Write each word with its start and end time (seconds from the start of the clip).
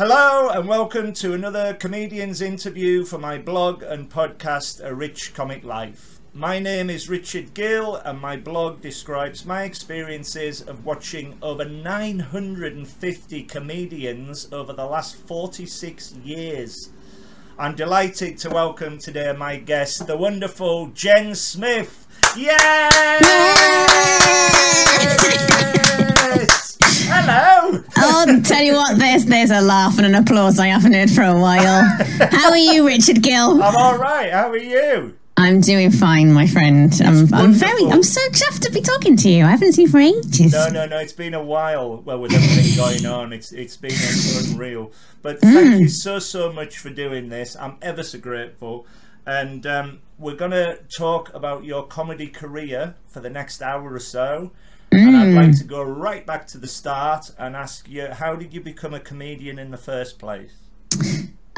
Hello 0.00 0.48
and 0.48 0.66
welcome 0.66 1.12
to 1.12 1.34
another 1.34 1.74
comedian's 1.74 2.40
interview 2.40 3.04
for 3.04 3.18
my 3.18 3.36
blog 3.36 3.82
and 3.82 4.10
podcast, 4.10 4.82
A 4.82 4.94
Rich 4.94 5.34
Comic 5.34 5.62
Life. 5.62 6.20
My 6.32 6.58
name 6.58 6.88
is 6.88 7.10
Richard 7.10 7.52
Gill 7.52 7.96
and 7.96 8.18
my 8.18 8.38
blog 8.38 8.80
describes 8.80 9.44
my 9.44 9.64
experiences 9.64 10.62
of 10.62 10.86
watching 10.86 11.36
over 11.42 11.66
950 11.66 13.42
comedians 13.42 14.48
over 14.50 14.72
the 14.72 14.86
last 14.86 15.16
46 15.16 16.14
years. 16.24 16.88
I'm 17.58 17.76
delighted 17.76 18.38
to 18.38 18.48
welcome 18.48 18.96
today 18.96 19.34
my 19.36 19.56
guest, 19.56 20.06
the 20.06 20.16
wonderful 20.16 20.86
Jen 20.94 21.34
Smith. 21.34 22.06
Yes! 22.38 22.96
Oh, 28.28 28.40
tell 28.42 28.62
you 28.62 28.74
what, 28.74 28.98
there's 28.98 29.24
there's 29.26 29.50
a 29.50 29.60
laugh 29.60 29.96
and 29.98 30.06
an 30.06 30.14
applause 30.14 30.58
I 30.58 30.66
haven't 30.66 30.92
heard 30.92 31.10
for 31.10 31.22
a 31.22 31.38
while. 31.38 31.84
How 32.30 32.50
are 32.50 32.56
you, 32.58 32.86
Richard 32.86 33.22
Gill? 33.22 33.62
I'm 33.62 33.76
all 33.76 33.96
right. 33.98 34.30
How 34.32 34.50
are 34.50 34.56
you? 34.58 35.16
I'm 35.36 35.62
doing 35.62 35.90
fine, 35.90 36.30
my 36.34 36.46
friend. 36.46 36.92
I'm, 37.02 37.32
I'm 37.32 37.52
very. 37.52 37.86
I'm 37.86 38.02
so 38.02 38.20
chuffed 38.28 38.60
to 38.60 38.72
be 38.72 38.82
talking 38.82 39.16
to 39.16 39.28
you. 39.30 39.44
I 39.44 39.50
haven't 39.50 39.72
seen 39.72 39.86
you 39.86 39.90
for 39.90 39.98
ages. 40.00 40.52
No, 40.52 40.68
no, 40.68 40.84
no. 40.86 40.98
It's 40.98 41.14
been 41.14 41.32
a 41.32 41.42
while. 41.42 41.96
Well, 42.02 42.18
with 42.18 42.34
everything 42.34 42.76
going 42.76 43.06
on, 43.06 43.32
it's 43.32 43.52
it's 43.52 43.76
been 43.78 43.92
unreal. 44.52 44.92
But 45.22 45.40
Mm. 45.40 45.52
thank 45.54 45.80
you 45.80 45.88
so 45.88 46.18
so 46.18 46.52
much 46.52 46.76
for 46.78 46.90
doing 46.90 47.30
this. 47.30 47.56
I'm 47.56 47.76
ever 47.80 48.02
so 48.02 48.18
grateful. 48.18 48.86
And 49.24 49.66
um, 49.66 50.00
we're 50.18 50.34
gonna 50.36 50.76
talk 50.94 51.32
about 51.32 51.64
your 51.64 51.86
comedy 51.86 52.26
career 52.26 52.96
for 53.08 53.20
the 53.20 53.30
next 53.30 53.62
hour 53.62 53.94
or 53.94 54.00
so. 54.00 54.52
And 54.92 55.16
I'd 55.16 55.28
Mm. 55.28 55.34
like 55.36 55.58
to 55.58 55.64
go 55.64 55.82
right 55.82 56.26
back 56.26 56.46
to 56.48 56.58
the 56.58 56.66
start 56.66 57.30
and 57.38 57.54
ask 57.54 57.88
you, 57.88 58.08
how 58.12 58.34
did 58.34 58.52
you 58.52 58.60
become 58.60 58.92
a 58.94 59.00
comedian 59.00 59.58
in 59.58 59.70
the 59.70 59.76
first 59.78 60.18
place? 60.18 60.50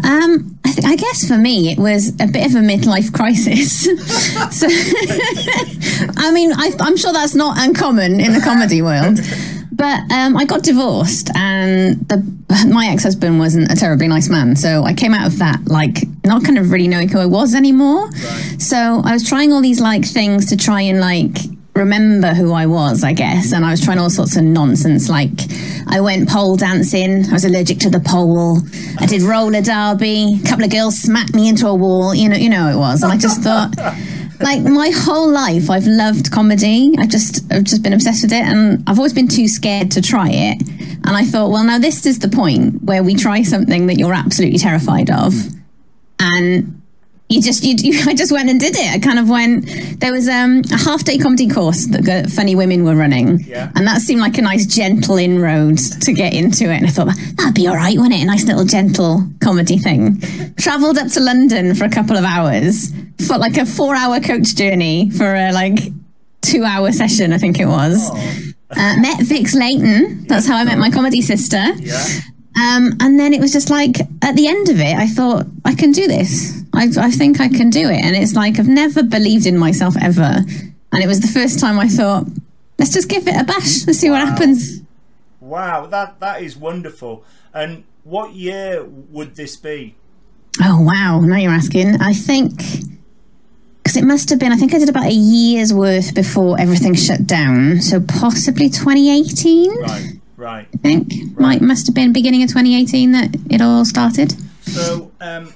Um, 0.04 0.58
I, 0.64 0.72
th- 0.72 0.84
I 0.84 0.96
guess 0.96 1.26
for 1.28 1.38
me 1.38 1.70
it 1.70 1.78
was 1.78 2.08
a 2.20 2.26
bit 2.26 2.44
of 2.46 2.54
a 2.56 2.60
midlife 2.60 3.12
crisis. 3.12 3.82
so, 4.58 4.66
I 6.16 6.30
mean, 6.32 6.52
I, 6.52 6.72
I'm 6.80 6.96
sure 6.96 7.12
that's 7.12 7.34
not 7.34 7.56
uncommon 7.58 8.20
in 8.20 8.32
the 8.32 8.40
comedy 8.40 8.82
world. 8.82 9.18
But 9.74 10.00
um, 10.12 10.36
I 10.36 10.44
got 10.44 10.62
divorced, 10.62 11.30
and 11.34 12.06
the, 12.08 12.18
my 12.68 12.88
ex-husband 12.88 13.38
wasn't 13.38 13.72
a 13.72 13.74
terribly 13.74 14.06
nice 14.06 14.28
man. 14.28 14.54
So 14.54 14.84
I 14.84 14.92
came 14.92 15.14
out 15.14 15.26
of 15.26 15.38
that 15.38 15.60
like 15.66 16.04
not 16.24 16.44
kind 16.44 16.58
of 16.58 16.70
really 16.70 16.88
knowing 16.88 17.08
who 17.08 17.18
I 17.18 17.26
was 17.26 17.54
anymore. 17.54 18.10
So 18.58 19.00
I 19.04 19.12
was 19.12 19.26
trying 19.26 19.50
all 19.52 19.62
these 19.62 19.80
like 19.80 20.04
things 20.04 20.46
to 20.50 20.56
try 20.56 20.82
and 20.82 21.00
like 21.00 21.36
remember 21.74 22.28
who 22.34 22.52
I 22.52 22.66
was, 22.66 23.02
I 23.02 23.12
guess. 23.12 23.52
And 23.52 23.64
I 23.64 23.70
was 23.70 23.80
trying 23.80 23.98
all 23.98 24.10
sorts 24.10 24.36
of 24.36 24.44
nonsense. 24.44 25.08
Like 25.08 25.30
I 25.88 26.00
went 26.00 26.28
pole 26.28 26.56
dancing. 26.56 27.24
I 27.26 27.32
was 27.32 27.44
allergic 27.44 27.78
to 27.80 27.90
the 27.90 28.00
pole. 28.00 28.58
I 28.98 29.06
did 29.06 29.22
roller 29.22 29.62
derby. 29.62 30.40
A 30.42 30.48
couple 30.48 30.64
of 30.64 30.70
girls 30.70 30.98
smacked 30.98 31.34
me 31.34 31.48
into 31.48 31.66
a 31.66 31.74
wall. 31.74 32.14
You 32.14 32.28
know, 32.28 32.36
you 32.36 32.50
know 32.50 32.68
it 32.68 32.76
was. 32.76 33.02
And 33.02 33.12
I 33.12 33.16
just 33.16 33.40
thought, 33.40 33.76
like 34.40 34.62
my 34.62 34.90
whole 34.90 35.30
life, 35.30 35.70
I've 35.70 35.86
loved 35.86 36.30
comedy. 36.30 36.94
I've 36.98 37.08
just, 37.08 37.50
I've 37.52 37.64
just 37.64 37.82
been 37.82 37.92
obsessed 37.92 38.22
with 38.22 38.32
it, 38.32 38.42
and 38.42 38.82
I've 38.86 38.98
always 38.98 39.12
been 39.12 39.28
too 39.28 39.48
scared 39.48 39.90
to 39.92 40.02
try 40.02 40.28
it. 40.30 40.62
And 41.04 41.16
I 41.16 41.24
thought, 41.24 41.50
well, 41.50 41.64
now 41.64 41.78
this 41.78 42.06
is 42.06 42.18
the 42.18 42.28
point 42.28 42.82
where 42.82 43.02
we 43.02 43.14
try 43.14 43.42
something 43.42 43.86
that 43.86 43.98
you're 43.98 44.14
absolutely 44.14 44.58
terrified 44.58 45.10
of, 45.10 45.34
and 46.20 46.81
you 47.32 47.40
just 47.42 47.64
you, 47.64 47.74
you 47.78 48.00
I 48.06 48.14
just 48.14 48.30
went 48.32 48.48
and 48.50 48.60
did 48.60 48.74
it. 48.76 48.92
I 48.94 48.98
kind 48.98 49.18
of 49.18 49.28
went. 49.28 49.66
There 50.00 50.12
was 50.12 50.28
um, 50.28 50.62
a 50.72 50.76
half 50.78 51.04
day 51.04 51.18
comedy 51.18 51.48
course 51.48 51.86
that 51.88 52.30
Funny 52.30 52.54
Women 52.54 52.84
were 52.84 52.94
running, 52.96 53.40
Yeah. 53.40 53.70
and 53.74 53.86
that 53.86 54.00
seemed 54.00 54.20
like 54.20 54.38
a 54.38 54.42
nice 54.42 54.66
gentle 54.66 55.16
inroad 55.16 55.78
to 55.78 56.12
get 56.12 56.34
into 56.34 56.64
it. 56.64 56.76
And 56.76 56.86
I 56.86 56.90
thought 56.90 57.08
that'd 57.36 57.54
be 57.54 57.66
all 57.66 57.76
right, 57.76 57.96
wouldn't 57.96 58.14
it? 58.14 58.22
A 58.22 58.26
nice 58.26 58.44
little 58.44 58.64
gentle 58.64 59.26
comedy 59.40 59.78
thing. 59.78 60.20
Travelled 60.56 60.98
up 60.98 61.08
to 61.12 61.20
London 61.20 61.74
for 61.74 61.84
a 61.84 61.90
couple 61.90 62.16
of 62.16 62.24
hours 62.24 62.90
for 63.26 63.38
like 63.38 63.56
a 63.56 63.64
four 63.66 63.94
hour 63.94 64.20
coach 64.20 64.54
journey 64.54 65.10
for 65.10 65.34
a 65.34 65.52
like 65.52 65.78
two 66.42 66.64
hour 66.64 66.90
session, 66.92 67.32
I 67.32 67.38
think 67.38 67.58
it 67.60 67.66
was. 67.66 68.10
Uh, 68.74 68.96
met 69.00 69.20
Vix 69.22 69.54
Leyton. 69.54 70.26
That's 70.26 70.46
how 70.48 70.56
I 70.56 70.64
met 70.64 70.78
my 70.78 70.90
comedy 70.90 71.20
sister. 71.20 71.62
Yeah. 71.76 72.04
Um, 72.60 72.92
and 73.00 73.18
then 73.18 73.32
it 73.32 73.40
was 73.40 73.52
just 73.52 73.70
like 73.70 74.00
at 74.22 74.36
the 74.36 74.46
end 74.46 74.68
of 74.68 74.78
it, 74.78 74.96
I 74.96 75.06
thought 75.06 75.46
I 75.64 75.74
can 75.74 75.92
do 75.92 76.06
this. 76.06 76.62
I, 76.74 76.88
I 76.98 77.10
think 77.10 77.40
I 77.40 77.48
can 77.48 77.70
do 77.70 77.88
it. 77.88 78.04
And 78.04 78.16
it's 78.16 78.34
like 78.34 78.58
I've 78.58 78.68
never 78.68 79.02
believed 79.02 79.46
in 79.46 79.58
myself 79.58 79.94
ever. 80.00 80.44
And 80.92 81.02
it 81.02 81.06
was 81.06 81.20
the 81.20 81.28
first 81.28 81.58
time 81.58 81.78
I 81.78 81.88
thought, 81.88 82.26
let's 82.78 82.92
just 82.92 83.08
give 83.08 83.26
it 83.26 83.40
a 83.40 83.44
bash. 83.44 83.86
Let's 83.86 83.98
see 83.98 84.10
what 84.10 84.26
happens. 84.26 84.80
Wow, 85.40 85.86
that 85.86 86.20
that 86.20 86.42
is 86.42 86.56
wonderful. 86.56 87.24
And 87.54 87.84
what 88.04 88.34
year 88.34 88.84
would 88.84 89.34
this 89.34 89.56
be? 89.56 89.94
Oh 90.60 90.80
wow! 90.82 91.20
Now 91.20 91.36
you're 91.36 91.52
asking. 91.52 92.00
I 92.00 92.12
think 92.12 92.60
because 93.82 93.96
it 93.96 94.04
must 94.04 94.30
have 94.30 94.38
been. 94.38 94.52
I 94.52 94.56
think 94.56 94.74
I 94.74 94.78
did 94.78 94.88
about 94.88 95.06
a 95.06 95.12
year's 95.12 95.72
worth 95.72 96.14
before 96.14 96.60
everything 96.60 96.94
shut 96.94 97.26
down. 97.26 97.80
So 97.80 98.00
possibly 98.00 98.68
2018. 98.68 99.80
Right, 99.80 100.20
right. 100.42 100.68
I 100.74 100.76
think 100.78 101.38
might 101.38 101.62
must 101.62 101.86
have 101.86 101.94
been 101.94 102.12
beginning 102.12 102.42
of 102.42 102.48
2018 102.48 103.12
that 103.12 103.36
it 103.48 103.62
all 103.62 103.84
started. 103.84 104.34
So, 104.62 105.12
um, 105.20 105.54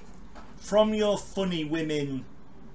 from 0.59 0.95
your 0.95 1.19
funny 1.19 1.65
women 1.65 2.25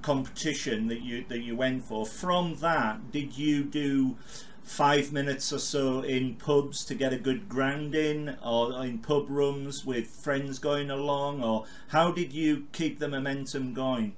competition 0.01 0.87
that 0.87 1.01
you 1.01 1.25
that 1.29 1.39
you 1.39 1.55
went 1.55 1.83
for, 1.85 2.05
from 2.05 2.55
that, 2.57 3.11
did 3.11 3.37
you 3.37 3.63
do 3.63 4.17
five 4.63 5.11
minutes 5.11 5.51
or 5.51 5.59
so 5.59 6.01
in 6.01 6.35
pubs 6.35 6.85
to 6.85 6.95
get 6.95 7.13
a 7.13 7.17
good 7.17 7.49
grounding, 7.49 8.35
or 8.43 8.83
in 8.85 8.99
pub 8.99 9.29
rooms 9.29 9.85
with 9.85 10.07
friends 10.07 10.59
going 10.59 10.89
along, 10.91 11.43
or 11.43 11.65
how 11.87 12.11
did 12.11 12.31
you 12.33 12.67
keep 12.71 12.99
the 12.99 13.07
momentum 13.07 13.73
going? 13.73 14.13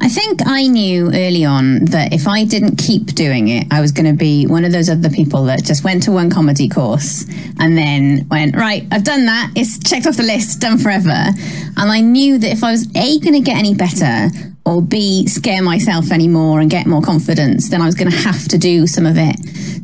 I 0.00 0.08
think 0.08 0.40
I 0.46 0.66
knew 0.68 1.08
early 1.08 1.44
on 1.44 1.84
that 1.86 2.12
if 2.12 2.28
I 2.28 2.44
didn't 2.44 2.76
keep 2.76 3.06
doing 3.06 3.48
it, 3.48 3.66
I 3.70 3.80
was 3.80 3.90
going 3.90 4.06
to 4.06 4.16
be 4.16 4.46
one 4.46 4.64
of 4.64 4.72
those 4.72 4.88
other 4.88 5.10
people 5.10 5.44
that 5.44 5.64
just 5.64 5.82
went 5.82 6.04
to 6.04 6.12
one 6.12 6.30
comedy 6.30 6.68
course 6.68 7.26
and 7.58 7.76
then 7.76 8.26
went, 8.28 8.54
right, 8.54 8.86
I've 8.92 9.04
done 9.04 9.26
that. 9.26 9.50
It's 9.56 9.78
checked 9.78 10.06
off 10.06 10.16
the 10.16 10.22
list, 10.22 10.60
done 10.60 10.78
forever. 10.78 11.10
And 11.10 11.90
I 11.90 12.00
knew 12.00 12.38
that 12.38 12.52
if 12.52 12.62
I 12.62 12.70
was 12.70 12.86
A, 12.94 13.18
going 13.18 13.34
to 13.34 13.40
get 13.40 13.56
any 13.56 13.74
better, 13.74 14.30
or 14.68 14.82
B, 14.82 15.26
scare 15.26 15.62
myself 15.62 16.12
anymore 16.12 16.60
and 16.60 16.70
get 16.70 16.86
more 16.86 17.00
confidence, 17.00 17.70
then 17.70 17.80
I 17.80 17.86
was 17.86 17.94
going 17.94 18.10
to 18.10 18.16
have 18.18 18.46
to 18.48 18.58
do 18.58 18.86
some 18.86 19.06
of 19.06 19.16
it. 19.16 19.36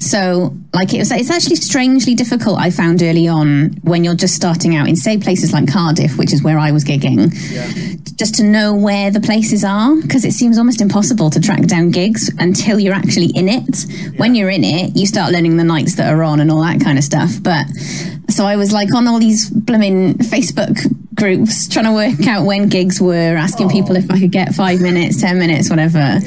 So, 0.02 0.54
like, 0.74 0.92
it 0.92 0.98
was, 0.98 1.10
it's 1.10 1.30
actually 1.30 1.56
strangely 1.56 2.14
difficult, 2.14 2.58
I 2.58 2.70
found 2.70 3.02
early 3.02 3.26
on 3.26 3.70
when 3.82 4.04
you're 4.04 4.14
just 4.14 4.34
starting 4.34 4.76
out 4.76 4.86
in, 4.86 4.96
say, 4.96 5.16
places 5.16 5.52
like 5.52 5.72
Cardiff, 5.72 6.18
which 6.18 6.34
is 6.34 6.42
where 6.42 6.58
I 6.58 6.70
was 6.70 6.84
gigging 6.84 7.32
just 8.16 8.36
to 8.36 8.44
know 8.44 8.74
where 8.74 9.10
the 9.10 9.20
places 9.20 9.64
are 9.64 9.96
because 10.02 10.24
it 10.24 10.32
seems 10.32 10.56
almost 10.58 10.80
impossible 10.80 11.30
to 11.30 11.40
track 11.40 11.62
down 11.62 11.90
gigs 11.90 12.30
until 12.38 12.78
you're 12.78 12.94
actually 12.94 13.26
in 13.34 13.48
it. 13.48 13.86
When 14.18 14.34
you're 14.34 14.50
in 14.50 14.62
it, 14.62 14.96
you 14.96 15.06
start 15.06 15.32
learning 15.32 15.56
the 15.56 15.64
nights 15.64 15.96
that 15.96 16.12
are 16.12 16.22
on 16.22 16.40
and 16.40 16.50
all 16.50 16.62
that 16.62 16.80
kind 16.80 16.96
of 16.96 17.04
stuff. 17.04 17.30
But 17.42 17.66
so 18.30 18.44
I 18.44 18.56
was 18.56 18.72
like 18.72 18.94
on 18.94 19.08
all 19.08 19.18
these 19.18 19.50
blooming 19.50 20.14
Facebook 20.14 20.78
groups 21.14 21.68
trying 21.68 21.84
to 21.84 21.92
work 21.92 22.26
out 22.26 22.44
when 22.44 22.68
gigs 22.68 23.00
were, 23.00 23.36
asking 23.36 23.70
people 23.70 23.96
if 23.96 24.10
I 24.10 24.18
could 24.18 24.32
get 24.32 24.54
five 24.54 24.80
minutes, 24.80 25.20
10 25.20 25.38
minutes, 25.38 25.70
whatever. 25.70 26.20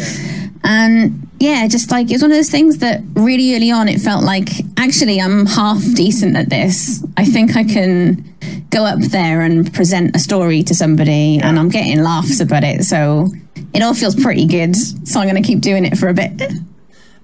And 0.63 1.27
yeah, 1.39 1.67
just 1.67 1.91
like 1.91 2.09
it 2.09 2.13
was 2.13 2.21
one 2.21 2.31
of 2.31 2.37
those 2.37 2.49
things 2.49 2.79
that 2.79 3.01
really 3.13 3.55
early 3.55 3.71
on 3.71 3.87
it 3.87 3.99
felt 3.99 4.23
like 4.23 4.49
actually 4.77 5.21
I'm 5.21 5.45
half 5.45 5.81
decent 5.93 6.35
at 6.35 6.49
this. 6.49 7.05
I 7.15 7.25
think 7.25 7.55
I 7.55 7.63
can 7.63 8.23
go 8.69 8.83
up 8.83 8.99
there 8.99 9.41
and 9.41 9.71
present 9.73 10.15
a 10.15 10.19
story 10.19 10.63
to 10.63 10.75
somebody 10.75 11.39
and 11.39 11.59
I'm 11.59 11.69
getting 11.69 12.03
laughs 12.03 12.39
about 12.39 12.63
it. 12.63 12.83
So 12.83 13.29
it 13.73 13.81
all 13.81 13.93
feels 13.93 14.15
pretty 14.15 14.45
good. 14.45 14.75
So 14.75 15.19
I'm 15.19 15.29
going 15.29 15.41
to 15.41 15.47
keep 15.47 15.61
doing 15.61 15.85
it 15.85 15.97
for 15.97 16.09
a 16.09 16.13
bit. 16.13 16.51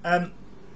Um, 0.04 0.32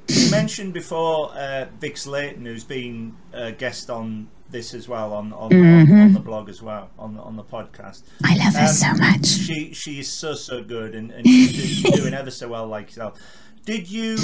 you 0.08 0.30
mentioned 0.30 0.72
before 0.72 1.30
uh, 1.34 1.66
Vix 1.80 2.06
Leyton, 2.06 2.44
who's 2.44 2.64
been 2.64 3.14
a 3.32 3.52
guest 3.52 3.90
on 3.90 4.28
this 4.50 4.74
as 4.74 4.88
well 4.88 5.12
on 5.12 5.32
on, 5.32 5.52
on, 5.52 5.64
on 5.64 5.86
mm-hmm. 5.86 6.12
the 6.14 6.20
blog 6.20 6.48
as 6.48 6.62
well 6.62 6.90
on 6.98 7.14
the, 7.14 7.20
on 7.20 7.36
the 7.36 7.44
podcast. 7.44 8.02
I 8.24 8.36
love 8.36 8.54
her 8.54 8.66
so 8.68 8.88
um, 8.88 8.98
much. 8.98 9.26
She 9.26 9.72
she 9.72 10.00
is 10.00 10.10
so 10.10 10.34
so 10.34 10.62
good 10.62 10.94
and, 10.94 11.10
and 11.10 11.26
she's 11.26 11.82
doing 11.94 12.14
ever 12.14 12.30
so 12.30 12.48
well 12.48 12.66
like 12.66 12.88
yourself. 12.88 13.20
Did 13.64 13.90
you 13.90 14.18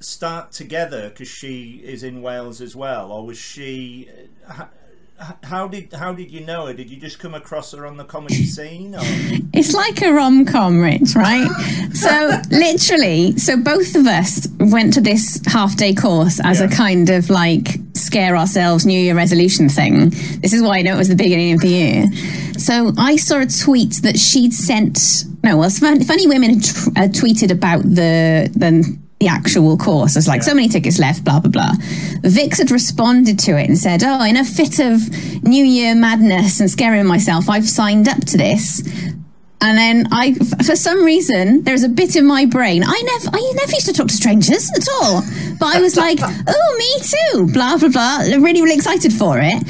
start 0.00 0.52
together 0.52 1.08
because 1.08 1.28
she 1.28 1.80
is 1.84 2.02
in 2.02 2.22
Wales 2.22 2.60
as 2.60 2.74
well, 2.74 3.12
or 3.12 3.24
was 3.24 3.38
she? 3.38 4.08
Uh, 4.48 4.66
How 5.42 5.68
did 5.68 5.92
how 5.92 6.12
did 6.12 6.30
you 6.30 6.40
know 6.40 6.66
her? 6.66 6.72
Did 6.72 6.90
you 6.90 6.96
just 6.96 7.18
come 7.18 7.34
across 7.34 7.72
her 7.72 7.86
on 7.86 7.96
the 7.96 8.04
comedy 8.04 8.44
scene? 8.44 8.94
Or? 8.94 9.00
It's 9.52 9.74
like 9.74 10.02
a 10.02 10.12
rom 10.12 10.44
com, 10.44 10.80
Rich, 10.80 11.14
right? 11.14 11.48
so, 11.92 12.40
literally, 12.50 13.36
so 13.38 13.56
both 13.56 13.94
of 13.94 14.06
us 14.06 14.48
went 14.58 14.94
to 14.94 15.00
this 15.00 15.40
half 15.46 15.76
day 15.76 15.94
course 15.94 16.40
as 16.42 16.60
a 16.60 16.68
kind 16.68 17.10
of 17.10 17.30
like 17.30 17.78
scare 17.94 18.36
ourselves 18.36 18.84
New 18.86 18.98
Year 18.98 19.14
resolution 19.14 19.68
thing. 19.68 20.10
This 20.40 20.52
is 20.52 20.62
why 20.62 20.78
I 20.78 20.82
know 20.82 20.94
it 20.94 20.98
was 20.98 21.08
the 21.08 21.16
beginning 21.16 21.52
of 21.52 21.60
the 21.60 21.68
year. 21.68 22.06
So, 22.58 22.92
I 22.98 23.16
saw 23.16 23.40
a 23.40 23.46
tweet 23.46 24.00
that 24.02 24.18
she'd 24.18 24.52
sent. 24.52 25.24
No, 25.44 25.58
well, 25.58 25.70
Funny, 25.70 26.04
funny 26.04 26.26
Women 26.26 26.54
had 26.54 26.64
uh, 26.96 27.08
tweeted 27.12 27.50
about 27.50 27.82
the. 27.82 28.50
the 28.54 29.01
the 29.22 29.28
actual 29.28 29.76
course. 29.76 30.16
It's 30.16 30.26
like 30.26 30.42
so 30.42 30.52
many 30.52 30.68
tickets 30.68 30.98
left, 30.98 31.24
blah 31.24 31.38
blah 31.38 31.50
blah. 31.50 31.72
Vix 32.22 32.58
had 32.58 32.70
responded 32.72 33.38
to 33.40 33.56
it 33.56 33.68
and 33.68 33.78
said, 33.78 34.02
"Oh, 34.04 34.24
in 34.24 34.36
a 34.36 34.44
fit 34.44 34.80
of 34.80 35.08
New 35.44 35.64
Year 35.64 35.94
madness 35.94 36.58
and 36.58 36.68
scaring 36.68 37.06
myself, 37.06 37.48
I've 37.48 37.68
signed 37.68 38.08
up 38.08 38.24
to 38.26 38.36
this. 38.36 38.82
And 39.62 39.78
then 39.78 40.06
I, 40.10 40.34
for 40.34 40.74
some 40.74 41.04
reason, 41.04 41.62
there's 41.62 41.84
a 41.84 41.88
bit 41.88 42.16
in 42.16 42.26
my 42.26 42.46
brain. 42.46 42.82
I 42.84 43.00
never, 43.04 43.36
I 43.36 43.52
never 43.56 43.72
used 43.72 43.86
to 43.86 43.92
talk 43.92 44.08
to 44.08 44.14
strangers 44.14 44.68
at 44.76 44.86
all. 45.00 45.22
But 45.58 45.76
I 45.76 45.80
was 45.80 45.96
like, 45.96 46.18
oh, 46.22 46.76
me 46.78 47.44
too. 47.46 47.52
Blah 47.52 47.78
blah 47.78 47.88
blah. 47.88 48.18
Really, 48.38 48.60
really 48.60 48.74
excited 48.74 49.12
for 49.12 49.38
it. 49.40 49.62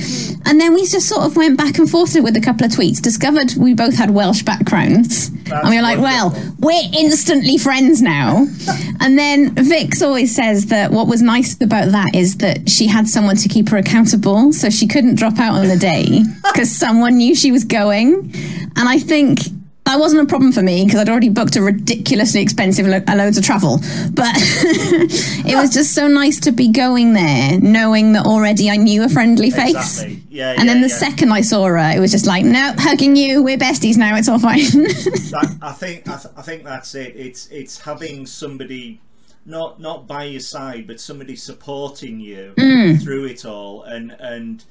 And 0.46 0.60
then 0.60 0.74
we 0.74 0.86
just 0.86 1.08
sort 1.08 1.22
of 1.22 1.36
went 1.36 1.56
back 1.58 1.78
and 1.78 1.88
forth 1.88 2.16
with 2.20 2.36
a 2.36 2.40
couple 2.40 2.64
of 2.66 2.72
tweets. 2.72 3.00
Discovered 3.00 3.52
we 3.58 3.74
both 3.74 3.94
had 3.94 4.10
Welsh 4.10 4.42
backgrounds, 4.42 5.30
That's 5.30 5.62
and 5.62 5.70
we 5.70 5.76
were 5.76 5.82
like, 5.82 5.98
wonderful. 5.98 6.42
well, 6.42 6.56
we're 6.58 6.90
instantly 6.98 7.58
friends 7.58 8.00
now. 8.02 8.46
and 9.00 9.18
then 9.18 9.54
Vix 9.54 10.02
always 10.02 10.34
says 10.34 10.66
that 10.66 10.90
what 10.90 11.06
was 11.06 11.20
nice 11.22 11.60
about 11.60 11.92
that 11.92 12.14
is 12.14 12.38
that 12.38 12.68
she 12.68 12.86
had 12.86 13.06
someone 13.06 13.36
to 13.36 13.48
keep 13.48 13.68
her 13.68 13.76
accountable, 13.76 14.52
so 14.52 14.70
she 14.70 14.86
couldn't 14.88 15.16
drop 15.16 15.38
out 15.38 15.54
on 15.54 15.68
the 15.68 15.76
day 15.76 16.22
because 16.52 16.70
someone 16.74 17.16
knew 17.18 17.34
she 17.34 17.52
was 17.52 17.64
going. 17.64 18.32
And 18.76 18.88
I 18.88 18.98
think 18.98 19.38
that 19.84 19.98
wasn't 19.98 20.22
a 20.22 20.26
problem 20.26 20.52
for 20.52 20.62
me 20.62 20.84
because 20.84 21.00
I'd 21.00 21.08
already 21.08 21.28
booked 21.28 21.56
a 21.56 21.62
ridiculously 21.62 22.40
expensive 22.40 22.86
lo- 22.86 23.02
loads 23.14 23.36
of 23.36 23.44
travel. 23.44 23.78
But 24.12 24.32
it 24.36 25.56
was 25.56 25.72
just 25.72 25.92
so 25.92 26.06
nice 26.06 26.38
to 26.40 26.52
be 26.52 26.68
going 26.68 27.14
there, 27.14 27.58
knowing 27.60 28.12
that 28.12 28.24
already 28.24 28.70
I 28.70 28.76
knew 28.76 29.04
a 29.04 29.08
friendly 29.08 29.50
face. 29.50 30.02
Exactly. 30.02 30.22
Yeah, 30.30 30.54
And 30.56 30.68
then 30.68 30.82
the 30.82 30.88
yeah. 30.88 30.96
second 30.96 31.32
I 31.32 31.40
saw 31.40 31.66
her, 31.66 31.76
it 31.76 31.98
was 31.98 32.12
just 32.12 32.26
like, 32.26 32.44
no, 32.44 32.72
hugging 32.78 33.16
you. 33.16 33.42
We're 33.42 33.58
besties 33.58 33.96
now. 33.96 34.16
It's 34.16 34.28
all 34.28 34.38
fine. 34.38 34.60
that, 34.60 35.58
I 35.60 35.72
think 35.72 36.08
I, 36.08 36.16
th- 36.16 36.34
I 36.36 36.42
think 36.42 36.62
that's 36.62 36.94
it. 36.94 37.16
It's 37.16 37.48
it's 37.48 37.80
having 37.80 38.24
somebody 38.24 39.00
not 39.44 39.80
not 39.80 40.06
by 40.06 40.24
your 40.24 40.40
side, 40.40 40.86
but 40.86 41.00
somebody 41.00 41.34
supporting 41.34 42.20
you 42.20 42.54
mm. 42.56 43.02
through 43.02 43.24
it 43.24 43.44
all, 43.44 43.82
and 43.82 44.12
and 44.20 44.64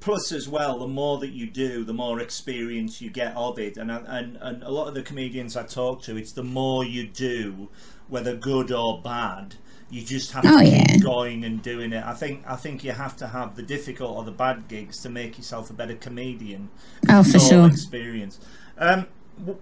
plus 0.00 0.32
as 0.32 0.48
well, 0.48 0.78
the 0.78 0.88
more 0.88 1.18
that 1.18 1.30
you 1.30 1.46
do, 1.46 1.84
the 1.84 1.92
more 1.92 2.20
experience 2.20 3.00
you 3.00 3.10
get 3.10 3.36
of 3.36 3.58
it, 3.58 3.76
and 3.76 3.90
and 3.90 4.36
and 4.40 4.62
a 4.62 4.70
lot 4.70 4.88
of 4.88 4.94
the 4.94 5.02
comedians 5.02 5.56
I 5.56 5.62
talk 5.64 6.02
to, 6.02 6.16
it's 6.16 6.32
the 6.32 6.42
more 6.44 6.84
you 6.84 7.06
do, 7.06 7.68
whether 8.08 8.34
good 8.34 8.72
or 8.72 9.00
bad. 9.02 9.54
You 9.92 10.02
just 10.04 10.30
have 10.32 10.44
Oh, 10.46 10.58
to 10.58 10.64
yeah. 10.68 10.84
keep 10.84 11.02
going 11.02 11.44
and 11.44 11.60
doing 11.62 11.92
it. 11.92 12.04
I 12.06 12.14
think 12.14 12.44
I 12.46 12.54
think 12.56 12.84
you 12.84 12.92
have 12.92 13.16
to 13.18 13.26
have 13.26 13.56
the 13.56 13.62
difficult 13.62 14.16
or 14.16 14.22
the 14.24 14.30
bad 14.30 14.68
gigs 14.68 15.02
to 15.02 15.08
make 15.08 15.36
yourself 15.36 15.68
a 15.70 15.72
better 15.72 15.96
comedian 15.96 16.68
oh, 17.08 17.24
for 17.24 17.40
sure. 17.40 17.66
experience. 17.66 18.38
Um, 18.78 19.06
wh- 19.44 19.58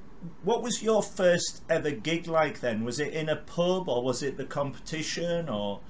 what 0.46 0.62
was 0.62 0.82
your 0.82 1.02
first 1.02 1.62
ever 1.70 1.90
gig 1.90 2.26
like 2.26 2.60
then? 2.60 2.84
Was 2.84 3.00
it 3.00 3.14
in 3.14 3.30
a 3.30 3.36
pub 3.36 3.88
or 3.88 4.02
was 4.02 4.22
it 4.22 4.36
the 4.36 4.44
competition 4.44 5.48
or? 5.48 5.80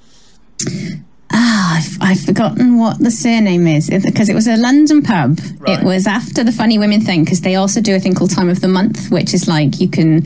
Ah, 1.30 1.76
I've, 1.78 1.98
I've 2.00 2.20
forgotten 2.24 2.78
what 2.78 2.98
the 2.98 3.10
surname 3.10 3.66
is 3.66 3.90
because 3.90 4.28
it 4.28 4.34
was 4.34 4.46
a 4.46 4.56
London 4.56 5.02
pub. 5.02 5.38
Right. 5.58 5.78
It 5.80 5.84
was 5.84 6.06
after 6.06 6.42
the 6.42 6.52
Funny 6.52 6.78
Women 6.78 7.00
thing 7.02 7.24
because 7.24 7.42
they 7.42 7.56
also 7.56 7.80
do 7.80 7.94
a 7.94 8.00
thing 8.00 8.14
called 8.14 8.30
Time 8.30 8.48
of 8.48 8.60
the 8.60 8.68
Month, 8.68 9.10
which 9.10 9.34
is 9.34 9.46
like 9.46 9.78
you 9.80 9.88
can 9.88 10.22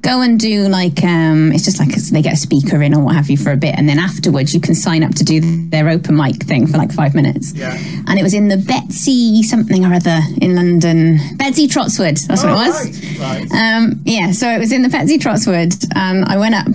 go 0.00 0.20
and 0.20 0.38
do 0.38 0.68
like 0.68 1.02
um, 1.02 1.50
it's 1.52 1.64
just 1.64 1.78
like 1.80 1.88
they 1.88 2.20
get 2.22 2.34
a 2.34 2.36
speaker 2.36 2.82
in 2.82 2.94
or 2.94 3.02
what 3.02 3.16
have 3.16 3.30
you 3.30 3.36
for 3.36 3.50
a 3.50 3.56
bit, 3.56 3.74
and 3.76 3.88
then 3.88 3.98
afterwards 3.98 4.54
you 4.54 4.60
can 4.60 4.74
sign 4.74 5.02
up 5.02 5.14
to 5.16 5.24
do 5.24 5.40
their 5.70 5.88
open 5.88 6.14
mic 6.16 6.36
thing 6.44 6.66
for 6.68 6.78
like 6.78 6.92
five 6.92 7.14
minutes. 7.16 7.52
Yeah. 7.54 7.76
And 8.06 8.18
it 8.18 8.22
was 8.22 8.34
in 8.34 8.46
the 8.48 8.58
Betsy 8.58 9.42
something 9.42 9.84
or 9.84 9.92
other 9.92 10.20
in 10.40 10.54
London, 10.54 11.18
Betsy 11.36 11.66
Trotswood. 11.66 12.24
That's 12.28 12.44
what 12.44 12.52
Oh, 12.52 12.62
it 12.62 12.68
was. 12.68 13.18
right, 13.18 13.48
right. 13.50 13.76
Um, 13.76 14.00
yeah, 14.04 14.30
so 14.30 14.48
it 14.48 14.58
was 14.60 14.70
in 14.72 14.82
the 14.82 14.88
Betsy 14.88 15.18
Trotswood, 15.18 15.84
and 15.96 16.24
I 16.26 16.36
went 16.38 16.54
up, 16.54 16.68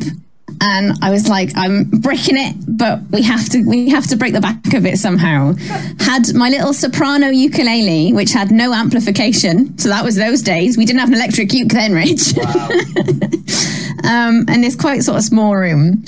and 0.61 0.97
I 1.01 1.09
was 1.09 1.27
like, 1.27 1.51
I'm 1.56 1.85
breaking 1.85 2.38
it, 2.38 2.56
but 2.67 3.01
we 3.11 3.21
have 3.23 3.47
to, 3.50 3.63
we 3.63 3.89
have 3.89 4.07
to 4.07 4.17
break 4.17 4.33
the 4.33 4.41
back 4.41 4.73
of 4.73 4.85
it 4.85 4.97
somehow. 4.97 5.53
had 6.00 6.33
my 6.35 6.50
little 6.50 6.73
soprano 6.73 7.27
ukulele, 7.27 8.13
which 8.13 8.31
had 8.31 8.51
no 8.51 8.73
amplification, 8.73 9.77
so 9.77 9.89
that 9.89 10.03
was 10.03 10.15
those 10.15 10.41
days. 10.41 10.77
We 10.77 10.85
didn't 10.85 11.00
have 11.00 11.09
an 11.09 11.15
electric 11.15 11.53
uke 11.53 11.69
then, 11.69 11.94
Rich. 11.94 12.33
Wow. 12.35 12.69
um, 14.03 14.45
and 14.47 14.63
this 14.63 14.75
quite 14.75 15.03
sort 15.03 15.17
of 15.17 15.23
small 15.23 15.56
room, 15.56 16.03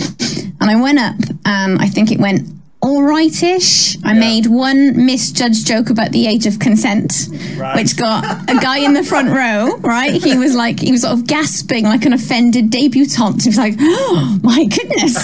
and 0.60 0.70
I 0.70 0.82
went 0.82 1.00
up, 1.00 1.16
and 1.46 1.80
I 1.82 1.88
think 1.88 2.12
it 2.12 2.20
went. 2.20 2.48
All 2.84 3.04
rightish. 3.04 3.96
I 4.04 4.14
Yeah. 4.14 4.20
made 4.20 4.46
one 4.48 5.06
misjudged 5.06 5.68
joke 5.68 5.92
about 5.92 6.12
the 6.12 6.26
age 6.26 6.48
of 6.48 6.58
consent, 6.58 7.28
Right. 7.56 7.76
which 7.76 7.96
got 7.96 8.24
a 8.50 8.56
guy 8.56 8.80
in 8.80 8.94
the 8.94 9.04
front 9.04 9.30
row, 9.30 9.78
right? 9.82 10.14
He 10.22 10.36
was 10.36 10.56
like, 10.56 10.80
he 10.80 10.92
was 10.92 11.02
sort 11.02 11.14
of 11.14 11.28
gasping 11.28 11.86
like 11.86 12.06
an 12.06 12.14
offended 12.14 12.72
debutante. 12.72 13.44
He 13.44 13.50
was 13.50 13.58
like, 13.58 13.76
oh 13.80 14.40
my 14.44 14.66
goodness. 14.66 15.16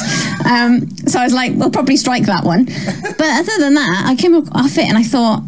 Um, 0.46 0.88
so 1.08 1.20
I 1.20 1.24
was 1.24 1.34
like, 1.34 1.54
we'll 1.56 1.72
probably 1.72 1.98
strike 1.98 2.28
that 2.28 2.44
one. 2.44 2.66
But 2.66 3.22
other 3.42 3.58
than 3.60 3.74
that, 3.74 4.04
I 4.06 4.16
came 4.16 4.36
off 4.36 4.78
it 4.78 4.86
and 4.88 4.98
I 4.98 5.04
thought, 5.04 5.42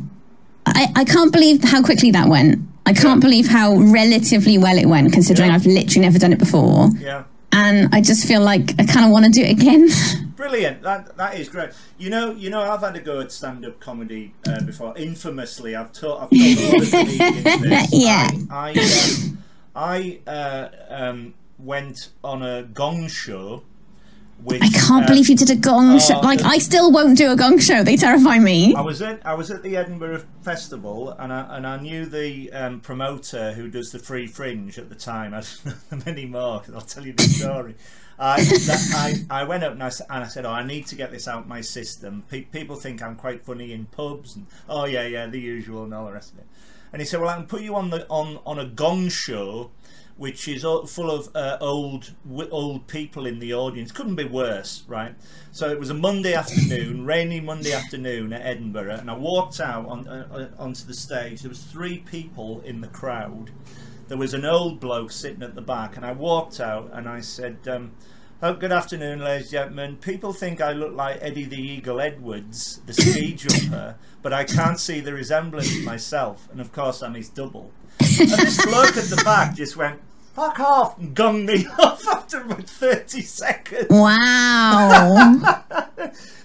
I, 0.66 0.88
I 0.96 1.04
can't 1.06 1.32
believe 1.32 1.64
how 1.64 1.84
quickly 1.84 2.10
that 2.12 2.28
went. 2.28 2.60
I 2.88 2.94
can't 2.94 3.22
believe 3.22 3.48
how 3.48 3.76
relatively 3.76 4.58
well 4.58 4.78
it 4.80 4.88
went, 4.88 5.14
considering 5.14 5.50
Yeah. 5.50 5.56
I've 5.56 5.66
literally 5.68 6.02
never 6.08 6.18
done 6.18 6.34
it 6.34 6.40
before. 6.40 6.90
yeah. 7.00 7.24
And 7.52 7.90
I 7.94 8.02
just 8.02 8.28
feel 8.28 8.42
like 8.42 8.74
I 8.80 8.86
kind 8.86 9.06
of 9.06 9.12
want 9.12 9.26
to 9.26 9.32
do 9.32 9.42
it 9.42 9.52
again. 9.52 9.90
Brilliant. 10.40 10.82
That 10.84 11.18
that 11.18 11.38
is 11.38 11.50
great. 11.50 11.72
You 11.98 12.10
know, 12.10 12.32
you 12.32 12.50
know, 12.50 12.62
I've 12.62 12.80
had 12.80 12.96
a 12.96 13.02
go 13.02 13.20
at 13.20 13.30
stand-up 13.30 13.78
comedy 13.82 14.34
uh, 14.48 14.62
before. 14.64 14.98
Infamously, 14.98 15.76
I've 15.76 15.92
taught. 15.92 16.22
I've 16.24 16.30
taught 16.30 16.40
a 16.40 17.64
lot 17.74 17.84
of. 17.84 17.90
Yeah. 17.92 18.30
I 18.50 18.72
I, 18.72 18.72
um, 18.72 19.38
I 19.76 20.20
uh, 20.26 20.70
um, 20.90 21.34
went 21.58 22.12
on 22.24 22.42
a 22.42 22.64
gong 22.64 23.10
show. 23.10 23.64
With, 24.42 24.64
I 24.64 24.70
can't 24.70 25.04
uh, 25.04 25.08
believe 25.08 25.28
you 25.28 25.36
did 25.36 25.50
a 25.50 25.58
gong 25.58 26.00
show. 26.00 26.16
oh, 26.16 26.22
Like, 26.22 26.40
the- 26.40 26.46
I 26.46 26.60
still 26.60 26.94
won't 26.94 27.18
do 27.18 27.30
a 27.34 27.36
gong 27.36 27.60
show. 27.60 27.84
They 27.84 27.98
terrify 27.98 28.40
me. 28.40 28.74
I 28.74 28.80
was 28.80 29.02
at 29.02 29.20
I 29.26 29.34
was 29.34 29.52
at 29.52 29.62
the 29.64 29.76
Edinburgh 29.76 30.24
Festival 30.42 31.10
and 31.20 31.34
I 31.34 31.58
and 31.58 31.68
I 31.68 31.76
knew 31.82 32.06
the 32.06 32.50
um, 32.54 32.80
promoter 32.80 33.52
who 33.52 33.70
does 33.70 33.92
the 33.92 34.00
Free 34.00 34.26
Fringe 34.28 34.78
at 34.80 34.88
the 34.88 34.96
time. 34.96 35.34
I 35.34 35.42
don't 35.42 35.66
know 35.66 35.74
them 35.90 36.04
anymore 36.08 36.62
'cause 36.62 36.74
I'll 36.76 36.80
tell 36.80 37.06
you 37.06 37.12
the 37.12 37.24
story. 37.24 37.76
I, 38.20 38.46
I 39.30 39.42
I 39.42 39.44
went 39.46 39.64
up 39.64 39.72
and 39.74 39.84
I, 39.84 39.92
and 40.10 40.24
I 40.24 40.28
said, 40.28 40.46
"Oh, 40.46 40.52
I 40.52 40.64
need 40.66 40.88
to 40.88 40.96
get 40.96 41.12
this 41.12 41.28
out 41.28 41.48
my 41.48 41.62
system. 41.62 42.24
Pe- 42.30 42.42
people 42.42 42.76
think 42.76 43.02
I'm 43.02 43.16
quite 43.16 43.46
funny 43.46 43.72
in 43.72 43.86
pubs 43.86 44.36
and 44.36 44.46
oh 44.68 44.86
yeah 44.86 45.08
yeah 45.08 45.28
the 45.28 45.40
usual 45.40 45.86
and 45.86 45.94
all 45.94 46.06
the 46.06 46.12
rest 46.12 46.34
of 46.34 46.40
it." 46.40 46.48
And 46.92 47.02
he 47.02 47.06
said, 47.06 47.22
"Well, 47.22 47.30
I 47.30 47.36
can 47.36 47.46
put 47.48 47.62
you 47.62 47.76
on 47.76 47.90
the 47.90 48.06
on 48.10 48.40
on 48.46 48.60
a 48.60 48.66
gong 48.66 49.10
show." 49.10 49.72
Which 50.18 50.50
is 50.50 50.64
full 50.64 51.10
of 51.10 51.34
uh, 51.34 51.58
old 51.62 52.12
old 52.52 52.88
people 52.88 53.26
in 53.26 53.40
the 53.40 53.54
audience. 53.54 53.90
Couldn't 53.94 54.16
be 54.16 54.26
worse, 54.26 54.84
right? 54.86 55.16
So 55.54 55.70
it 55.70 55.80
was 55.80 55.92
a 55.92 55.94
Monday 55.94 56.34
afternoon, 56.34 57.06
rainy 57.06 57.40
Monday 57.40 57.72
afternoon 57.72 58.34
at 58.34 58.46
Edinburgh, 58.46 58.96
and 58.96 59.10
I 59.10 59.16
walked 59.16 59.62
out 59.62 59.86
on, 59.88 60.06
uh, 60.10 60.28
uh, 60.30 60.62
onto 60.62 60.86
the 60.86 60.94
stage. 60.94 61.44
There 61.44 61.48
was 61.48 61.64
three 61.64 62.00
people 62.00 62.60
in 62.66 62.82
the 62.82 62.90
crowd. 62.90 63.50
There 64.10 64.18
was 64.18 64.34
an 64.34 64.44
old 64.44 64.80
bloke 64.80 65.12
sitting 65.12 65.44
at 65.44 65.54
the 65.54 65.62
back, 65.62 65.96
and 65.96 66.04
I 66.04 66.14
walked 66.14 66.60
out 66.60 66.90
and 66.94 67.08
I 67.08 67.22
said, 67.22 67.60
um, 67.68 67.92
"Oh, 68.42 68.56
good 68.56 68.72
afternoon, 68.72 69.20
ladies 69.20 69.46
and 69.46 69.52
gentlemen. 69.52 69.98
People 69.98 70.34
think 70.34 70.62
I 70.62 70.72
look 70.72 70.96
like 70.96 71.20
Eddie 71.22 71.46
the 71.46 71.62
Eagle 71.62 72.02
Edwards, 72.02 72.82
the 72.88 72.94
ski 72.94 73.34
jumper, 73.36 73.98
but 74.24 74.34
I 74.34 74.46
can't 74.46 74.80
see 74.80 75.00
the 75.00 75.14
resemblance 75.14 75.84
myself, 75.84 76.50
and 76.52 76.60
of 76.60 76.74
course 76.74 77.04
I'm 77.04 77.14
his 77.14 77.30
double." 77.30 77.72
And 78.20 78.30
this 78.32 78.66
bloke 78.66 78.98
at 78.98 79.06
the 79.06 79.22
back 79.24 79.56
just 79.56 79.78
went. 79.78 80.02
Fuck 80.34 80.60
off! 80.60 80.98
And 80.98 81.16
gunged 81.16 81.46
me 81.46 81.68
off 81.80 82.08
after 82.08 82.42
about 82.42 82.68
30 82.68 83.22
seconds. 83.22 83.88
Wow. 83.90 85.64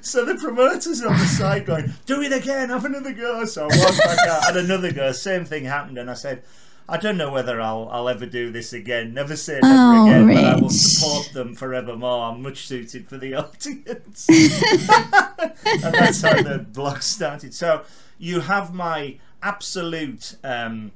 So 0.03 0.25
the 0.27 0.35
promoters 0.35 1.03
on 1.03 1.13
the 1.13 1.25
side 1.25 1.65
going, 1.65 1.95
do 2.05 2.21
it 2.21 2.33
again, 2.33 2.69
have 2.69 2.85
another 2.85 3.13
go. 3.13 3.47
So 3.47 3.63
I 3.71 3.79
walked 3.79 3.99
back 3.99 4.19
out, 4.29 4.45
had 4.45 4.57
another 4.57 4.93
go. 4.93 5.13
Same 5.13 5.45
thing 5.47 5.65
happened, 5.65 5.97
and 5.97 6.11
I 6.11 6.15
said, 6.15 6.43
I 6.89 6.99
don't 6.99 7.17
know 7.17 7.33
whether 7.33 7.61
I'll 7.61 7.89
I'll 7.91 8.09
ever 8.09 8.27
do 8.27 8.51
this 8.51 8.73
again. 8.73 9.15
Never 9.15 9.37
say 9.37 9.59
never 9.63 9.75
Oh, 9.75 10.07
again, 10.07 10.27
but 10.35 10.45
I 10.45 10.57
will 10.61 10.71
support 10.71 11.33
them 11.33 11.55
forevermore. 11.55 12.25
I'm 12.27 12.43
much 12.43 12.67
suited 12.67 13.09
for 13.09 13.17
the 13.17 13.35
audience, 13.37 14.29
and 14.29 15.95
that's 15.95 16.21
how 16.21 16.43
the 16.43 16.67
blog 16.73 17.01
started. 17.03 17.55
So 17.55 17.85
you 18.19 18.41
have 18.41 18.75
my 18.75 19.19
absolute. 19.43 20.37
Um, 20.45 20.93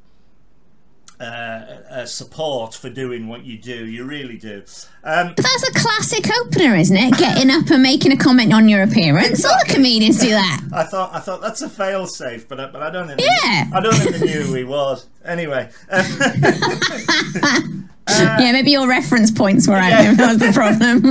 uh, 1.21 1.25
uh, 1.25 2.07
support 2.07 2.75
for 2.75 2.89
doing 2.91 3.27
what 3.27 3.45
you 3.45 3.59
do, 3.59 3.87
you 3.87 4.05
really 4.05 4.37
do. 4.37 4.63
Um, 5.03 5.35
That's 5.37 5.69
a 5.69 5.73
classic 5.73 6.27
opener, 6.41 6.77
isn't 6.77 6.97
it? 6.97 7.17
Getting 7.19 7.51
up 7.51 7.69
and 7.71 7.83
making 7.83 8.13
a 8.13 8.17
comment 8.17 8.53
on 8.53 8.69
your 8.69 8.83
appearance. 8.83 9.45
All 9.45 9.59
the 9.67 9.73
comedians 9.73 10.21
do 10.21 10.29
that. 10.31 10.61
I 10.73 10.85
thought 10.85 11.15
I 11.15 11.19
thought 11.19 11.41
that's 11.41 11.63
a 11.63 11.69
fail 11.69 12.07
safe, 12.07 12.49
but 12.49 12.61
I, 12.61 12.67
but 12.67 12.83
I 12.83 12.91
don't 12.91 13.09
think 13.09 13.21
Yeah. 13.21 13.65
I 13.73 13.81
don't 13.81 13.95
think 13.95 14.17
they 14.17 14.27
knew 14.27 14.43
who 14.43 14.55
he 14.55 14.65
was. 14.65 15.07
Anyway, 15.25 15.69
yeah, 18.09 18.53
maybe 18.53 18.71
your 18.71 18.89
reference 18.89 19.31
points 19.31 19.67
were 19.69 19.75
out. 19.75 19.91
Yeah. 19.91 20.15
That 20.15 20.29
was 20.29 20.39
the 20.39 20.53
problem. 20.53 21.03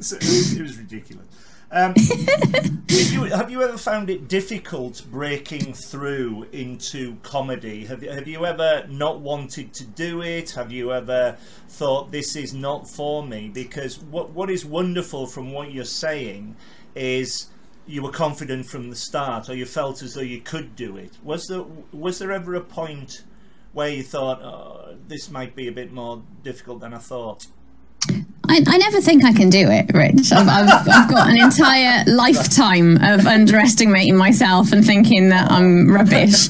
so 0.00 0.16
it, 0.16 0.22
was, 0.22 0.52
it 0.56 0.62
was 0.62 0.78
ridiculous. 0.78 1.26
Um, 1.74 1.92
you, 2.88 3.24
have 3.24 3.50
you 3.50 3.60
ever 3.60 3.76
found 3.76 4.08
it 4.08 4.28
difficult 4.28 5.04
breaking 5.10 5.72
through 5.74 6.46
into 6.52 7.16
comedy? 7.24 7.84
Have, 7.86 8.00
you- 8.00 8.10
have 8.10 8.28
you 8.28 8.46
ever 8.46 8.86
not 8.88 9.18
wanted 9.18 9.74
to 9.74 9.84
do 9.84 10.22
it? 10.22 10.50
Have 10.50 10.70
you 10.70 10.92
ever 10.92 11.36
thought 11.68 12.12
this 12.12 12.36
is 12.36 12.54
not 12.54 12.88
for 12.88 13.26
me? 13.26 13.48
Because 13.52 13.98
what 13.98 14.30
what 14.30 14.50
is 14.50 14.64
wonderful 14.64 15.26
from 15.26 15.50
what 15.50 15.72
you're 15.72 15.84
saying 15.84 16.54
is 16.94 17.48
you 17.88 18.02
were 18.02 18.12
confident 18.12 18.66
from 18.66 18.88
the 18.88 18.96
start, 18.96 19.48
or 19.48 19.56
you 19.56 19.66
felt 19.66 20.00
as 20.00 20.14
though 20.14 20.20
you 20.20 20.40
could 20.42 20.76
do 20.76 20.96
it. 20.96 21.18
Was 21.24 21.48
there 21.48 21.64
was 21.92 22.20
there 22.20 22.30
ever 22.30 22.54
a 22.54 22.60
point 22.60 23.24
where 23.72 23.88
you 23.88 24.04
thought, 24.04 24.40
oh, 24.42 24.94
this 25.08 25.28
might 25.28 25.56
be 25.56 25.66
a 25.66 25.72
bit 25.72 25.92
more 25.92 26.22
difficult 26.44 26.82
than 26.82 26.94
I 26.94 26.98
thought? 26.98 27.48
I, 28.46 28.62
I, 28.66 28.78
never 28.78 29.00
think 29.00 29.24
I 29.24 29.32
can 29.32 29.48
do 29.48 29.70
it, 29.70 29.90
Rich. 29.94 30.30
I've, 30.30 30.48
I've, 30.48 30.88
I've, 30.88 31.10
got 31.10 31.30
an 31.30 31.38
entire 31.38 32.04
lifetime 32.06 32.96
of 33.02 33.26
underestimating 33.26 34.16
myself 34.16 34.70
and 34.72 34.84
thinking 34.84 35.30
that 35.30 35.50
I'm 35.50 35.90
rubbish. 35.90 36.48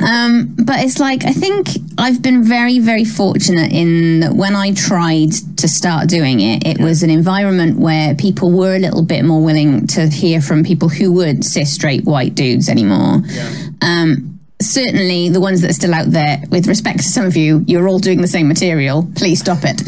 Um, 0.00 0.54
but 0.56 0.80
it's 0.80 0.98
like, 0.98 1.24
I 1.24 1.32
think 1.32 1.68
I've 1.98 2.20
been 2.20 2.42
very, 2.42 2.80
very 2.80 3.04
fortunate 3.04 3.70
in 3.72 4.20
that 4.20 4.32
when 4.34 4.56
I 4.56 4.72
tried 4.72 5.32
to 5.58 5.68
start 5.68 6.08
doing 6.08 6.40
it, 6.40 6.66
it 6.66 6.80
was 6.80 7.02
an 7.02 7.10
environment 7.10 7.78
where 7.78 8.14
people 8.16 8.50
were 8.50 8.74
a 8.74 8.78
little 8.78 9.02
bit 9.02 9.24
more 9.24 9.42
willing 9.42 9.86
to 9.88 10.08
hear 10.08 10.40
from 10.40 10.64
people 10.64 10.88
who 10.88 11.12
weren't 11.12 11.44
cis 11.44 11.72
straight 11.72 12.04
white 12.04 12.34
dudes 12.34 12.68
anymore. 12.68 13.22
Yeah. 13.26 13.52
Um, 13.82 14.29
certainly 14.60 15.28
the 15.28 15.40
ones 15.40 15.62
that 15.62 15.70
are 15.70 15.74
still 15.74 15.94
out 15.94 16.10
there, 16.10 16.42
with 16.50 16.66
respect 16.66 16.98
to 16.98 17.04
some 17.04 17.26
of 17.26 17.36
you, 17.36 17.64
you're 17.66 17.88
all 17.88 17.98
doing 17.98 18.20
the 18.20 18.28
same 18.28 18.48
material. 18.48 19.08
Please 19.16 19.40
stop 19.40 19.60
it. 19.62 19.80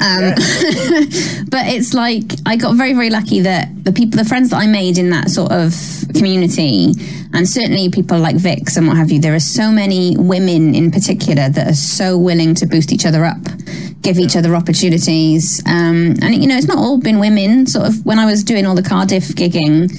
Um, 0.00 0.34
but 1.48 1.66
it's 1.66 1.94
like 1.94 2.24
I 2.46 2.56
got 2.56 2.76
very, 2.76 2.92
very 2.92 3.10
lucky 3.10 3.40
that 3.40 3.68
the 3.84 3.92
people, 3.92 4.18
the 4.18 4.24
friends 4.24 4.50
that 4.50 4.58
I 4.58 4.66
made 4.66 4.98
in 4.98 5.10
that 5.10 5.30
sort 5.30 5.50
of 5.52 5.74
community, 6.14 6.92
and 7.32 7.48
certainly 7.48 7.90
people 7.90 8.18
like 8.18 8.36
Vix 8.36 8.76
and 8.76 8.86
what 8.86 8.96
have 8.96 9.10
you, 9.10 9.20
there 9.20 9.34
are 9.34 9.40
so 9.40 9.70
many 9.70 10.16
women 10.16 10.74
in 10.74 10.90
particular 10.90 11.48
that 11.48 11.68
are 11.68 11.74
so 11.74 12.16
willing 12.16 12.54
to 12.56 12.66
boost 12.66 12.92
each 12.92 13.06
other 13.06 13.24
up, 13.24 13.42
give 14.02 14.18
each 14.18 14.36
other 14.36 14.54
opportunities. 14.54 15.62
Um, 15.66 16.14
and, 16.22 16.34
you 16.34 16.46
know, 16.46 16.56
it's 16.56 16.68
not 16.68 16.78
all 16.78 16.98
been 16.98 17.18
women. 17.18 17.66
Sort 17.66 17.88
of 17.88 18.06
when 18.06 18.18
I 18.18 18.26
was 18.26 18.44
doing 18.44 18.66
all 18.66 18.74
the 18.74 18.82
Cardiff 18.82 19.28
gigging, 19.28 19.90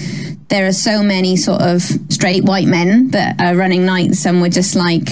there 0.49 0.67
are 0.67 0.73
so 0.73 1.03
many 1.03 1.35
sort 1.35 1.61
of 1.61 1.81
straight 1.81 2.43
white 2.43 2.67
men 2.67 3.09
that 3.11 3.39
are 3.39 3.55
running 3.55 3.85
nights 3.85 4.25
and 4.25 4.41
we're 4.41 4.49
just 4.49 4.75
like 4.75 5.07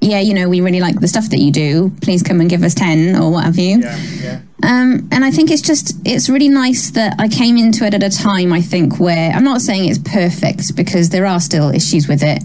yeah, 0.00 0.20
you 0.20 0.34
know, 0.34 0.48
we 0.48 0.60
really 0.60 0.80
like 0.80 1.00
the 1.00 1.08
stuff 1.08 1.30
that 1.30 1.38
you 1.38 1.50
do. 1.50 1.90
Please 2.02 2.22
come 2.22 2.40
and 2.40 2.50
give 2.50 2.62
us 2.62 2.74
10 2.74 3.16
or 3.16 3.32
what 3.32 3.44
have 3.44 3.58
you. 3.58 3.80
Yeah, 3.80 3.98
yeah. 4.20 4.40
Um, 4.62 5.08
and 5.12 5.24
I 5.24 5.30
think 5.30 5.50
it's 5.50 5.62
just, 5.62 5.96
it's 6.04 6.28
really 6.28 6.48
nice 6.48 6.90
that 6.92 7.14
I 7.18 7.28
came 7.28 7.56
into 7.56 7.84
it 7.84 7.94
at 7.94 8.02
a 8.02 8.10
time, 8.10 8.52
I 8.52 8.60
think, 8.60 8.98
where 9.00 9.30
I'm 9.32 9.44
not 9.44 9.60
saying 9.60 9.88
it's 9.88 9.98
perfect 9.98 10.76
because 10.76 11.10
there 11.10 11.26
are 11.26 11.40
still 11.40 11.70
issues 11.70 12.08
with 12.08 12.22
it, 12.22 12.42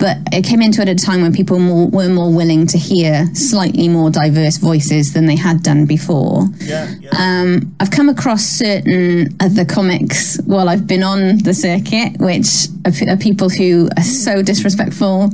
but 0.00 0.16
it 0.32 0.44
came 0.44 0.62
into 0.62 0.80
it 0.80 0.88
at 0.88 1.00
a 1.00 1.04
time 1.04 1.20
when 1.20 1.32
people 1.32 1.58
more, 1.58 1.86
were 1.88 2.08
more 2.08 2.34
willing 2.34 2.66
to 2.66 2.78
hear 2.78 3.26
slightly 3.34 3.86
more 3.86 4.10
diverse 4.10 4.56
voices 4.56 5.12
than 5.12 5.26
they 5.26 5.36
had 5.36 5.62
done 5.62 5.84
before. 5.84 6.46
Yeah, 6.58 6.92
yeah. 7.00 7.10
Um, 7.12 7.76
I've 7.78 7.90
come 7.90 8.08
across 8.08 8.42
certain 8.42 9.36
other 9.40 9.66
comics 9.66 10.38
while 10.46 10.70
I've 10.70 10.86
been 10.86 11.02
on 11.02 11.38
the 11.38 11.52
circuit, 11.52 12.18
which 12.18 12.68
are, 12.86 13.12
are 13.12 13.18
people 13.18 13.50
who 13.50 13.90
are 13.98 14.02
so 14.02 14.42
disrespectful. 14.42 15.30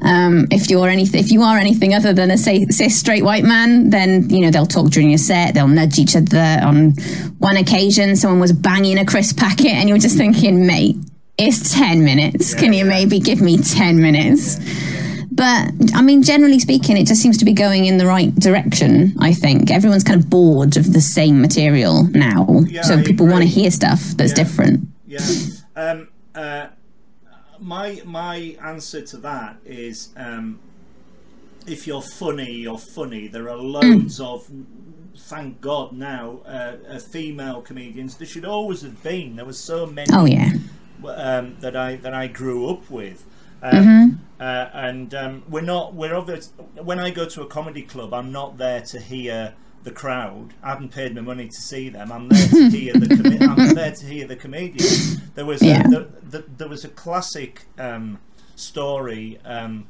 Um, 0.00 0.46
if 0.50 0.70
you're 0.70 0.88
anything, 0.88 1.20
if 1.20 1.30
you 1.30 1.42
are 1.42 1.58
anything 1.58 1.92
other 1.92 2.14
than 2.14 2.30
a 2.30 2.38
say, 2.38 2.64
cis 2.66 2.98
straight 2.98 3.22
white 3.22 3.44
man, 3.44 3.90
then 3.90 4.30
you 4.30 4.40
know 4.40 4.50
they'll 4.50 4.64
talk 4.64 4.90
during 4.90 5.10
your 5.10 5.18
set, 5.18 5.52
they'll 5.52 5.68
nudge 5.68 5.98
each 5.98 6.16
other. 6.16 6.60
On 6.62 6.92
one 7.38 7.58
occasion, 7.58 8.16
someone 8.16 8.40
was 8.40 8.54
banging 8.54 8.98
a 8.98 9.04
crisp 9.04 9.36
packet, 9.36 9.72
and 9.72 9.90
you're 9.90 9.98
just 9.98 10.16
thinking, 10.16 10.66
mate 10.66 10.96
it's 11.38 11.74
10 11.74 12.04
minutes. 12.04 12.52
Yeah, 12.54 12.60
Can 12.60 12.72
you 12.72 12.84
yeah. 12.84 12.90
maybe 12.90 13.20
give 13.20 13.40
me 13.40 13.58
10 13.58 14.00
minutes? 14.00 14.58
Yeah, 14.58 14.86
but 15.36 15.70
I 15.94 16.00
mean, 16.00 16.22
generally 16.22 16.58
speaking, 16.58 16.96
it 16.96 17.06
just 17.06 17.20
seems 17.20 17.36
to 17.38 17.44
be 17.44 17.52
going 17.52 17.84
in 17.84 17.98
the 17.98 18.06
right 18.06 18.34
direction. 18.34 19.14
I 19.20 19.34
think 19.34 19.70
everyone's 19.70 20.02
kind 20.02 20.18
of 20.18 20.30
bored 20.30 20.78
of 20.78 20.94
the 20.94 21.00
same 21.00 21.42
material 21.42 22.04
now, 22.04 22.64
so 22.82 23.02
people 23.02 23.26
want 23.26 23.42
to 23.42 23.48
hear 23.48 23.70
stuff 23.70 24.00
that's 24.16 24.32
different. 24.32 24.88
Yeah. 25.06 25.20
Um, 25.76 26.08
uh, 26.34 26.68
my 27.60 28.00
my 28.06 28.56
answer 28.62 29.02
to 29.02 29.18
that 29.18 29.58
is, 29.66 30.08
um, 30.16 30.58
if 31.66 31.86
you're 31.86 32.00
funny, 32.00 32.52
you're 32.52 32.78
funny. 32.78 33.28
There 33.28 33.50
are 33.50 33.58
loads 33.58 34.18
mm. 34.18 34.26
of 34.26 34.50
thank 35.18 35.60
God 35.60 35.92
now, 35.92 36.40
uh, 36.46 36.76
uh, 36.88 36.98
female 36.98 37.60
comedians. 37.60 38.16
There 38.16 38.26
should 38.26 38.46
always 38.46 38.80
have 38.80 39.02
been. 39.02 39.36
There 39.36 39.44
were 39.44 39.52
so 39.52 39.84
many. 39.84 40.08
Oh 40.14 40.24
yeah 40.24 40.52
um, 41.04 41.56
that 41.60 41.76
I 41.76 41.96
that 41.96 42.14
I 42.14 42.26
grew 42.26 42.68
up 42.68 42.90
with. 42.90 43.24
Um, 43.62 43.72
mm-hmm. 43.72 44.42
uh, 44.42 44.68
and 44.74 45.14
um, 45.14 45.42
we're 45.48 45.62
not 45.62 45.94
we're 45.94 46.14
obvious 46.14 46.52
when 46.74 46.98
I 46.98 47.10
go 47.10 47.24
to 47.26 47.40
a 47.40 47.46
comedy 47.46 47.82
club 47.82 48.12
I'm 48.12 48.30
not 48.30 48.58
there 48.58 48.82
to 48.82 49.00
hear 49.00 49.54
the 49.82 49.90
crowd 49.90 50.52
I 50.62 50.68
haven't 50.68 50.90
paid 50.90 51.14
my 51.14 51.22
money 51.22 51.48
to 51.48 51.56
see 51.56 51.88
them 51.88 52.12
I'm 52.12 52.28
there 52.28 52.48
to 52.48 52.68
hear 52.68 52.92
the 52.92 53.38
com- 53.40 53.58
I'm 53.58 53.74
there 53.74 53.92
to 53.92 54.06
hear 54.06 54.26
the 54.26 54.36
comedian 54.36 55.22
there 55.34 55.46
was 55.46 55.62
yeah. 55.62 55.86
a, 55.86 55.88
the, 55.88 56.08
the, 56.28 56.44
there 56.58 56.68
was 56.68 56.84
a 56.84 56.90
classic 56.90 57.62
um, 57.78 58.18
story 58.56 59.38
um, 59.46 59.86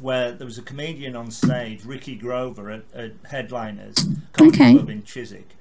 where 0.00 0.30
there 0.30 0.46
was 0.46 0.58
a 0.58 0.62
comedian 0.62 1.16
on 1.16 1.32
stage 1.32 1.84
Ricky 1.84 2.14
Grover 2.14 2.70
at, 2.70 2.84
at 2.94 3.12
Headliners 3.28 3.96
Comedy 4.34 4.56
okay. 4.56 4.72
Club 4.74 4.88
in 4.88 5.02
Chiswick 5.02 5.56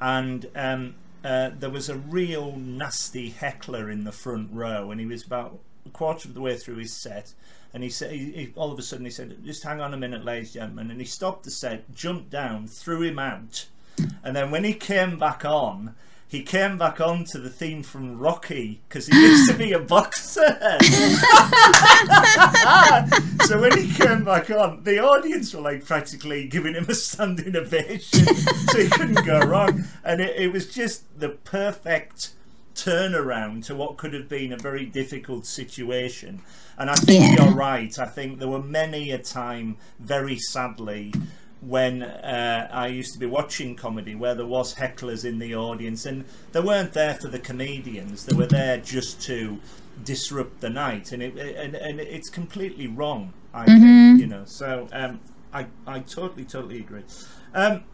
and 0.00 0.48
um, 0.56 0.94
uh, 1.24 1.50
there 1.58 1.70
was 1.70 1.88
a 1.88 1.96
real 1.96 2.56
nasty 2.56 3.30
heckler 3.30 3.90
in 3.90 4.04
the 4.04 4.12
front 4.12 4.50
row, 4.52 4.90
and 4.90 5.00
he 5.00 5.06
was 5.06 5.24
about 5.24 5.58
a 5.86 5.90
quarter 5.90 6.28
of 6.28 6.34
the 6.34 6.40
way 6.40 6.56
through 6.56 6.76
his 6.76 6.92
set. 6.92 7.32
And 7.74 7.82
he 7.82 7.88
said, 7.88 8.12
he, 8.12 8.32
he, 8.32 8.52
all 8.54 8.70
of 8.70 8.78
a 8.78 8.82
sudden, 8.82 9.04
he 9.04 9.10
said, 9.10 9.36
"Just 9.44 9.62
hang 9.62 9.80
on 9.80 9.94
a 9.94 9.96
minute, 9.96 10.24
ladies 10.24 10.48
and 10.48 10.54
gentlemen." 10.54 10.90
And 10.90 11.00
he 11.00 11.06
stopped 11.06 11.44
the 11.44 11.50
set, 11.50 11.92
jumped 11.94 12.30
down, 12.30 12.66
threw 12.66 13.02
him 13.02 13.18
out, 13.18 13.66
and 14.22 14.36
then 14.36 14.50
when 14.50 14.64
he 14.64 14.74
came 14.74 15.18
back 15.18 15.44
on, 15.44 15.94
he 16.32 16.42
came 16.42 16.78
back 16.78 16.98
on 16.98 17.24
to 17.24 17.38
the 17.38 17.50
theme 17.50 17.82
from 17.82 18.18
Rocky 18.18 18.80
because 18.88 19.06
he 19.06 19.14
used 19.14 19.50
to 19.50 19.54
be 19.54 19.74
a 19.74 19.78
boxer. 19.78 20.40
so 23.44 23.60
when 23.60 23.76
he 23.76 23.92
came 23.92 24.24
back 24.24 24.48
on, 24.50 24.82
the 24.82 24.98
audience 24.98 25.52
were 25.52 25.60
like 25.60 25.84
practically 25.84 26.48
giving 26.48 26.72
him 26.72 26.86
a 26.88 26.94
standing 26.94 27.54
ovation, 27.54 28.24
so 28.24 28.78
he 28.78 28.88
couldn't 28.88 29.26
go 29.26 29.40
wrong. 29.40 29.84
And 30.04 30.22
it, 30.22 30.34
it 30.38 30.50
was 30.50 30.72
just 30.72 31.04
the 31.20 31.28
perfect 31.28 32.30
turnaround 32.74 33.66
to 33.66 33.74
what 33.74 33.98
could 33.98 34.14
have 34.14 34.30
been 34.30 34.54
a 34.54 34.56
very 34.56 34.86
difficult 34.86 35.44
situation. 35.44 36.40
And 36.78 36.88
I 36.88 36.94
think 36.94 37.38
yeah. 37.38 37.44
you're 37.44 37.54
right. 37.54 37.98
I 37.98 38.06
think 38.06 38.38
there 38.38 38.48
were 38.48 38.62
many 38.62 39.10
a 39.10 39.18
time, 39.18 39.76
very 40.00 40.38
sadly, 40.38 41.12
when 41.66 42.02
uh, 42.02 42.68
I 42.72 42.88
used 42.88 43.12
to 43.12 43.18
be 43.18 43.26
watching 43.26 43.76
comedy 43.76 44.14
where 44.14 44.34
there 44.34 44.46
was 44.46 44.74
hecklers 44.74 45.24
in 45.24 45.38
the 45.38 45.54
audience 45.54 46.06
and 46.06 46.24
they 46.52 46.60
weren't 46.60 46.92
there 46.92 47.14
for 47.14 47.28
the 47.28 47.38
comedians. 47.38 48.26
They 48.26 48.36
were 48.36 48.46
there 48.46 48.78
just 48.78 49.22
to 49.22 49.58
disrupt 50.04 50.60
the 50.60 50.70
night. 50.70 51.12
And 51.12 51.22
it 51.22 51.36
and, 51.36 51.74
and 51.76 52.00
it's 52.00 52.28
completely 52.28 52.88
wrong 52.88 53.32
I 53.54 53.66
mm-hmm. 53.66 53.80
think 53.80 54.20
you 54.20 54.26
know. 54.26 54.44
So 54.44 54.88
um, 54.92 55.20
I, 55.52 55.66
I 55.86 56.00
totally 56.00 56.44
totally 56.44 56.80
agree. 56.80 57.02
Um, 57.54 57.84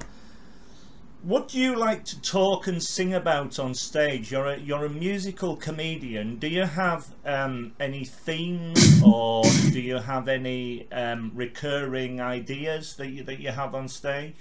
what 1.23 1.49
do 1.49 1.59
you 1.59 1.75
like 1.75 2.05
to 2.05 2.21
talk 2.23 2.69
and 2.69 2.83
sing 2.83 3.15
about 3.15 3.59
on 3.59 3.75
stage? 3.75 4.31
You're 4.31 4.47
a 4.47 4.59
you're 4.59 4.85
a 4.85 4.91
musical 4.91 5.57
comedian. 5.57 6.37
Do 6.37 6.49
you 6.49 6.63
have 6.63 7.09
um, 7.25 7.73
any 7.81 8.05
themes, 8.05 9.03
or 9.05 9.43
do 9.43 9.81
you 9.81 9.97
have 9.97 10.29
any 10.29 10.91
um, 10.93 11.33
recurring 11.35 12.21
ideas 12.21 12.95
that 12.97 13.09
you 13.09 13.25
that 13.25 13.41
you 13.41 13.51
have 13.51 13.75
on 13.75 13.89
stage? 13.89 14.37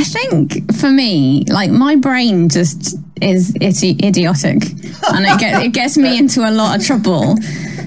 I 0.00 0.02
think 0.02 0.74
for 0.76 0.88
me, 0.90 1.44
like 1.50 1.70
my 1.70 1.94
brain 1.94 2.48
just 2.48 2.96
is 3.20 3.54
idiotic, 3.54 4.62
and 5.12 5.26
it, 5.26 5.38
get, 5.38 5.62
it 5.62 5.72
gets 5.74 5.98
me 5.98 6.18
into 6.22 6.48
a 6.48 6.50
lot 6.50 6.80
of 6.80 6.86
trouble. 6.86 7.36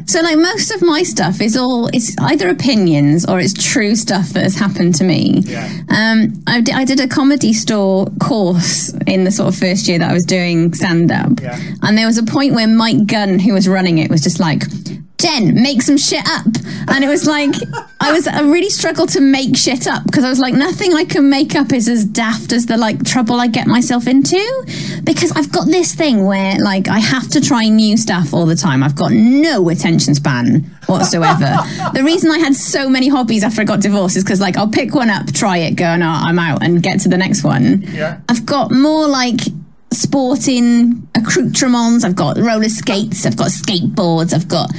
So, 0.06 0.22
like 0.22 0.38
most 0.38 0.70
of 0.70 0.84
my 0.84 1.02
stuff 1.02 1.42
is 1.42 1.58
all 1.58 1.88
it's 1.88 2.16
either 2.20 2.50
opinions 2.50 3.26
or 3.26 3.40
it's 3.40 3.54
true 3.54 3.96
stuff 3.96 4.30
that 4.30 4.44
has 4.44 4.56
happened 4.56 4.94
to 4.96 5.04
me. 5.04 5.40
Yeah. 5.40 5.66
Um, 5.90 6.44
I, 6.46 6.62
d- 6.62 6.74
I 6.74 6.86
did 6.86 7.00
a 7.00 7.08
comedy 7.08 7.52
store 7.52 8.06
course 8.22 8.94
in 9.08 9.24
the 9.24 9.32
sort 9.32 9.52
of 9.52 9.60
first 9.60 9.88
year 9.88 9.98
that 9.98 10.12
I 10.12 10.14
was 10.14 10.26
doing 10.26 10.72
stand 10.76 11.12
up, 11.12 11.40
yeah. 11.42 11.60
and 11.82 11.98
there 11.98 12.06
was 12.06 12.20
a 12.20 12.24
point 12.24 12.54
where 12.54 12.68
Mike 12.68 13.08
Gunn, 13.08 13.40
who 13.40 13.54
was 13.54 13.68
running 13.68 13.98
it, 13.98 14.12
was 14.12 14.22
just 14.22 14.40
like, 14.40 14.62
Jen, 15.24 15.56
make 15.56 15.82
some 15.82 15.96
shit 15.96 16.28
up. 16.28 16.46
And 16.90 17.02
it 17.02 17.08
was 17.08 17.26
like, 17.26 17.56
I 18.02 18.12
was, 18.12 18.28
I 18.28 18.42
really 18.42 18.70
struggled 18.70 19.08
to 19.10 19.22
make 19.22 19.56
shit 19.56 19.88
up 19.88 20.04
because 20.04 20.26
I 20.26 20.30
was 20.30 20.40
like, 20.40 20.54
nothing 20.54 20.94
I 20.94 21.06
can 21.06 21.30
make 21.30 21.56
up 21.56 21.72
is 21.72 21.88
as 21.88 22.04
daft 22.04 22.52
as 22.52 22.66
the 22.66 22.76
like 22.76 23.06
trouble 23.06 23.40
I 23.40 23.48
get 23.48 23.66
myself 23.66 24.06
into. 24.06 24.38
Because 25.06 25.32
I've 25.32 25.50
got 25.50 25.68
this 25.68 25.96
thing 25.96 26.26
where 26.26 26.58
like 26.60 26.90
I 26.90 27.00
have 27.00 27.30
to 27.30 27.40
try 27.40 27.62
new 27.70 27.96
stuff 27.96 28.34
all 28.34 28.46
the 28.46 28.58
time. 28.58 28.84
I've 28.84 28.98
got 28.98 29.14
no 29.14 29.70
attention 29.70 30.14
span 30.14 30.70
whatsoever. 30.88 31.56
the 31.94 32.04
reason 32.04 32.30
I 32.30 32.40
had 32.40 32.54
so 32.54 32.90
many 32.90 33.08
hobbies 33.08 33.46
after 33.46 33.62
I 33.62 33.64
got 33.64 33.80
divorced 33.80 34.18
is 34.18 34.26
because 34.26 34.42
like 34.42 34.58
I'll 34.58 34.68
pick 34.68 34.94
one 34.94 35.10
up, 35.10 35.32
try 35.34 35.60
it, 35.60 35.78
go, 35.78 35.96
no, 35.96 36.10
I'm 36.10 36.38
out 36.38 36.64
and 36.64 36.84
get 36.84 37.00
to 37.02 37.10
the 37.10 37.18
next 37.18 37.46
one. 37.46 37.84
Yeah. 37.84 38.20
I've 38.28 38.46
got 38.46 38.72
more 38.72 39.08
like 39.08 39.40
sporting 39.96 41.08
accoutrements. 41.16 42.04
I've 42.04 42.16
got 42.16 42.38
roller 42.38 42.70
skates. 42.70 43.26
I've 43.26 43.38
got 43.38 43.48
skateboards. 43.48 44.34
I've 44.34 44.48
got 44.48 44.72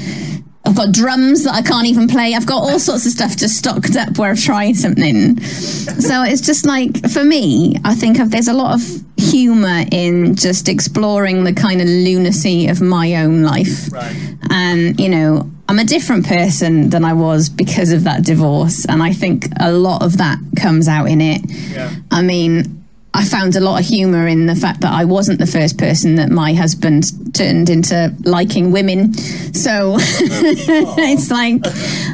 I've 0.67 0.75
got 0.75 0.93
drums 0.93 1.45
that 1.45 1.55
I 1.55 1.63
can't 1.63 1.87
even 1.87 2.09
play. 2.09 2.35
I've 2.35 2.47
got 2.47 2.63
all 2.63 2.79
sorts 2.79 3.05
of 3.05 3.13
stuff 3.13 3.37
just 3.37 3.59
stocked 3.59 3.97
up 3.97 4.17
where 4.17 4.31
I've 4.31 4.41
tried 4.41 4.77
something. 4.77 5.39
so 5.41 6.23
it's 6.23 6.41
just 6.41 6.65
like 6.65 7.11
for 7.11 7.23
me, 7.23 7.77
I 7.85 7.95
think 7.95 8.17
there's 8.17 8.49
a 8.49 8.55
lot 8.55 8.75
of 8.75 9.05
humor 9.19 9.85
in 9.93 10.35
just 10.35 10.69
exploring 10.69 11.45
the 11.45 11.53
kind 11.53 11.81
of 11.81 11.87
lunacy 11.87 12.69
of 12.69 12.81
my 12.81 13.17
own 13.17 13.43
life. 13.43 13.93
Right. 13.93 14.37
And 14.51 14.99
you 14.99 15.11
know, 15.11 15.51
I'm 15.69 15.79
a 15.79 15.85
different 15.85 16.27
person 16.27 16.91
than 16.91 17.05
I 17.05 17.13
was 17.13 17.49
because 17.49 17.93
of 17.93 18.05
that 18.05 18.25
divorce, 18.25 18.87
and 18.87 19.03
I 19.03 19.13
think 19.13 19.47
a 19.61 19.73
lot 19.73 20.03
of 20.03 20.19
that 20.19 20.39
comes 20.57 20.89
out 20.89 21.07
in 21.09 21.21
it. 21.21 21.43
Yeah. 21.51 21.95
I 22.11 22.23
mean, 22.23 22.84
I 23.17 23.25
found 23.25 23.55
a 23.55 23.61
lot 23.61 23.79
of 23.81 23.87
humor 23.87 24.27
in 24.27 24.47
the 24.47 24.57
fact 24.57 24.81
that 24.81 24.93
I 24.93 25.05
wasn't 25.05 25.39
the 25.39 25.47
first 25.47 25.79
person 25.79 26.17
that 26.17 26.31
my 26.31 26.53
husband 26.53 27.05
turned 27.35 27.71
into 27.71 28.13
liking 28.25 28.73
women. 28.73 29.15
So 29.55 29.97
it's 30.01 31.31
like 31.31 31.61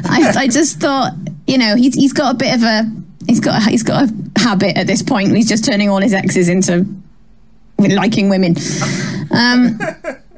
I, 0.05 0.43
I 0.43 0.47
just 0.47 0.79
thought, 0.79 1.13
you 1.47 1.57
know, 1.57 1.75
he's 1.75 1.95
he's 1.95 2.13
got 2.13 2.35
a 2.35 2.37
bit 2.37 2.53
of 2.55 2.61
a 2.63 2.83
he's 3.27 3.39
got 3.39 3.65
a, 3.65 3.69
he's 3.69 3.83
got 3.83 4.09
a 4.09 4.39
habit 4.39 4.77
at 4.77 4.85
this 4.85 5.01
point. 5.01 5.35
He's 5.35 5.49
just 5.49 5.65
turning 5.65 5.89
all 5.89 6.01
his 6.01 6.13
exes 6.13 6.47
into 6.49 6.85
liking 7.79 8.29
women. 8.29 8.55
Um, 9.31 9.79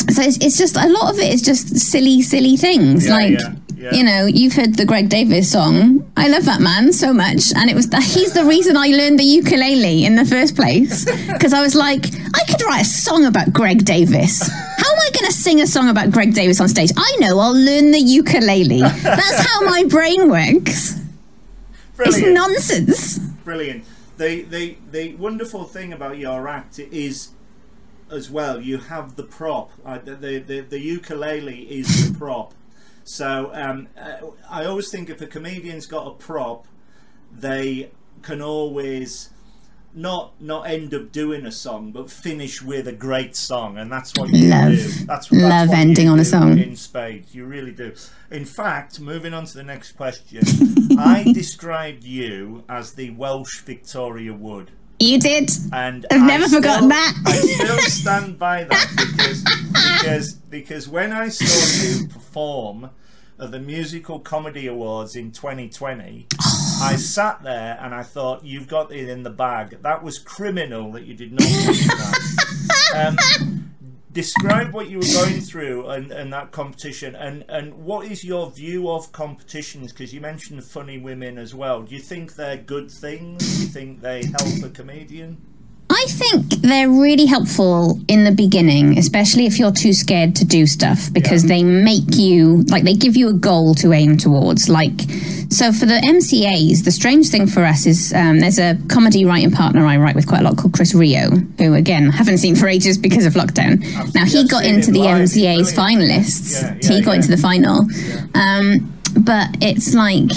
so 0.10 0.22
it's, 0.22 0.38
it's 0.38 0.58
just 0.58 0.76
a 0.78 0.88
lot 0.88 1.12
of 1.14 1.20
it 1.20 1.34
is 1.34 1.42
just 1.42 1.76
silly, 1.78 2.22
silly 2.22 2.56
things 2.58 3.08
Yeah, 3.08 3.14
like. 3.18 3.32
yeah, 3.32 3.54
yeah. 3.84 3.94
You 3.94 4.04
know, 4.06 4.26
you've 4.26 4.54
heard 4.54 4.76
the 4.76 4.86
Greg 4.86 5.10
Davies 5.10 5.52
song. 5.52 6.10
I 6.16 6.30
love 6.30 6.46
that 6.46 6.62
man 6.62 6.94
so 6.94 7.14
much, 7.14 7.52
and 7.54 7.70
it 7.70 7.76
was 7.76 7.90
the, 7.90 8.00
he's 8.00 8.32
the 8.32 8.46
reason 8.46 8.78
I 8.78 8.88
learned 8.88 9.20
the 9.20 9.26
ukulele 9.26 10.06
in 10.06 10.16
the 10.16 10.26
first 10.26 10.56
place. 10.56 11.06
Because 11.34 11.54
I 11.54 11.62
was 11.62 11.76
like, 11.76 12.06
I 12.34 12.46
could 12.48 12.62
write 12.64 12.84
a 12.84 12.86
song 12.86 13.26
about 13.26 13.52
Greg 13.52 13.84
Davies. 13.84 14.48
How 14.48 14.92
am 14.92 15.00
I 15.00 15.10
going 15.12 15.26
to 15.26 15.34
sing 15.34 15.60
a 15.60 15.68
song 15.68 15.90
about 15.90 16.12
Greg 16.12 16.34
Davies 16.34 16.62
on 16.62 16.70
stage? 16.70 16.92
I 16.96 17.18
know, 17.20 17.40
I'll 17.40 17.54
learn 17.54 17.92
the 17.92 18.00
ukulele. 18.00 18.80
That's 18.82 19.46
how 19.46 19.62
my 19.62 19.84
brain 19.90 20.30
works. 20.30 21.02
It's 22.00 22.22
nonsense. 22.22 23.18
Brilliant. 23.44 23.84
The, 24.18 24.44
the 24.44 24.78
the 24.92 25.16
wonderful 25.16 25.66
thing 25.66 25.92
about 25.92 26.18
your 26.18 26.48
act 26.48 26.80
is, 26.80 27.32
as 28.10 28.30
well, 28.30 28.62
you 28.62 28.78
have 28.78 29.16
the 29.16 29.24
prop. 29.24 29.72
Uh, 29.84 29.98
the, 29.98 30.16
the, 30.16 30.40
the 30.40 30.60
the 30.62 30.80
ukulele 30.80 31.62
is 31.64 32.12
the 32.12 32.18
prop. 32.18 32.54
So 33.04 33.52
um, 33.54 33.88
uh, 33.98 34.28
I 34.50 34.66
always 34.66 34.90
think 34.90 35.10
if 35.10 35.22
a 35.22 35.28
comedian's 35.28 35.86
got 35.86 36.08
a 36.08 36.12
prop, 36.12 36.68
they 37.32 37.92
can 38.22 38.42
always 38.42 39.30
not 39.96 40.34
not 40.42 40.68
end 40.68 40.94
up 40.94 41.12
doing 41.12 41.46
a 41.46 41.52
song, 41.52 41.92
but 41.92 42.10
finish 42.10 42.62
with 42.62 42.88
a 42.88 42.94
great 42.94 43.36
song, 43.36 43.78
and 43.78 43.92
that's 43.92 44.14
what 44.18 44.30
you 44.30 44.48
Love. 44.48 44.72
do. 44.72 44.78
That's, 44.78 45.06
that's 45.06 45.32
Love 45.32 45.70
what 45.70 45.78
ending 45.78 46.10
on 46.10 46.20
a 46.20 46.26
song. 46.26 46.58
in 46.58 46.76
spades. 46.76 47.34
You 47.36 47.46
really 47.46 47.72
do. 47.72 47.94
In 48.32 48.46
fact, 48.46 49.00
moving 49.00 49.34
on 49.34 49.46
to 49.46 49.54
the 49.54 49.64
next 49.64 49.94
question, 49.94 50.44
I 50.98 51.32
described 51.34 52.04
you 52.04 52.64
as 52.70 52.94
the 52.94 53.12
Welsh 53.12 53.62
Victoria 53.62 54.34
Wood. 54.34 54.72
You 55.00 55.20
did. 55.20 55.50
And 55.72 56.06
I've 56.12 56.26
never 56.26 56.48
forgotten 56.48 56.90
that. 56.90 57.14
I 57.26 57.36
still 57.36 57.78
stand 57.80 58.40
by 58.40 58.64
that 58.64 58.90
because 58.96 59.44
because 59.74 60.34
because 60.34 60.88
when 60.88 61.12
I 61.12 61.30
saw 61.30 61.84
you 61.84 62.08
perform 62.08 62.90
at 63.40 63.52
the 63.52 63.60
Musical 63.60 64.20
Comedy 64.20 64.68
Awards 64.68 65.16
in 65.16 65.32
2020, 65.32 66.28
I 66.82 66.96
sat 66.96 67.44
there 67.44 67.78
and 67.82 67.94
I 67.94 68.04
thought, 68.04 68.46
"You've 68.46 68.68
got 68.68 68.92
it 68.92 69.10
in 69.10 69.24
the 69.24 69.30
bag." 69.30 69.80
That 69.82 70.04
was 70.04 70.20
criminal 70.20 70.92
that 70.94 71.04
you 71.06 71.16
did 71.16 71.34
not. 71.34 71.44
Um, 72.96 73.18
describe 74.14 74.74
what 74.74 74.90
you 74.90 75.00
were 75.00 75.14
going 75.14 75.42
through 75.42 75.88
and, 75.88 76.12
and 76.12 76.32
that 76.32 76.52
competition 76.52 77.16
and, 77.16 77.44
and 77.50 77.74
what 77.74 78.06
is 78.06 78.24
your 78.24 78.52
view 78.52 78.90
of 78.90 79.12
competitions? 79.12 79.92
Because 79.92 80.14
you 80.14 80.22
mentioned 80.22 80.64
funny 80.64 81.00
women 81.00 81.38
as 81.38 81.56
well. 81.56 81.82
Do 81.82 81.96
you 81.96 82.02
think 82.02 82.36
they're 82.36 82.58
good 82.58 82.92
things? 82.92 83.58
Do 83.58 83.64
you 83.64 83.68
think 83.68 84.02
they 84.02 84.24
help 84.26 84.64
a 84.64 84.70
comedian 84.70 85.38
I 85.94 86.06
think 86.08 86.48
they're 86.62 86.90
really 86.90 87.26
helpful 87.26 88.00
in 88.08 88.24
the 88.24 88.32
beginning, 88.32 88.98
especially 88.98 89.46
if 89.46 89.60
you're 89.60 89.72
too 89.72 89.94
scared 89.94 90.36
to 90.38 90.46
do 90.46 90.66
stuff 90.66 91.14
because 91.14 91.44
they 91.44 91.64
make 91.64 92.16
you 92.16 92.64
like 92.64 92.84
they 92.84 92.96
give 92.96 93.16
you 93.16 93.30
a 93.30 93.34
goal 93.34 93.76
to 93.76 93.94
aim 93.94 94.18
towards. 94.18 94.70
Like, 94.70 95.02
so 95.50 95.72
for 95.72 95.86
the 95.86 96.02
MCAs, 96.04 96.84
the 96.84 96.92
strange 96.92 97.30
thing 97.30 97.46
for 97.46 97.64
us 97.64 97.86
is 97.86 98.12
um, 98.14 98.40
there's 98.40 98.58
a 98.58 98.76
comedy 98.88 99.24
writing 99.24 99.52
partner 99.52 99.86
I 99.86 99.98
write 99.98 100.16
with 100.16 100.28
quite 100.28 100.42
a 100.42 100.44
lot 100.44 100.58
called 100.58 100.74
Chris 100.74 100.96
Rio, 100.96 101.30
who 101.60 101.76
again 101.76 102.10
haven't 102.10 102.40
seen 102.40 102.56
for 102.56 102.68
ages 102.68 102.98
because 102.98 103.26
of 103.26 103.34
lockdown. 103.34 103.80
Now 104.16 104.26
he 104.26 104.40
I've 104.40 104.50
got 104.50 104.66
into 104.66 104.92
the 104.92 105.00
live. 105.00 105.22
MCA's 105.22 105.74
finalists. 105.74 106.64
Yeah, 106.64 106.96
he 106.96 107.02
got 107.04 107.12
yeah. 107.12 107.16
into 107.18 107.30
the 107.30 107.38
final, 107.38 107.88
um, 108.34 108.92
but 109.20 109.50
it's 109.62 109.94
like 109.94 110.32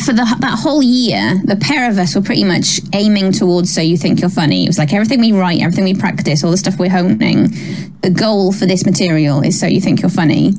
for 0.00 0.12
the, 0.12 0.24
that 0.40 0.58
whole 0.58 0.82
year, 0.82 1.40
the 1.44 1.56
pair 1.56 1.88
of 1.90 1.98
us 1.98 2.14
were 2.14 2.22
pretty 2.22 2.44
much 2.44 2.80
aiming 2.92 3.32
towards 3.32 3.72
So 3.72 3.80
You 3.80 3.96
Think 3.96 4.20
You're 4.20 4.30
Funny. 4.30 4.64
It 4.64 4.68
was 4.68 4.78
like 4.78 4.92
everything 4.92 5.20
we 5.20 5.32
write, 5.32 5.60
everything 5.60 5.84
we 5.84 5.94
practice, 5.94 6.42
all 6.44 6.50
the 6.50 6.56
stuff 6.56 6.78
we're 6.78 6.90
honing. 6.90 7.48
The 8.02 8.10
goal 8.10 8.52
for 8.52 8.66
this 8.66 8.84
material 8.84 9.40
is 9.42 9.58
So 9.58 9.66
You 9.66 9.80
Think 9.80 10.02
You're 10.02 10.10
Funny. 10.10 10.54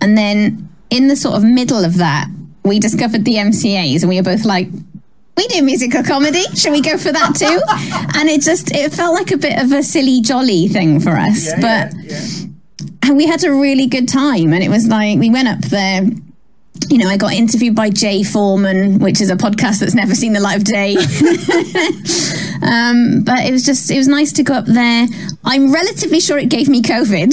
And 0.00 0.16
then 0.16 0.68
in 0.90 1.08
the 1.08 1.16
sort 1.16 1.36
of 1.36 1.44
middle 1.44 1.84
of 1.84 1.96
that, 1.98 2.28
we 2.64 2.78
discovered 2.78 3.24
the 3.24 3.34
MCAs 3.34 4.02
and 4.02 4.08
we 4.08 4.16
were 4.16 4.22
both 4.22 4.44
like, 4.44 4.68
we 5.36 5.46
do 5.48 5.62
musical 5.62 6.02
comedy. 6.02 6.42
Should 6.54 6.72
we 6.72 6.80
go 6.80 6.98
for 6.98 7.12
that 7.12 7.34
too? 7.36 7.60
and 8.18 8.28
it 8.28 8.42
just, 8.42 8.74
it 8.74 8.92
felt 8.92 9.14
like 9.14 9.30
a 9.30 9.38
bit 9.38 9.62
of 9.62 9.72
a 9.72 9.82
silly, 9.82 10.20
jolly 10.20 10.68
thing 10.68 11.00
for 11.00 11.10
us. 11.10 11.46
yeah 11.46 11.56
but 11.56 12.04
yeah, 12.04 12.20
yeah. 12.20 12.88
and 13.04 13.16
we 13.16 13.26
had 13.26 13.44
a 13.44 13.52
really 13.52 13.86
good 13.86 14.08
time 14.08 14.52
and 14.52 14.62
it 14.62 14.68
was 14.68 14.88
like 14.88 15.18
we 15.18 15.30
went 15.30 15.48
up 15.48 15.60
there 15.60 16.02
you 16.88 16.98
know 16.98 17.08
i 17.08 17.16
got 17.16 17.32
interviewed 17.32 17.74
by 17.74 17.90
jay 17.90 18.22
foreman 18.22 18.98
which 18.98 19.20
is 19.20 19.30
a 19.30 19.36
podcast 19.36 19.80
that's 19.80 19.94
never 19.94 20.14
seen 20.14 20.32
the 20.32 20.40
light 20.40 20.56
of 20.56 20.64
day. 20.64 20.96
Um, 22.60 23.22
but 23.22 23.46
it 23.46 23.52
was 23.52 23.64
just 23.64 23.88
it 23.90 23.96
was 23.96 24.08
nice 24.08 24.32
to 24.32 24.42
go 24.42 24.54
up 24.54 24.66
there. 24.66 25.06
I'm 25.44 25.72
relatively 25.72 26.18
sure 26.18 26.38
it 26.38 26.48
gave 26.50 26.68
me 26.68 26.82
covid. 26.82 27.32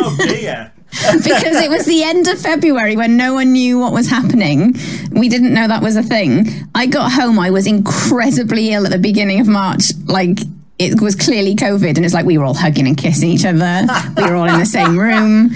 Oh 0.00 0.16
dear. 0.18 0.72
Because 1.22 1.62
it 1.62 1.68
was 1.68 1.84
the 1.84 2.02
end 2.02 2.26
of 2.28 2.40
february 2.40 2.96
when 2.96 3.16
no 3.16 3.34
one 3.34 3.52
knew 3.52 3.78
what 3.78 3.92
was 3.92 4.08
happening. 4.08 4.74
We 5.12 5.28
didn't 5.28 5.54
know 5.54 5.68
that 5.68 5.82
was 5.82 5.96
a 5.96 6.02
thing. 6.02 6.48
I 6.74 6.86
got 6.86 7.12
home 7.12 7.38
i 7.38 7.50
was 7.50 7.66
incredibly 7.66 8.72
ill 8.72 8.84
at 8.84 8.90
the 8.90 8.98
beginning 8.98 9.38
of 9.40 9.46
march. 9.46 9.92
Like 10.06 10.40
it 10.78 11.00
was 11.00 11.14
clearly 11.16 11.56
COVID, 11.56 11.96
and 11.96 12.04
it's 12.04 12.14
like 12.14 12.24
we 12.24 12.38
were 12.38 12.44
all 12.44 12.54
hugging 12.54 12.86
and 12.86 12.96
kissing 12.96 13.30
each 13.30 13.44
other. 13.44 13.86
we 14.16 14.22
were 14.22 14.36
all 14.36 14.48
in 14.48 14.58
the 14.58 14.66
same 14.66 14.98
room. 14.98 15.50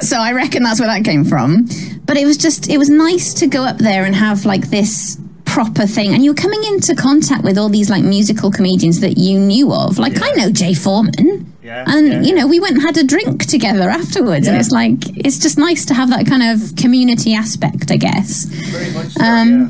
So 0.00 0.18
I 0.18 0.32
reckon 0.32 0.62
that's 0.62 0.80
where 0.80 0.88
that 0.88 1.02
came 1.04 1.24
from. 1.24 1.66
But 2.06 2.16
it 2.16 2.24
was 2.24 2.36
just, 2.36 2.68
it 2.70 2.78
was 2.78 2.88
nice 2.88 3.34
to 3.34 3.46
go 3.46 3.62
up 3.64 3.78
there 3.78 4.04
and 4.04 4.14
have 4.14 4.44
like 4.46 4.70
this 4.70 5.18
proper 5.44 5.86
thing. 5.86 6.12
And 6.14 6.24
you 6.24 6.30
were 6.30 6.36
coming 6.36 6.62
into 6.64 6.94
contact 6.94 7.42
with 7.42 7.58
all 7.58 7.68
these 7.68 7.90
like 7.90 8.04
musical 8.04 8.50
comedians 8.50 9.00
that 9.00 9.16
you 9.18 9.38
knew 9.40 9.72
of. 9.72 9.98
Like, 9.98 10.20
I 10.22 10.30
know 10.32 10.50
Jay 10.50 10.74
Foreman. 10.74 11.52
Yeah, 11.62 11.84
And, 11.88 12.06
yeah, 12.08 12.20
you 12.20 12.34
know, 12.34 12.46
we 12.46 12.60
went 12.60 12.74
and 12.74 12.82
had 12.82 12.96
a 12.96 13.02
drink 13.02 13.46
together 13.46 13.90
afterwards. 13.90 14.46
And 14.46 14.56
it's 14.56 14.70
like, 14.70 14.98
it's 15.26 15.38
just 15.38 15.58
nice 15.58 15.84
to 15.86 15.94
have 15.94 16.10
that 16.10 16.26
kind 16.26 16.42
of 16.44 16.76
community 16.76 17.34
aspect, 17.34 17.90
I 17.90 17.96
guess 17.96 18.44
very 18.44 18.92
much 18.92 19.08
so 19.08 19.24
Um, 19.24 19.60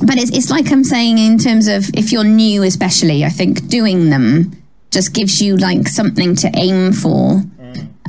yeah. 0.00 0.06
but 0.06 0.16
it's, 0.16 0.30
it's 0.30 0.50
like 0.50 0.72
I'm 0.72 0.84
saying 0.84 1.18
in 1.18 1.36
terms 1.36 1.68
of 1.68 1.90
if 1.94 2.12
you're 2.12 2.24
new, 2.24 2.62
especially, 2.62 3.26
I 3.26 3.28
think 3.28 3.68
doing 3.68 4.08
them 4.08 4.52
just 4.90 5.12
gives 5.12 5.42
you 5.42 5.56
like 5.58 5.86
something 5.88 6.34
to 6.36 6.50
aim 6.54 6.92
for. 6.92 7.42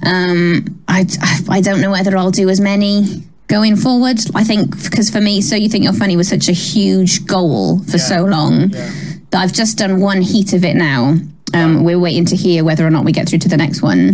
Um, 0.06 0.82
I, 0.88 1.06
I 1.50 1.60
don't 1.60 1.82
know 1.82 1.92
whether 1.92 2.16
I'll 2.16 2.32
do 2.32 2.48
as 2.50 2.62
many 2.62 3.24
going 3.50 3.76
forward. 3.76 4.20
I 4.34 4.44
think 4.46 4.82
because 4.84 5.10
for 5.10 5.20
me, 5.20 5.42
so 5.42 5.56
you 5.56 5.68
think 5.68 5.84
you're 5.84 5.94
funny 5.94 6.16
was 6.16 6.30
such 6.30 6.48
a 6.48 6.54
huge 6.54 7.26
goal 7.26 7.84
for 7.84 7.98
so 7.98 8.24
long 8.24 8.70
yeah. 8.70 8.90
that 9.32 9.42
I've 9.42 9.54
just 9.54 9.78
done 9.78 10.00
one 10.00 10.22
heat 10.22 10.54
of 10.54 10.64
it 10.64 10.76
now. 10.76 11.16
Um, 11.54 11.84
we're 11.84 12.00
waiting 12.00 12.26
to 12.26 12.36
hear 12.36 12.64
whether 12.64 12.86
or 12.86 12.92
not 12.92 13.04
we 13.04 13.12
get 13.12 13.28
through 13.28 13.40
to 13.40 13.50
the 13.50 13.58
next 13.58 13.82
one, 13.82 14.14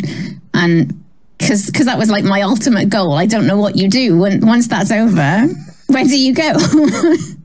and 0.53 1.03
because 1.37 1.67
that 1.85 1.97
was 1.97 2.09
like 2.09 2.23
my 2.23 2.41
ultimate 2.41 2.89
goal. 2.89 3.13
I 3.13 3.25
don't 3.25 3.45
know 3.45 3.57
what 3.57 3.75
you 3.75 3.89
do 3.89 4.17
when 4.17 4.45
once 4.45 4.67
that's 4.67 4.91
over. 4.91 5.47
Where 5.87 6.05
do 6.05 6.17
you 6.17 6.33
go? 6.33 6.53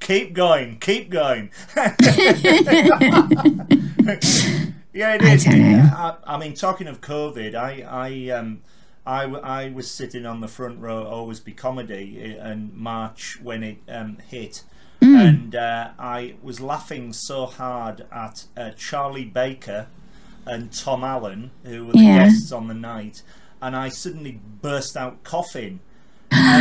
keep 0.00 0.32
going 0.32 0.78
keep 0.80 1.08
going 1.10 1.48
yeah 4.92 5.14
it 5.14 5.22
I 5.22 5.36
don't 5.36 5.58
know. 5.60 5.90
I, 5.94 6.16
I 6.26 6.38
mean 6.38 6.54
talking 6.54 6.88
of 6.88 7.00
covid 7.00 7.54
i 7.54 7.82
i 7.88 8.36
um 8.36 8.62
I, 9.06 9.22
w- 9.22 9.42
I 9.42 9.70
was 9.70 9.90
sitting 9.90 10.26
on 10.26 10.40
the 10.40 10.48
front 10.48 10.78
row 10.80 11.04
always 11.04 11.40
be 11.40 11.52
comedy 11.52 12.36
i- 12.40 12.52
in 12.52 12.70
march 12.74 13.38
when 13.42 13.62
it 13.62 13.78
um, 13.88 14.18
hit. 14.28 14.62
And 15.00 15.56
uh, 15.56 15.90
i 15.98 16.34
was 16.42 16.60
laughing 16.60 17.12
so 17.12 17.46
hard 17.46 18.06
at 18.12 18.44
uh, 18.56 18.70
charlie 18.76 19.24
baker 19.24 19.88
and 20.46 20.72
tom 20.72 21.02
allen 21.02 21.50
who 21.64 21.86
were 21.86 21.92
the 21.94 21.98
Yeah. 21.98 22.18
guests 22.28 22.52
on 22.52 22.68
the 22.68 22.74
night 22.74 23.22
and 23.60 23.74
i 23.74 23.88
suddenly 23.88 24.40
burst 24.60 24.96
out 24.96 25.24
coughing 25.24 25.80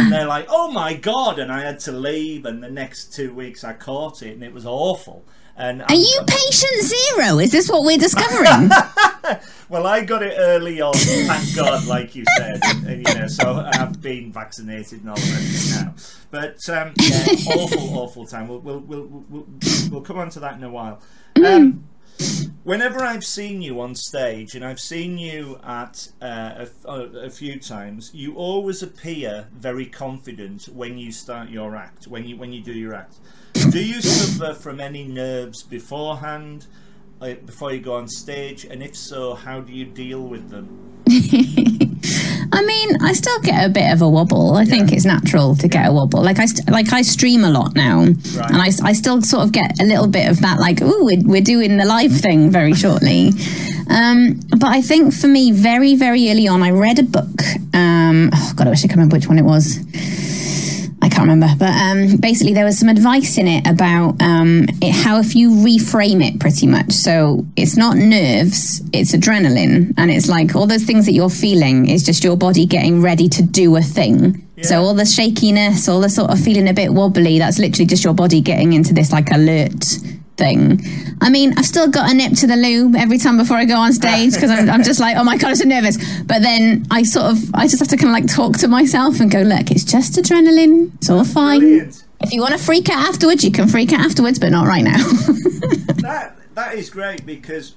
and 0.01 0.11
they're 0.11 0.25
like, 0.25 0.47
"Oh 0.49 0.71
my 0.71 0.93
god!" 0.93 1.39
And 1.39 1.51
I 1.51 1.61
had 1.61 1.79
to 1.81 1.91
leave, 1.91 2.45
and 2.45 2.63
the 2.63 2.69
next 2.69 3.13
two 3.13 3.33
weeks 3.33 3.63
I 3.63 3.73
caught 3.73 4.21
it, 4.21 4.33
and 4.33 4.43
it 4.43 4.53
was 4.53 4.65
awful. 4.65 5.23
And 5.57 5.83
Are 5.83 5.93
you 5.93 6.21
patient 6.25 6.81
zero? 6.81 7.37
Is 7.37 7.51
this 7.51 7.69
what 7.69 7.83
we're 7.83 7.97
discovering? 7.97 8.69
well, 9.69 9.85
I 9.85 10.03
got 10.03 10.23
it 10.23 10.33
early 10.37 10.81
on, 10.81 10.93
thank 10.93 11.55
God, 11.55 11.85
like 11.85 12.15
you 12.15 12.23
said, 12.37 12.59
and, 12.63 12.87
and, 12.87 13.07
you 13.07 13.15
know, 13.15 13.27
so 13.27 13.69
I've 13.73 14.01
been 14.01 14.31
vaccinated 14.31 15.01
and 15.01 15.09
all 15.09 15.17
the 15.17 15.21
rest 15.21 15.75
of 15.75 15.81
it 15.81 15.85
now. 15.85 15.95
But 16.31 16.69
um, 16.69 16.93
yeah, 16.99 17.25
awful, 17.53 17.99
awful 17.99 18.25
time. 18.25 18.47
We'll 18.47 18.59
we'll, 18.59 18.79
we'll 18.79 19.23
we'll 19.29 19.45
we'll 19.91 20.01
come 20.01 20.17
on 20.17 20.29
to 20.31 20.39
that 20.39 20.55
in 20.55 20.63
a 20.63 20.69
while. 20.69 21.01
Um, 21.45 21.83
whenever 22.63 23.03
I've 23.03 23.25
seen 23.25 23.61
you 23.61 23.81
on 23.81 23.95
stage, 23.95 24.55
and 24.55 24.63
I've 24.63 24.79
seen 24.79 25.17
you 25.17 25.59
at 25.63 26.07
uh, 26.21 26.65
a, 26.85 26.91
a, 26.91 27.29
few 27.29 27.59
times, 27.59 28.11
you 28.13 28.35
always 28.35 28.83
appear 28.83 29.47
very 29.53 29.85
confident 29.85 30.65
when 30.65 30.97
you 30.97 31.11
start 31.11 31.49
your 31.49 31.75
act, 31.75 32.07
when 32.07 32.25
you 32.25 32.37
when 32.37 32.51
you 32.53 32.61
do 32.61 32.73
your 32.73 32.93
act. 32.93 33.15
Do 33.71 33.83
you 33.83 34.01
suffer 34.01 34.53
from 34.53 34.79
any 34.79 35.03
nerves 35.03 35.63
beforehand, 35.63 36.67
uh, 37.21 37.33
before 37.45 37.73
you 37.73 37.81
go 37.81 37.95
on 37.95 38.07
stage? 38.07 38.65
And 38.65 38.81
if 38.81 38.95
so, 38.95 39.33
how 39.33 39.61
do 39.61 39.73
you 39.73 39.85
deal 39.85 40.21
with 40.21 40.49
them? 40.49 41.77
I 42.53 42.63
mean, 42.65 43.01
I 43.01 43.13
still 43.13 43.39
get 43.39 43.65
a 43.65 43.69
bit 43.69 43.91
of 43.91 44.01
a 44.01 44.09
wobble. 44.09 44.55
I 44.55 44.63
yeah. 44.63 44.71
think 44.71 44.91
it's 44.91 45.05
natural 45.05 45.55
to 45.55 45.67
get 45.67 45.87
a 45.87 45.93
wobble. 45.93 46.21
Like 46.21 46.39
I 46.39 46.45
st- 46.45 46.69
like 46.69 46.91
I 46.91 47.01
stream 47.01 47.43
a 47.43 47.49
lot 47.49 47.75
now, 47.75 47.99
right. 47.99 48.51
and 48.51 48.57
I, 48.57 48.71
I 48.83 48.93
still 48.93 49.21
sort 49.21 49.43
of 49.43 49.51
get 49.51 49.79
a 49.79 49.85
little 49.85 50.07
bit 50.07 50.29
of 50.29 50.41
that. 50.41 50.59
Like, 50.59 50.79
oh, 50.81 51.05
we're, 51.05 51.23
we're 51.23 51.41
doing 51.41 51.77
the 51.77 51.85
live 51.85 52.11
thing 52.11 52.51
very 52.51 52.73
shortly. 52.73 53.31
Um, 53.89 54.39
but 54.49 54.67
I 54.67 54.81
think 54.81 55.13
for 55.13 55.27
me, 55.27 55.51
very 55.51 55.95
very 55.95 56.29
early 56.29 56.47
on, 56.47 56.61
I 56.61 56.71
read 56.71 56.99
a 56.99 57.03
book. 57.03 57.41
Um, 57.73 58.29
oh 58.33 58.53
God, 58.55 58.67
I 58.67 58.69
wish 58.71 58.83
I 58.83 58.87
could 58.87 58.97
remember 58.97 59.15
which 59.15 59.27
one 59.27 59.39
it 59.39 59.45
was. 59.45 59.79
Can't 61.21 61.29
remember, 61.29 61.55
but 61.59 61.69
um, 61.69 62.17
basically 62.17 62.55
there 62.55 62.65
was 62.65 62.79
some 62.79 62.89
advice 62.89 63.37
in 63.37 63.47
it 63.47 63.67
about 63.67 64.19
um, 64.23 64.65
it, 64.81 64.91
how 64.91 65.19
if 65.19 65.35
you 65.35 65.51
reframe 65.51 66.27
it 66.27 66.39
pretty 66.39 66.65
much. 66.65 66.93
So 66.93 67.45
it's 67.55 67.77
not 67.77 67.95
nerves, 67.95 68.81
it's 68.91 69.13
adrenaline, 69.13 69.93
and 69.97 70.09
it's 70.09 70.27
like 70.27 70.55
all 70.55 70.65
those 70.65 70.83
things 70.83 71.05
that 71.05 71.11
you're 71.11 71.29
feeling 71.29 71.87
is 71.87 72.03
just 72.03 72.23
your 72.23 72.35
body 72.35 72.65
getting 72.65 73.03
ready 73.03 73.29
to 73.29 73.43
do 73.43 73.75
a 73.75 73.83
thing. 73.83 74.43
Yeah. 74.55 74.63
So 74.63 74.81
all 74.81 74.95
the 74.95 75.05
shakiness, 75.05 75.87
all 75.87 76.01
the 76.01 76.09
sort 76.09 76.31
of 76.31 76.39
feeling 76.39 76.67
a 76.67 76.73
bit 76.73 76.91
wobbly, 76.91 77.37
that's 77.37 77.59
literally 77.59 77.85
just 77.85 78.03
your 78.03 78.15
body 78.15 78.41
getting 78.41 78.73
into 78.73 78.91
this 78.91 79.11
like 79.11 79.29
alert 79.29 79.85
thing. 80.41 80.81
I 81.21 81.29
mean, 81.29 81.53
I've 81.55 81.67
still 81.67 81.87
got 81.87 82.09
a 82.09 82.13
nip 82.15 82.33
to 82.37 82.47
the 82.47 82.55
loo 82.55 82.95
every 82.95 83.19
time 83.19 83.37
before 83.37 83.57
I 83.57 83.65
go 83.65 83.75
on 83.75 83.93
stage 83.93 84.33
because 84.33 84.49
I'm, 84.49 84.69
I'm, 84.69 84.83
just 84.83 84.99
like, 84.99 85.15
oh 85.15 85.23
my 85.23 85.37
god, 85.37 85.49
I'm 85.49 85.55
so 85.55 85.67
nervous. 85.67 85.97
But 86.23 86.41
then 86.41 86.87
I 86.89 87.03
sort 87.03 87.25
of, 87.25 87.37
I 87.53 87.67
just 87.67 87.79
have 87.79 87.87
to 87.89 87.97
kind 87.97 88.09
of 88.09 88.13
like 88.13 88.33
talk 88.33 88.57
to 88.59 88.67
myself 88.67 89.19
and 89.19 89.29
go, 89.29 89.41
look, 89.41 89.69
it's 89.69 89.83
just 89.83 90.13
adrenaline. 90.15 90.95
It's 90.95 91.09
all 91.11 91.23
fine. 91.23 91.59
Brilliant. 91.59 92.03
If 92.21 92.33
you 92.33 92.41
want 92.41 92.53
to 92.53 92.63
freak 92.63 92.89
out 92.89 93.07
afterwards, 93.07 93.43
you 93.43 93.51
can 93.51 93.67
freak 93.67 93.93
out 93.93 93.99
afterwards, 94.01 94.39
but 94.39 94.51
not 94.51 94.65
right 94.65 94.83
now. 94.83 94.97
that 96.01 96.35
that 96.55 96.75
is 96.75 96.89
great 96.89 97.25
because 97.25 97.75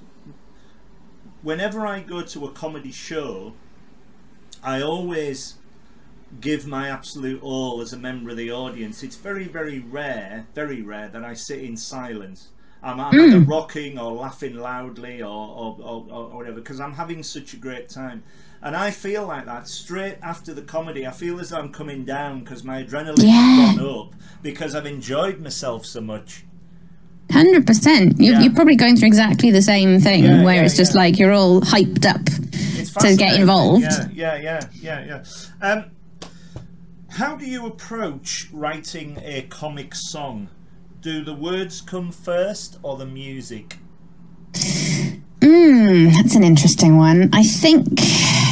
whenever 1.43 1.87
I 1.87 2.01
go 2.01 2.23
to 2.23 2.47
a 2.47 2.51
comedy 2.51 2.93
show, 2.93 3.53
I 4.63 4.81
always 4.81 5.55
give 6.41 6.67
my 6.67 6.89
absolute 6.89 7.43
all 7.43 7.81
as 7.81 7.93
a 7.93 7.99
member 7.99 8.31
of 8.31 8.37
the 8.37 8.51
audience. 8.51 9.03
It's 9.03 9.17
very, 9.17 9.47
very 9.47 9.81
rare, 9.81 10.47
very 10.55 10.83
rare 10.83 11.09
that 11.09 11.25
I 11.25 11.35
sit 11.35 11.61
in 11.61 11.77
silence. 11.77 12.49
I'm, 12.83 13.01
I'm 13.01 13.13
mm. 13.15 13.29
either 13.29 13.41
rocking 13.41 13.99
or 13.99 14.13
laughing 14.13 14.57
loudly 14.57 15.23
or, 15.23 15.27
or, 15.27 15.77
or, 15.81 16.07
or 16.11 16.37
whatever 16.37 16.57
because 16.57 16.81
I'm 16.81 16.93
having 16.93 17.23
such 17.23 17.55
a 17.55 17.57
great 17.57 17.89
time. 17.89 18.23
And 18.63 18.77
I 18.77 18.91
feel 18.91 19.27
like 19.27 19.47
that 19.47 19.69
straight 19.69 20.17
after 20.23 20.55
the 20.55 20.63
comedy. 20.63 21.07
I 21.07 21.11
feel 21.11 21.39
as 21.41 21.51
though 21.51 21.59
I'm 21.59 21.73
coming 21.73 22.05
down 22.05 22.41
because 22.41 22.65
my 22.65 22.83
adrenaline 22.83 23.25
yeah. 23.25 23.33
has 23.33 23.79
gone 23.79 24.07
up 24.07 24.15
because 24.43 24.75
I've 24.75 24.87
enjoyed 24.87 25.41
myself 25.41 25.85
so 25.85 26.01
much. 26.01 26.45
Hundred 27.31 27.67
percent. 27.67 28.15
You're, 28.19 28.41
yeah. 28.41 28.49
probably 28.55 28.77
going 28.77 28.97
through 28.97 29.09
exactly 29.09 29.51
the 29.51 29.63
same 29.63 29.99
thing, 29.99 30.25
yeah, 30.25 30.45
where 30.45 30.63
it's 30.63 30.77
just 30.77 30.95
like 30.95 31.19
you're 31.19 31.33
all 31.33 31.61
hyped 31.63 32.07
up 32.07 32.25
to 33.03 33.17
get 33.17 33.41
involved. 33.41 33.83
Yeah, 33.83 34.09
yeah, 34.13 34.37
yeah, 34.37 34.61
yeah, 34.81 35.23
yeah. 35.63 35.67
Um, 35.67 35.91
how 37.15 37.37
do 37.37 37.47
you 37.47 37.67
approach 37.67 38.49
writing 38.53 39.19
a 39.23 39.43
comic 39.43 39.95
song? 39.95 40.49
do 41.05 41.23
the 41.23 41.35
words 41.35 41.83
come 41.83 42.11
first 42.11 42.79
or 42.83 42.97
the 42.97 43.05
music? 43.05 43.77
Hmm, 45.43 46.07
that's 46.07 46.35
an 46.35 46.43
interesting 46.43 46.97
one. 46.97 47.29
I 47.35 47.43
think 47.43 47.87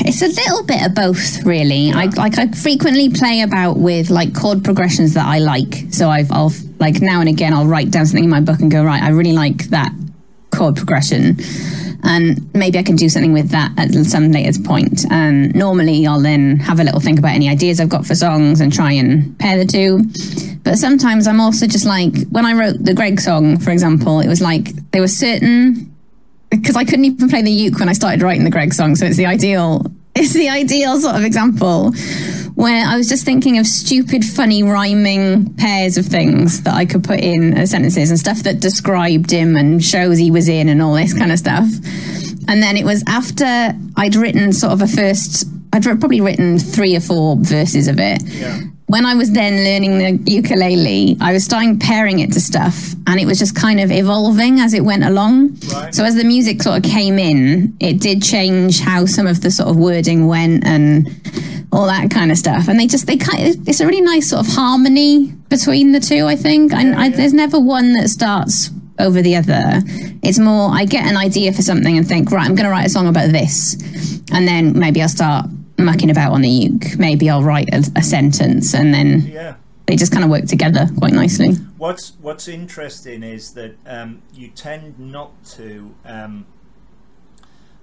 it's 0.05 0.21
a 0.21 0.29
little 0.29 0.63
bit 0.63 0.85
of 0.85 0.95
both, 0.95 1.43
really. 1.45 1.89
Yeah. 1.89 1.99
I 1.99 2.05
like 2.09 2.39
I 2.39 2.49
frequently 2.49 3.09
play 3.09 3.41
about 3.41 3.79
with 3.79 4.11
like 4.11 4.35
chord 4.35 4.63
progressions 4.63 5.15
that 5.15 5.25
I 5.25 5.39
like. 5.39 5.87
So 5.93 6.11
I've 6.11 6.31
I'll 6.31 6.53
like 6.79 7.01
now 7.01 7.21
and 7.21 7.29
again 7.31 7.55
I'll 7.55 7.67
write 7.67 7.91
down 7.91 8.05
something 8.05 8.25
in 8.25 8.31
my 8.31 8.43
book 8.43 8.61
and 8.61 8.71
go 8.71 8.85
right. 8.85 9.03
I 9.03 9.09
really 9.09 9.33
like 9.33 9.71
that 9.71 9.91
chord 10.51 10.77
progression, 10.77 11.39
and 12.05 12.53
maybe 12.55 12.79
I 12.79 12.83
can 12.83 12.97
do 12.97 13.09
something 13.09 13.33
with 13.33 13.51
that 13.51 13.73
at 13.79 13.93
some 13.93 14.33
later 14.33 14.61
point. 14.63 15.05
And 15.11 15.55
normally 15.55 16.07
I'll 16.07 16.21
then 16.21 16.59
have 16.59 16.81
a 16.81 16.85
little 16.85 17.01
think 17.01 17.19
about 17.19 17.33
any 17.33 17.49
ideas 17.49 17.81
I've 17.81 17.89
got 17.89 18.07
for 18.07 18.15
songs 18.15 18.61
and 18.61 18.73
try 18.73 18.93
and 18.93 19.39
pair 19.39 19.57
the 19.57 19.65
two. 19.65 20.59
But 20.65 20.79
sometimes 20.79 21.27
I'm 21.27 21.41
also 21.41 21.67
just 21.67 21.87
like, 21.87 22.13
when 22.31 22.45
I 22.45 22.55
wrote 22.55 22.83
the 22.83 22.95
Greg 22.95 23.21
song, 23.21 23.59
for 23.59 23.71
example, 23.71 24.21
it 24.21 24.29
was 24.29 24.41
like 24.41 24.73
there 24.91 25.01
were 25.01 25.09
certain, 25.09 25.95
because 26.51 26.77
I 26.77 26.85
couldn't 26.85 27.05
even 27.05 27.29
play 27.29 27.43
the 27.43 27.51
uke 27.51 27.79
when 27.79 27.89
I 27.89 27.93
started 27.93 28.23
writing 28.23 28.45
the 28.45 28.51
Greg 28.51 28.75
song. 28.75 28.97
So 28.97 29.07
it's 29.07 29.17
the 29.17 29.27
ideal, 29.27 29.87
it's 30.15 30.35
the 30.35 30.49
ideal 30.49 31.01
sort 31.01 31.17
of 31.17 31.25
example 31.25 31.93
where 32.63 32.87
I 32.87 32.97
was 32.97 33.09
just 33.09 33.25
thinking 33.25 33.59
of 33.59 33.67
stupid, 33.67 34.25
funny 34.25 34.63
rhyming 34.63 35.53
pairs 35.55 35.99
of 35.99 36.07
things 36.07 36.63
that 36.63 36.75
I 36.75 36.87
could 36.87 37.03
put 37.03 37.19
in 37.19 37.59
as 37.59 37.73
sentences 37.73 38.09
and 38.09 38.19
stuff 38.19 38.45
that 38.45 38.61
described 38.61 39.33
him 39.33 39.57
and 39.57 39.83
shows 39.83 40.17
he 40.17 40.31
was 40.31 40.49
in 40.49 40.69
and 40.69 40.81
all 40.81 40.95
this 40.95 41.13
kind 41.13 41.33
of 41.33 41.41
stuff. 41.41 41.69
And 42.47 42.63
then 42.63 42.77
it 42.77 42.85
was 42.85 43.03
after 43.09 43.73
I'd 43.97 44.15
written 44.15 44.53
sort 44.53 44.73
of 44.75 44.81
a 44.81 44.87
first, 44.87 45.45
I'd 45.73 45.83
probably 45.83 46.21
written 46.21 46.61
three 46.61 46.95
or 46.95 47.01
four 47.01 47.37
verses 47.37 47.89
of 47.89 47.99
it. 47.99 48.23
Yeah 48.27 48.61
when 48.93 49.07
I 49.07 49.15
was 49.15 49.33
then 49.33 49.55
learning 49.65 49.97
the 49.97 50.31
ukulele, 50.31 51.17
I 51.19 51.33
was 51.33 51.45
starting 51.45 51.79
pairing 51.79 52.19
it 52.19 52.31
to 52.33 52.41
stuff 52.41 52.93
and 53.07 53.19
it 53.19 53.25
was 53.25 53.39
just 53.39 53.57
kind 53.57 53.81
of 53.81 53.91
evolving 53.91 54.61
as 54.61 54.75
it 54.75 54.85
went 54.85 55.03
along. 55.03 55.57
Right. 55.73 55.95
So 55.95 56.05
as 56.05 56.15
the 56.15 56.25
music 56.25 56.61
sort 56.61 56.77
of 56.77 56.83
came 56.83 57.19
in, 57.19 57.75
it 57.81 58.03
did 58.03 58.23
change 58.23 58.81
how 58.81 59.07
some 59.07 59.27
of 59.27 59.41
the 59.41 59.51
sort 59.51 59.71
of 59.71 59.79
wording 59.79 60.27
went 60.27 60.67
and 60.67 61.09
all 61.73 61.87
that 61.87 62.11
kind 62.11 62.31
of 62.31 62.37
stuff. 62.37 62.69
And 62.69 62.79
they 62.79 62.87
just, 62.87 63.07
they 63.07 63.17
kind 63.17 63.49
of, 63.49 63.69
it's 63.69 63.81
a 63.81 63.87
really 63.87 64.03
nice 64.03 64.29
sort 64.31 64.47
of 64.47 64.53
harmony 64.53 65.33
between 65.49 65.93
the 65.93 66.01
two, 66.01 66.27
I 66.27 66.37
think. 66.37 66.73
Yeah, 66.73 66.95
I, 66.97 67.09
there's 67.09 67.33
never 67.33 67.59
one 67.59 67.95
that 67.95 68.09
starts 68.09 68.71
over 68.99 69.23
the 69.23 69.37
other. 69.37 69.81
It's 70.23 70.39
more, 70.39 70.71
I 70.71 70.85
get 70.85 71.07
an 71.07 71.17
idea 71.17 71.53
for 71.53 71.63
something 71.63 71.97
and 71.97 72.07
think, 72.07 72.31
right, 72.31 72.47
I'm 72.47 72.55
going 72.55 72.67
to 72.67 72.71
write 72.71 72.87
a 72.87 72.91
song 72.91 73.09
about 73.09 73.33
this. 73.33 73.75
And 74.33 74.47
then 74.47 74.79
maybe 74.79 75.01
I'll 75.01 75.09
start 75.09 75.47
mucking 75.79 76.11
about 76.11 76.33
on 76.33 76.43
the 76.43 76.49
uke, 76.49 76.99
maybe 76.99 77.29
I'll 77.29 77.43
write 77.43 77.69
a, 77.73 77.83
a 77.97 78.03
sentence 78.03 78.75
and 78.75 78.95
then 78.95 79.23
yeah. 79.23 79.55
they 79.87 79.97
just 79.97 80.13
kind 80.13 80.25
of 80.25 80.31
work 80.31 80.45
together 80.45 80.87
quite 80.99 81.13
nicely. 81.13 81.55
What's 81.77 82.13
What's 82.21 82.49
interesting 82.49 83.23
is 83.23 83.55
that 83.55 83.77
um, 83.87 84.23
you 84.33 84.49
tend 84.49 84.99
not 84.99 85.45
to 85.57 85.95
um, 86.05 86.47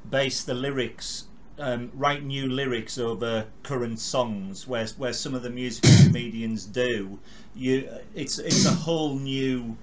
base 0.09 0.43
the 0.43 0.53
lyrics. 0.53 1.25
Um, 1.59 1.91
write 1.93 2.23
new 2.23 2.47
lyrics 2.47 2.97
over 2.97 3.45
current 3.63 3.99
songs, 3.99 4.67
where 4.67 4.87
where 4.97 5.13
some 5.13 5.33
of 5.33 5.43
the 5.43 5.49
musical 5.49 5.91
comedians 6.05 6.65
do. 6.65 7.19
You, 7.55 7.89
it's 8.15 8.39
it's 8.39 8.65
a 8.65 8.71
whole 8.71 9.15
new 9.15 9.75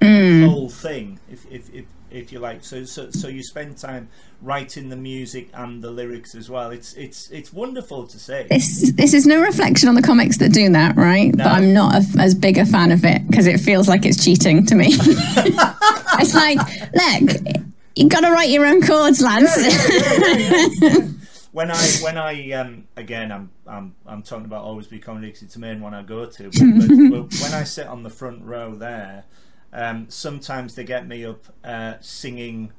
mm. 0.00 0.48
whole 0.48 0.68
thing. 0.68 1.20
If, 1.30 1.46
if, 1.50 1.72
if 1.72 1.84
if 2.10 2.32
you 2.32 2.38
like. 2.38 2.64
So, 2.64 2.84
so, 2.84 3.10
so 3.10 3.28
you 3.28 3.42
spend 3.42 3.78
time 3.78 4.08
writing 4.42 4.88
the 4.88 4.96
music 4.96 5.48
and 5.54 5.82
the 5.82 5.90
lyrics 5.90 6.34
as 6.34 6.50
well. 6.50 6.70
It's 6.70 6.92
it's 6.94 7.30
it's 7.30 7.52
wonderful 7.52 8.06
to 8.06 8.18
see. 8.18 8.46
This 8.48 8.92
this 8.92 9.14
is 9.14 9.26
no 9.26 9.40
reflection 9.40 9.88
on 9.88 9.94
the 9.94 10.02
comics 10.02 10.38
that 10.38 10.52
do 10.52 10.68
that, 10.70 10.96
right? 10.96 11.34
No. 11.34 11.44
But 11.44 11.52
I'm 11.52 11.72
not 11.72 11.94
a, 11.94 12.20
as 12.20 12.34
big 12.34 12.58
a 12.58 12.66
fan 12.66 12.90
of 12.90 13.04
it 13.04 13.26
because 13.28 13.46
it 13.46 13.60
feels 13.60 13.88
like 13.88 14.04
it's 14.04 14.22
cheating 14.22 14.66
to 14.66 14.74
me. 14.74 14.88
it's 14.92 16.34
like, 16.34 16.58
look, 16.94 17.56
you 17.96 18.08
got 18.08 18.20
to 18.20 18.30
write 18.30 18.50
your 18.50 18.66
own 18.66 18.82
chords, 18.82 19.20
lads. 19.20 19.56
Yeah, 19.56 20.36
yeah, 20.36 20.68
yeah, 20.80 21.08
when 21.52 21.70
I 21.70 21.82
when 22.02 22.16
I 22.16 22.52
um 22.52 22.86
again 22.96 23.32
I'm 23.32 23.50
I'm 23.66 23.94
I'm 24.06 24.22
talking 24.22 24.44
about 24.44 24.64
always 24.64 24.86
be 24.86 24.98
comedy 24.98 25.28
because 25.28 25.42
it's 25.42 25.54
the 25.54 25.60
main 25.60 25.80
one 25.80 25.94
I 25.94 26.02
go 26.02 26.26
to. 26.26 26.44
But, 26.44 26.88
but, 26.88 27.10
but 27.10 27.40
when 27.42 27.54
I 27.54 27.64
sit 27.64 27.86
on 27.86 28.02
the 28.02 28.10
front 28.10 28.44
row 28.44 28.74
there 28.74 29.24
um, 29.72 30.06
sometimes 30.08 30.74
they 30.74 30.84
get 30.84 31.06
me 31.06 31.24
up 31.24 31.44
uh, 31.64 31.94
singing 32.00 32.72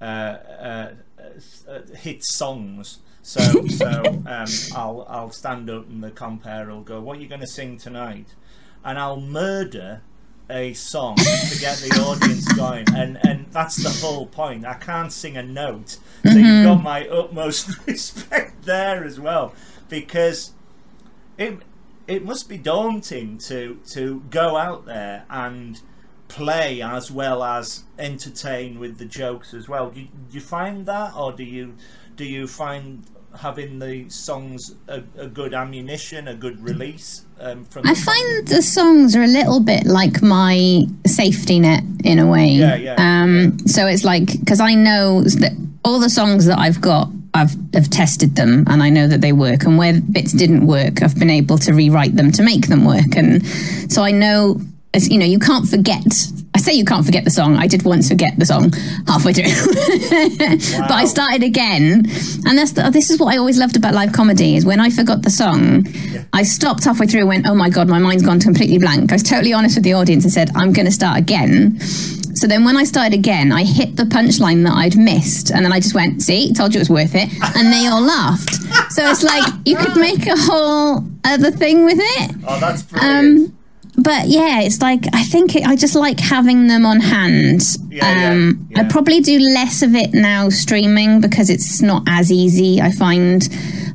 uh, 0.00 0.04
uh, 0.04 0.90
uh 1.68 1.80
hit 1.96 2.22
songs. 2.24 2.98
So, 3.22 3.66
so 3.66 4.02
um, 4.26 4.46
I'll 4.74 5.06
I'll 5.08 5.32
stand 5.32 5.68
up 5.68 5.88
and 5.88 6.02
the 6.02 6.12
compere 6.12 6.68
will 6.68 6.82
go, 6.82 7.00
"What 7.00 7.18
are 7.18 7.20
you 7.20 7.28
going 7.28 7.40
to 7.40 7.46
sing 7.46 7.76
tonight?" 7.76 8.34
And 8.84 8.98
I'll 8.98 9.20
murder 9.20 10.02
a 10.48 10.72
song 10.74 11.16
to 11.16 11.58
get 11.58 11.78
the 11.78 12.00
audience 12.06 12.50
going, 12.52 12.86
and 12.94 13.18
and 13.26 13.46
that's 13.50 13.76
the 13.76 13.90
whole 14.06 14.26
point. 14.26 14.64
I 14.64 14.74
can't 14.74 15.12
sing 15.12 15.36
a 15.36 15.42
note, 15.42 15.90
so 15.90 16.30
mm-hmm. 16.30 16.38
you've 16.38 16.64
got 16.64 16.82
my 16.82 17.06
utmost 17.08 17.70
respect 17.86 18.64
there 18.64 19.04
as 19.04 19.18
well, 19.18 19.54
because 19.88 20.52
it 21.38 21.58
it 22.06 22.24
must 22.24 22.48
be 22.48 22.58
daunting 22.58 23.38
to 23.38 23.80
to 23.90 24.22
go 24.30 24.56
out 24.56 24.86
there 24.86 25.24
and 25.28 25.80
play 26.28 26.82
as 26.82 27.10
well 27.10 27.42
as 27.42 27.84
entertain 27.98 28.78
with 28.78 28.98
the 28.98 29.04
jokes 29.04 29.54
as 29.54 29.68
well. 29.68 29.90
Do 29.90 30.00
you, 30.00 30.08
do 30.28 30.34
you 30.34 30.40
find 30.40 30.86
that, 30.86 31.14
or 31.16 31.32
do 31.32 31.44
you 31.44 31.74
do 32.14 32.24
you 32.24 32.46
find 32.46 33.04
having 33.36 33.78
the 33.78 34.08
songs 34.08 34.74
a, 34.88 35.02
a 35.18 35.26
good 35.26 35.52
ammunition, 35.52 36.28
a 36.28 36.34
good 36.34 36.62
release 36.62 37.25
um, 37.40 37.64
from? 37.66 37.86
I 37.86 37.94
find 37.94 38.48
the 38.48 38.62
songs 38.62 39.14
are 39.16 39.22
a 39.22 39.26
little 39.26 39.60
bit 39.60 39.84
like 39.86 40.22
my 40.22 40.86
safety 41.06 41.58
net 41.60 41.82
in 42.04 42.18
a 42.18 42.26
way. 42.26 42.48
Yeah, 42.48 42.76
yeah, 42.76 42.94
Um, 42.98 43.58
so 43.66 43.86
it's 43.86 44.04
like 44.04 44.38
because 44.40 44.60
I 44.60 44.74
know 44.74 45.22
that 45.22 45.52
all 45.84 45.98
the 46.00 46.10
songs 46.10 46.46
that 46.46 46.58
I've 46.58 46.80
got. 46.80 47.08
I've, 47.34 47.54
I've 47.74 47.90
tested 47.90 48.34
them 48.34 48.64
and 48.66 48.82
I 48.82 48.88
know 48.88 49.06
that 49.08 49.20
they 49.20 49.34
work. 49.34 49.64
And 49.64 49.76
where 49.76 50.00
bits 50.00 50.32
didn't 50.32 50.66
work, 50.66 51.02
I've 51.02 51.18
been 51.18 51.28
able 51.28 51.58
to 51.58 51.74
rewrite 51.74 52.16
them 52.16 52.32
to 52.32 52.42
make 52.42 52.68
them 52.68 52.86
work. 52.86 53.14
And 53.14 53.46
so 53.92 54.02
I 54.02 54.10
know, 54.10 54.58
as 54.96 55.08
you 55.10 55.18
know, 55.18 55.26
you 55.26 55.38
can't 55.38 55.68
forget. 55.68 56.06
I 56.54 56.58
say 56.58 56.72
you 56.72 56.86
can't 56.86 57.04
forget 57.04 57.24
the 57.24 57.30
song. 57.30 57.56
I 57.56 57.66
did 57.66 57.84
once 57.84 58.08
forget 58.08 58.32
the 58.38 58.46
song 58.46 58.72
halfway 59.06 59.34
through, 59.34 59.44
but 60.80 60.90
I 60.90 61.04
started 61.04 61.42
again. 61.42 62.06
And 62.46 62.56
that's 62.56 62.72
the, 62.72 62.88
this 62.90 63.10
is 63.10 63.20
what 63.20 63.34
I 63.34 63.36
always 63.36 63.58
loved 63.58 63.76
about 63.76 63.92
live 63.92 64.12
comedy 64.12 64.56
is 64.56 64.64
when 64.64 64.80
I 64.80 64.88
forgot 64.88 65.20
the 65.20 65.30
song, 65.30 65.86
I 66.32 66.42
stopped 66.42 66.84
halfway 66.84 67.06
through 67.06 67.20
and 67.20 67.28
went, 67.28 67.46
"Oh 67.46 67.54
my 67.54 67.68
god, 67.68 67.88
my 67.88 67.98
mind's 67.98 68.22
gone 68.22 68.40
completely 68.40 68.78
blank." 68.78 69.12
I 69.12 69.16
was 69.16 69.22
totally 69.22 69.52
honest 69.52 69.76
with 69.76 69.84
the 69.84 69.92
audience 69.92 70.24
and 70.24 70.32
said, 70.32 70.50
"I'm 70.56 70.72
going 70.72 70.86
to 70.86 70.92
start 70.92 71.18
again." 71.18 71.78
So 72.36 72.46
then 72.46 72.64
when 72.64 72.76
I 72.76 72.84
started 72.84 73.14
again, 73.14 73.50
I 73.50 73.64
hit 73.64 73.96
the 73.96 74.02
punchline 74.04 74.62
that 74.64 74.74
I'd 74.74 74.94
missed. 74.96 75.50
And 75.50 75.64
then 75.64 75.72
I 75.72 75.80
just 75.80 75.94
went, 75.94 76.20
see, 76.20 76.52
told 76.52 76.74
you 76.74 76.80
it 76.80 76.82
was 76.82 76.90
worth 76.90 77.14
it. 77.14 77.30
And 77.56 77.72
they 77.72 77.86
all 77.86 78.02
laughed. 78.02 78.56
So 78.92 79.08
it's 79.08 79.22
like 79.22 79.42
you 79.64 79.74
could 79.74 79.96
make 79.96 80.26
a 80.26 80.36
whole 80.36 81.02
other 81.24 81.50
thing 81.50 81.84
with 81.86 81.98
it. 81.98 82.36
Oh, 82.48 82.60
that's 82.60 82.82
brilliant. 82.82 83.48
Um, 83.48 83.55
but 83.96 84.28
yeah, 84.28 84.60
it's 84.60 84.80
like 84.82 85.06
I 85.12 85.22
think 85.24 85.56
it, 85.56 85.66
I 85.66 85.74
just 85.76 85.94
like 85.94 86.20
having 86.20 86.66
them 86.66 86.84
on 86.84 87.00
hand. 87.00 87.62
Yeah, 87.88 88.14
yeah, 88.14 88.30
um, 88.30 88.68
I 88.76 88.84
probably 88.84 89.20
do 89.20 89.38
less 89.38 89.82
of 89.82 89.94
it 89.94 90.12
now 90.12 90.50
streaming 90.50 91.20
because 91.20 91.48
it's 91.50 91.80
not 91.80 92.02
as 92.06 92.30
easy. 92.30 92.80
I 92.80 92.90
find. 92.90 93.48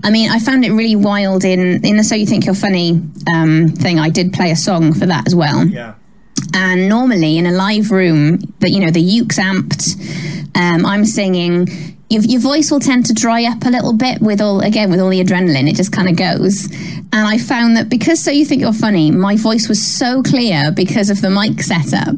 I 0.03 0.09
mean, 0.09 0.31
I 0.31 0.39
found 0.39 0.65
it 0.65 0.71
really 0.71 0.95
wild 0.95 1.45
in 1.45 1.85
in 1.85 1.97
the 1.97 2.03
"So 2.03 2.15
You 2.15 2.25
Think 2.25 2.45
You're 2.45 2.55
Funny" 2.55 2.99
um, 3.35 3.69
thing. 3.69 3.99
I 3.99 4.09
did 4.09 4.33
play 4.33 4.51
a 4.51 4.55
song 4.55 4.93
for 4.93 5.05
that 5.05 5.27
as 5.27 5.35
well. 5.35 5.65
yeah. 5.67 5.93
And 6.53 6.89
normally 6.89 7.37
in 7.37 7.45
a 7.45 7.51
live 7.51 7.91
room, 7.91 8.39
that 8.59 8.71
you 8.71 8.79
know 8.79 8.89
the 8.91 9.01
uke's 9.01 9.37
amped. 9.37 9.95
Um, 10.55 10.85
I'm 10.85 11.05
singing. 11.05 11.67
Your, 12.11 12.23
your 12.23 12.41
voice 12.41 12.69
will 12.69 12.81
tend 12.81 13.05
to 13.05 13.13
dry 13.13 13.45
up 13.45 13.63
a 13.63 13.69
little 13.69 13.93
bit 13.93 14.21
with 14.21 14.41
all 14.41 14.59
again 14.59 14.91
with 14.91 14.99
all 14.99 15.07
the 15.07 15.23
adrenaline. 15.23 15.69
It 15.69 15.77
just 15.77 15.93
kind 15.93 16.09
of 16.09 16.17
goes. 16.17 16.65
And 17.13 17.25
I 17.25 17.37
found 17.37 17.77
that 17.77 17.87
because 17.87 18.21
so 18.21 18.31
you 18.31 18.43
think 18.43 18.61
you're 18.61 18.73
funny, 18.73 19.11
my 19.11 19.37
voice 19.37 19.69
was 19.69 19.81
so 19.81 20.21
clear 20.21 20.73
because 20.73 21.09
of 21.09 21.21
the 21.21 21.29
mic 21.29 21.61
setup. 21.61 22.15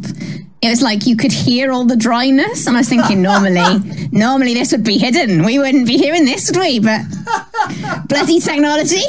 It 0.64 0.70
was 0.70 0.82
like 0.82 1.06
you 1.06 1.16
could 1.16 1.32
hear 1.32 1.72
all 1.72 1.86
the 1.86 1.96
dryness, 1.96 2.66
and 2.66 2.76
I 2.76 2.80
was 2.80 2.90
thinking 2.90 3.22
normally, 3.32 3.80
normally 4.12 4.56
this 4.56 4.72
would 4.72 4.84
be 4.84 4.98
hidden. 4.98 5.44
We 5.44 5.60
wouldn't 5.60 5.86
be 5.86 5.98
hearing 5.98 6.26
this, 6.26 6.50
would 6.50 6.60
we? 6.60 6.80
But 6.80 7.02
bloody 8.08 8.40
technology. 8.40 9.02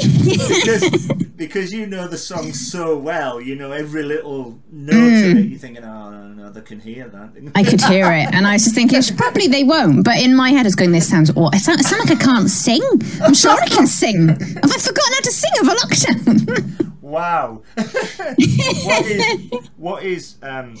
Because, 1.35 1.73
you 1.73 1.85
know 1.85 2.07
the 2.07 2.17
song 2.17 2.53
so 2.53 2.97
well, 2.97 3.41
you 3.41 3.55
know 3.55 3.71
every 3.71 4.03
little 4.03 4.59
note 4.71 5.31
of 5.31 5.37
it. 5.37 5.45
You're 5.45 5.59
thinking, 5.59 5.83
oh 5.83 6.11
no, 6.11 6.27
no, 6.27 6.49
they 6.49 6.61
can 6.61 6.79
hear 6.79 7.07
that. 7.07 7.35
Mm. 7.35 7.51
I 7.55 7.63
could 7.63 7.81
hear 7.81 8.11
it, 8.11 8.33
and 8.33 8.47
I 8.47 8.53
was 8.53 8.63
just 8.63 8.75
thinking, 8.75 9.01
probably 9.17 9.47
they 9.47 9.63
won't. 9.63 10.03
But 10.03 10.17
in 10.17 10.35
my 10.35 10.49
head, 10.49 10.61
I 10.61 10.63
was 10.63 10.75
going, 10.75 10.91
"This 10.91 11.09
sounds 11.09 11.29
awful. 11.31 11.49
I 11.53 11.57
sound, 11.57 11.79
I 11.79 11.81
sound 11.83 12.09
like 12.09 12.19
I 12.19 12.23
can't 12.23 12.49
sing. 12.49 12.81
I'm 13.21 13.33
sure 13.33 13.51
I 13.51 13.67
can 13.67 13.87
sing. 13.87 14.27
Have 14.27 14.71
I 14.71 14.77
forgotten 14.77 15.13
how 15.13 15.21
to 15.21 15.31
sing 15.31 15.51
over 15.61 15.71
lockdown?" 15.71 16.91
Wow. 17.01 17.61
what 17.75 19.05
is 19.05 19.69
what 19.77 20.03
is 20.03 20.35
um, 20.41 20.75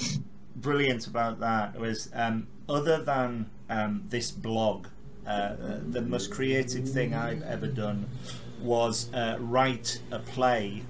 brilliant 0.55 1.07
about 1.07 1.39
that 1.39 1.79
was 1.79 2.09
um, 2.13 2.47
other 2.67 3.03
than 3.03 3.49
um, 3.69 4.03
this 4.09 4.31
blog, 4.31 4.87
uh, 5.27 5.29
uh, 5.29 5.79
the 5.89 6.01
most 6.01 6.31
creative 6.31 6.89
thing 6.89 7.13
I've 7.13 7.43
ever 7.43 7.67
done 7.67 8.09
was 8.61 9.11
uh, 9.13 9.37
write 9.39 10.01
a 10.11 10.19
play. 10.19 10.83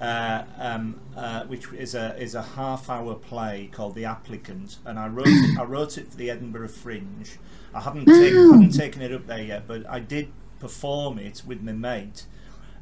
Uh, 0.00 0.44
um, 0.58 1.00
uh, 1.16 1.42
which 1.46 1.72
is 1.72 1.96
a 1.96 2.16
is 2.22 2.36
a 2.36 2.42
half 2.42 2.88
hour 2.88 3.16
play 3.16 3.68
called 3.72 3.96
The 3.96 4.04
Applicant, 4.04 4.76
and 4.84 4.96
I 4.96 5.08
wrote 5.08 5.26
it, 5.26 5.58
I 5.58 5.64
wrote 5.64 5.98
it 5.98 6.08
for 6.08 6.16
the 6.16 6.30
Edinburgh 6.30 6.68
Fringe. 6.68 7.36
I 7.74 7.80
haven't 7.80 8.06
taken, 8.06 8.52
haven't 8.52 8.76
taken 8.76 9.02
it 9.02 9.12
up 9.12 9.26
there 9.26 9.42
yet, 9.42 9.66
but 9.66 9.84
I 9.90 9.98
did 9.98 10.30
perform 10.60 11.18
it 11.18 11.42
with 11.44 11.62
my 11.62 11.72
mate 11.72 12.26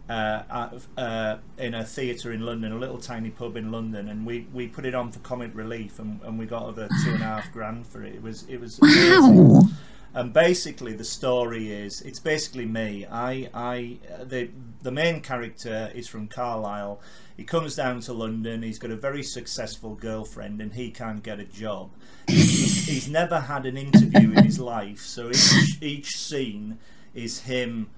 uh, 0.09 0.43
at, 0.51 0.75
uh, 0.97 1.37
in 1.59 1.75
a 1.75 1.85
theatre 1.85 2.33
in 2.33 2.41
London, 2.41 2.73
a 2.73 2.79
little 2.79 2.99
tiny 2.99 3.31
pub 3.31 3.57
in 3.57 3.73
London, 3.73 4.09
and 4.09 4.25
we, 4.25 4.47
we 4.53 4.69
put 4.69 4.87
it 4.87 4.95
on 4.95 5.11
for 5.11 5.19
comic 5.21 5.51
relief, 5.55 5.99
and, 5.99 6.21
and 6.23 6.39
we 6.39 6.47
got 6.47 6.63
over 6.63 6.89
two 7.05 7.11
and 7.11 7.23
a 7.23 7.27
half 7.27 7.53
grand 7.53 7.87
for 7.87 8.05
it. 8.05 8.15
It 8.15 8.23
was 8.23 8.45
it 8.49 8.61
was 8.61 8.79
amazing. 8.81 9.69
And 10.17 10.33
basically, 10.33 10.95
the 10.95 11.05
story 11.05 11.71
is 11.71 12.01
it's 12.01 12.19
basically 12.19 12.65
me. 12.65 13.05
I 13.05 13.51
I 13.53 13.99
uh, 14.11 14.25
the 14.25 14.49
the 14.81 14.91
main 14.91 15.21
character 15.21 15.93
is 15.95 16.09
from 16.09 16.27
Carlisle. 16.27 17.03
He 17.37 17.45
comes 17.45 17.77
down 17.77 18.01
to 18.01 18.15
London. 18.15 18.63
He's 18.63 18.79
got 18.79 18.91
a 18.91 18.97
very 18.97 19.23
successful 19.23 19.95
girlfriend, 19.95 20.63
and 20.63 20.73
he 20.73 20.91
can't 20.91 21.23
get 21.23 21.39
a 21.39 21.45
job. 21.45 21.91
He's, 22.29 22.87
he's 22.87 23.11
never 23.11 23.39
had 23.39 23.67
an 23.67 23.77
interview 23.77 24.33
in 24.33 24.43
his 24.43 24.59
life, 24.59 25.01
so 25.01 25.29
each 25.29 25.83
each 25.83 26.17
scene 26.17 26.79
is 27.15 27.41
him 27.41 27.91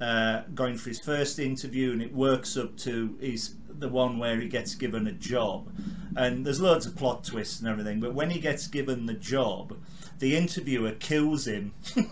uh, 0.00 0.42
going 0.54 0.78
for 0.78 0.90
his 0.90 1.00
first 1.00 1.40
interview, 1.40 1.90
and 1.90 2.00
it 2.00 2.14
works 2.14 2.56
up 2.56 2.76
to 2.86 3.16
his 3.20 3.56
the 3.80 3.88
one 3.88 4.20
where 4.20 4.38
he 4.38 4.46
gets 4.46 4.76
given 4.76 5.08
a 5.08 5.12
job. 5.12 5.68
And 6.16 6.46
there's 6.46 6.60
loads 6.60 6.86
of 6.86 6.94
plot 6.94 7.24
twists 7.24 7.58
and 7.58 7.68
everything, 7.68 7.98
but 7.98 8.14
when 8.14 8.30
he 8.30 8.38
gets 8.38 8.68
given 8.68 9.06
the 9.06 9.14
job, 9.14 9.76
the 10.24 10.36
interviewer 10.36 10.92
kills 10.92 11.46
him. 11.46 11.74
and, 11.94 12.06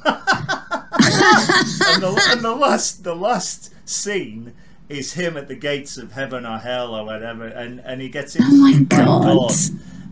the, 2.03 2.27
and 2.31 2.43
the 2.43 2.55
last 2.55 3.03
the 3.05 3.17
last 3.17 3.73
scene 3.89 4.53
is 4.91 5.15
him 5.15 5.39
at 5.39 5.49
the 5.49 5.55
gates 5.55 5.97
of 5.97 6.13
heaven 6.13 6.45
or 6.45 6.59
hell 6.59 6.95
or 6.95 7.07
whatever, 7.07 7.47
and, 7.47 7.81
and 7.81 8.03
he 8.03 8.11
gets 8.11 8.37
Oh 8.39 8.43
my 8.43 8.69
interviewed 8.69 8.89
by 8.91 8.97
God. 8.99 9.23
God. 9.23 9.53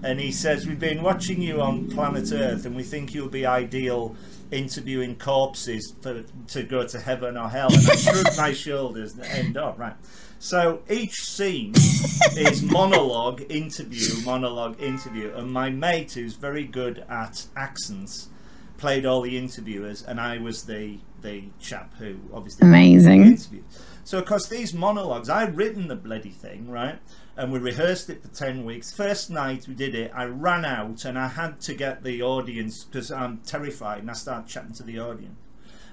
And 0.03 0.19
he 0.19 0.33
says, 0.33 0.67
We've 0.67 0.81
been 0.81 1.03
watching 1.03 1.43
you 1.43 1.61
on 1.61 1.91
planet 1.91 2.33
Earth 2.33 2.65
and 2.65 2.75
we 2.75 2.85
think 2.85 3.13
you'll 3.13 3.29
be 3.29 3.45
ideal 3.45 4.17
interviewing 4.51 5.17
corpses 5.17 5.93
for, 6.01 6.23
to 6.49 6.63
go 6.63 6.87
to 6.87 6.99
heaven 6.99 7.37
or 7.37 7.51
hell. 7.51 7.69
And 7.71 7.87
I 7.87 7.97
shrugged 7.97 8.39
my 8.39 8.55
shoulders 8.55 9.13
and 9.13 9.25
end 9.25 9.59
up, 9.59 9.79
right. 9.79 9.93
So 10.43 10.81
each 10.89 11.17
scene 11.17 11.75
is 12.37 12.63
monologue, 12.63 13.43
interview, 13.51 14.25
monologue, 14.25 14.81
interview. 14.81 15.35
And 15.35 15.53
my 15.53 15.69
mate, 15.69 16.13
who's 16.13 16.35
very 16.35 16.65
good 16.65 17.05
at 17.11 17.45
accents, 17.57 18.31
played 18.79 19.05
all 19.05 19.21
the 19.21 19.37
interviewers, 19.37 20.03
and 20.03 20.19
I 20.19 20.39
was 20.39 20.65
the, 20.65 20.97
the 21.21 21.45
chap 21.61 21.93
who 21.99 22.17
obviously 22.33 22.67
Amazing. 22.67 23.23
interviews. 23.27 23.65
So, 24.05 24.17
of 24.17 24.25
course, 24.25 24.49
these 24.49 24.73
monologues, 24.73 25.29
I'd 25.29 25.55
written 25.59 25.89
the 25.89 25.95
bloody 25.95 26.31
thing, 26.31 26.71
right? 26.71 26.99
And 27.37 27.53
we 27.53 27.59
rehearsed 27.59 28.09
it 28.09 28.23
for 28.23 28.29
10 28.29 28.65
weeks. 28.65 28.91
First 28.91 29.29
night 29.29 29.69
we 29.69 29.75
did 29.75 29.95
it, 29.95 30.11
I 30.15 30.25
ran 30.25 30.65
out 30.65 31.05
and 31.05 31.19
I 31.19 31.29
had 31.29 31.61
to 31.61 31.75
get 31.75 32.03
the 32.03 32.23
audience 32.23 32.85
because 32.85 33.13
I'm 33.13 33.39
terrified 33.45 33.99
and 33.99 34.11
I 34.11 34.15
start 34.15 34.47
chatting 34.47 34.73
to 34.73 34.85
the 34.85 35.01
audience. 35.01 35.37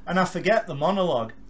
And 0.07 0.17
I 0.17 0.23
forget 0.23 0.67
the 0.67 0.75
monologue. 0.75 1.33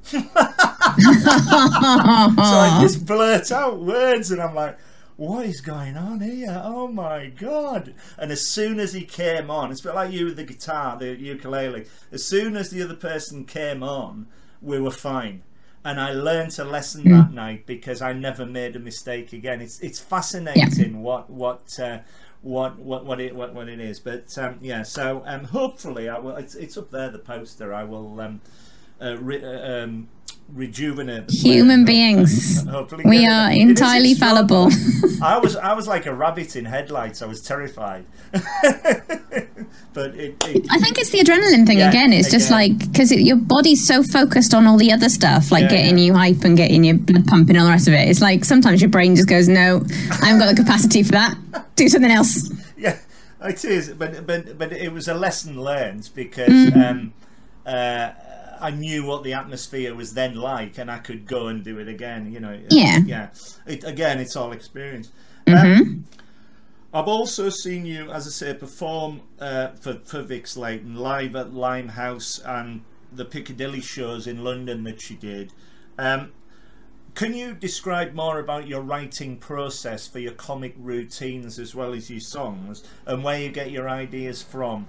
so 1.28 2.42
I 2.42 2.80
just 2.82 3.06
blurt 3.06 3.52
out 3.52 3.80
words 3.80 4.32
and 4.32 4.42
I'm 4.42 4.56
like, 4.56 4.78
what 5.18 5.46
is 5.46 5.62
going 5.62 5.98
on 5.98 6.22
here? 6.22 6.62
Oh 6.64 6.88
my 6.88 7.28
god! 7.28 7.96
And 8.18 8.32
as 8.32 8.48
soon 8.48 8.80
as 8.80 8.94
he 8.94 9.04
came 9.04 9.50
on, 9.50 9.72
it's 9.72 9.82
a 9.82 9.86
bit 9.86 9.96
like 9.96 10.12
you 10.12 10.26
with 10.26 10.36
the 10.38 10.44
guitar, 10.44 10.98
the 10.98 11.16
ukulele. 11.16 11.86
As 12.12 12.24
soon 12.24 12.56
as 12.56 12.70
the 12.70 12.84
other 12.84 12.96
person 12.96 13.44
came 13.44 13.82
on, 13.82 14.28
we 14.62 14.80
were 14.80 14.92
fine. 14.92 15.42
And 15.84 16.00
I 16.00 16.12
learned 16.12 16.58
a 16.60 16.66
lesson 16.66 17.10
that 17.10 17.32
night 17.32 17.66
because 17.66 18.02
I 18.02 18.14
never 18.14 18.46
made 18.46 18.76
a 18.76 18.80
mistake 18.80 19.34
again. 19.34 19.60
It's 19.60 19.80
it's 19.80 20.00
fascinating 20.00 21.02
what 21.02 21.30
what 21.30 21.80
uh, 21.80 22.00
what 22.42 22.78
what 22.78 23.06
what 23.06 23.20
it 23.20 23.36
what, 23.36 23.56
what 23.56 23.70
it 23.70 23.80
is. 23.80 24.00
But 24.00 24.38
um, 24.38 24.60
yeah, 24.62 24.84
so 24.84 25.24
um, 25.26 25.46
hopefully 25.46 26.10
I 26.10 26.20
will. 26.20 26.36
It's 26.36 26.56
it's 26.56 26.78
up 26.78 26.92
there 26.92 27.10
the 27.10 27.20
poster. 27.20 27.74
I 27.74 27.84
will 27.86 28.22
um, 28.22 28.42
uh, 29.02 29.16
uh, 29.16 29.84
um, 29.84 30.10
rejuvenate 30.54 31.30
Human 31.30 31.86
beings. 31.86 32.64
We 33.06 33.26
it. 33.26 33.32
are 33.32 33.52
It 33.52 33.62
entirely 33.62 34.14
fallible. 34.14 34.70
I 35.22 35.38
was 35.38 35.56
I 35.56 35.74
was 35.74 35.88
like 35.88 36.06
a 36.06 36.14
rabbit 36.14 36.56
in 36.56 36.66
headlights. 36.66 37.22
I 37.22 37.26
was 37.26 37.42
terrified. 37.42 38.06
but 38.32 40.16
it, 40.16 40.36
it 40.46 40.66
I 40.70 40.80
think 40.80 40.98
it's 40.98 41.10
the 41.10 41.20
adrenaline 41.20 41.66
thing 41.66 41.80
Yeah, 41.80 41.90
again. 41.90 42.14
It's 42.14 42.30
just 42.32 42.52
like 42.52 42.78
because 42.80 43.12
your 43.12 43.36
body's 43.38 43.86
so 43.86 44.04
focused 44.04 44.54
on 44.54 44.68
all 44.68 44.78
the 44.78 44.92
other 44.92 45.10
stuff, 45.10 45.52
like 45.52 45.64
Yeah, 45.64 45.70
getting 45.70 45.98
yeah. 45.98 46.06
you 46.06 46.14
hype 46.14 46.44
and 46.44 46.56
getting 46.58 46.84
your 46.84 46.98
blood 46.98 47.26
pumping 47.28 47.56
and 47.56 47.60
all 47.62 47.66
the 47.66 47.72
rest 47.72 47.88
of 47.88 47.94
it. 47.94 48.08
It's 48.08 48.22
like 48.22 48.46
sometimes 48.46 48.82
your 48.82 48.90
brain 48.90 49.16
just 49.16 49.28
goes, 49.28 49.48
"No, 49.48 49.84
I 50.22 50.28
haven't 50.28 50.40
got 50.40 50.56
the 50.56 50.62
capacity 50.64 51.04
for 51.04 51.12
that. 51.14 51.38
Do 51.76 51.88
something 51.90 52.12
else." 52.12 52.50
yeah, 52.78 52.98
it 53.44 53.64
is. 53.66 53.90
But 53.90 54.26
but 54.28 54.58
but 54.58 54.72
it 54.72 54.92
was 54.92 55.08
a 55.08 55.14
lesson 55.14 55.60
learned 55.62 56.10
because 56.16 56.50
Mm-hmm. 56.50 56.80
um, 56.82 57.14
uh, 57.66 58.12
I 58.60 58.72
knew 58.72 59.06
what 59.06 59.24
the 59.24 59.34
atmosphere 59.34 59.94
was 59.96 60.14
then 60.14 60.36
like, 60.36 60.78
and 60.78 60.90
I 60.90 61.00
could 61.00 61.26
go 61.26 61.48
and 61.48 61.64
do 61.64 61.80
it 61.80 61.88
again. 61.88 62.32
You 62.32 62.40
know. 62.40 62.60
Yeah. 62.70 63.00
Yeah. 63.06 63.30
It, 63.66 63.84
again, 63.84 64.20
it's 64.20 64.36
all 64.36 64.52
experience. 64.52 65.12
Mm-hmm. 65.46 65.82
Um, 65.82 66.06
I've 66.94 67.08
also 67.08 67.50
seen 67.50 67.86
you, 67.86 68.10
as 68.12 68.28
I 68.28 68.30
say, 68.30 68.54
perform 68.54 69.22
uh, 69.40 69.70
for 69.80 69.96
for 70.06 70.22
Vix 70.22 70.58
Leyton 70.58 70.96
live 70.96 71.36
at 71.36 71.54
Limehouse 71.54 72.40
and 72.40 72.82
the 73.12 73.26
Piccadilly 73.26 73.82
shows 73.82 74.28
in 74.28 74.44
London 74.44 74.84
that 74.84 75.02
she 75.02 75.16
did. 75.16 75.54
Um, 75.98 76.32
can 77.16 77.34
you 77.34 77.54
describe 77.54 78.14
more 78.14 78.40
about 78.40 78.68
your 78.68 78.82
writing 78.82 79.38
process 79.38 80.08
for 80.08 80.20
your 80.20 80.34
comic 80.34 80.76
routines 80.78 81.58
as 81.58 81.74
well 81.74 81.94
as 81.94 82.10
your 82.10 82.20
songs, 82.20 82.84
and 83.06 83.24
where 83.24 83.40
you 83.40 83.50
get 83.50 83.72
your 83.72 83.90
ideas 83.90 84.42
from? 84.44 84.88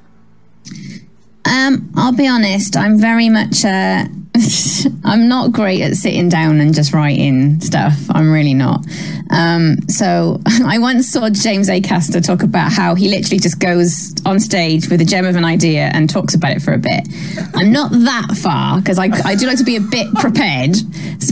Um, 1.48 1.90
I'll 1.96 2.14
be 2.14 2.28
honest. 2.28 2.76
I'm 2.76 2.98
very 2.98 3.28
much. 3.28 3.64
Uh, 3.64 4.04
I'm 5.04 5.28
not 5.28 5.52
great 5.52 5.80
at 5.80 5.94
sitting 5.94 6.28
down 6.28 6.60
and 6.60 6.74
just 6.74 6.92
writing 6.92 7.60
stuff. 7.60 7.96
I'm 8.10 8.30
really 8.30 8.54
not. 8.54 8.84
Um, 9.30 9.88
so 9.88 10.40
I 10.64 10.78
once 10.78 11.08
saw 11.08 11.28
James 11.30 11.68
Acaster 11.68 12.24
talk 12.24 12.42
about 12.42 12.72
how 12.72 12.94
he 12.94 13.08
literally 13.08 13.38
just 13.38 13.58
goes 13.58 14.14
on 14.24 14.38
stage 14.40 14.88
with 14.88 15.00
a 15.00 15.04
gem 15.04 15.26
of 15.26 15.36
an 15.36 15.44
idea 15.44 15.90
and 15.92 16.08
talks 16.08 16.34
about 16.34 16.52
it 16.52 16.62
for 16.62 16.72
a 16.72 16.78
bit. 16.78 17.08
I'm 17.54 17.72
not 17.72 17.90
that 17.90 18.36
far 18.40 18.80
because 18.80 18.98
I, 18.98 19.10
I 19.24 19.34
do 19.34 19.46
like 19.46 19.58
to 19.58 19.64
be 19.64 19.76
a 19.76 19.80
bit 19.80 20.12
prepared, 20.16 20.76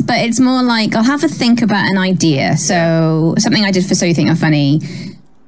but 0.04 0.18
it's 0.18 0.40
more 0.40 0.62
like 0.62 0.94
I'll 0.94 1.04
have 1.04 1.22
a 1.24 1.28
think 1.28 1.62
about 1.62 1.90
an 1.90 1.98
idea. 1.98 2.56
So 2.56 3.34
something 3.38 3.64
I 3.64 3.70
did 3.70 3.86
for 3.86 3.94
So 3.94 4.06
You 4.06 4.14
Think 4.14 4.30
I'm 4.30 4.36
Funny. 4.36 4.80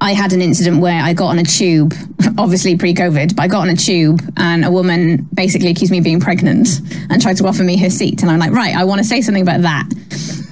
I 0.01 0.13
had 0.13 0.31
an 0.31 0.41
incident 0.41 0.81
where 0.81 1.01
I 1.01 1.13
got 1.13 1.27
on 1.27 1.39
a 1.39 1.43
tube, 1.43 1.93
obviously 2.37 2.77
pre 2.77 2.93
COVID, 2.93 3.35
but 3.35 3.43
I 3.43 3.47
got 3.47 3.61
on 3.61 3.69
a 3.69 3.75
tube 3.75 4.21
and 4.37 4.63
a 4.63 4.71
woman 4.71 5.27
basically 5.33 5.69
accused 5.69 5.91
me 5.91 5.97
of 5.97 6.03
being 6.03 6.19
pregnant 6.19 6.69
and 7.09 7.21
tried 7.21 7.37
to 7.37 7.47
offer 7.47 7.63
me 7.63 7.77
her 7.79 7.89
seat. 7.89 8.21
And 8.21 8.31
I'm 8.31 8.39
like, 8.39 8.51
right, 8.51 8.75
I 8.75 8.85
want 8.85 8.99
to 8.99 9.03
say 9.03 9.21
something 9.21 9.43
about 9.43 9.61
that 9.61 9.89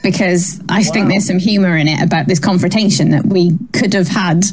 because 0.04 0.60
I 0.70 0.80
wow. 0.80 0.84
think 0.92 1.10
there's 1.10 1.26
some 1.26 1.40
humor 1.40 1.76
in 1.78 1.88
it 1.88 2.02
about 2.02 2.28
this 2.28 2.40
confrontation 2.40 3.12
that 3.12 3.26
we 3.26 3.58
could 3.74 3.94
have 3.94 4.08
had. 4.08 4.44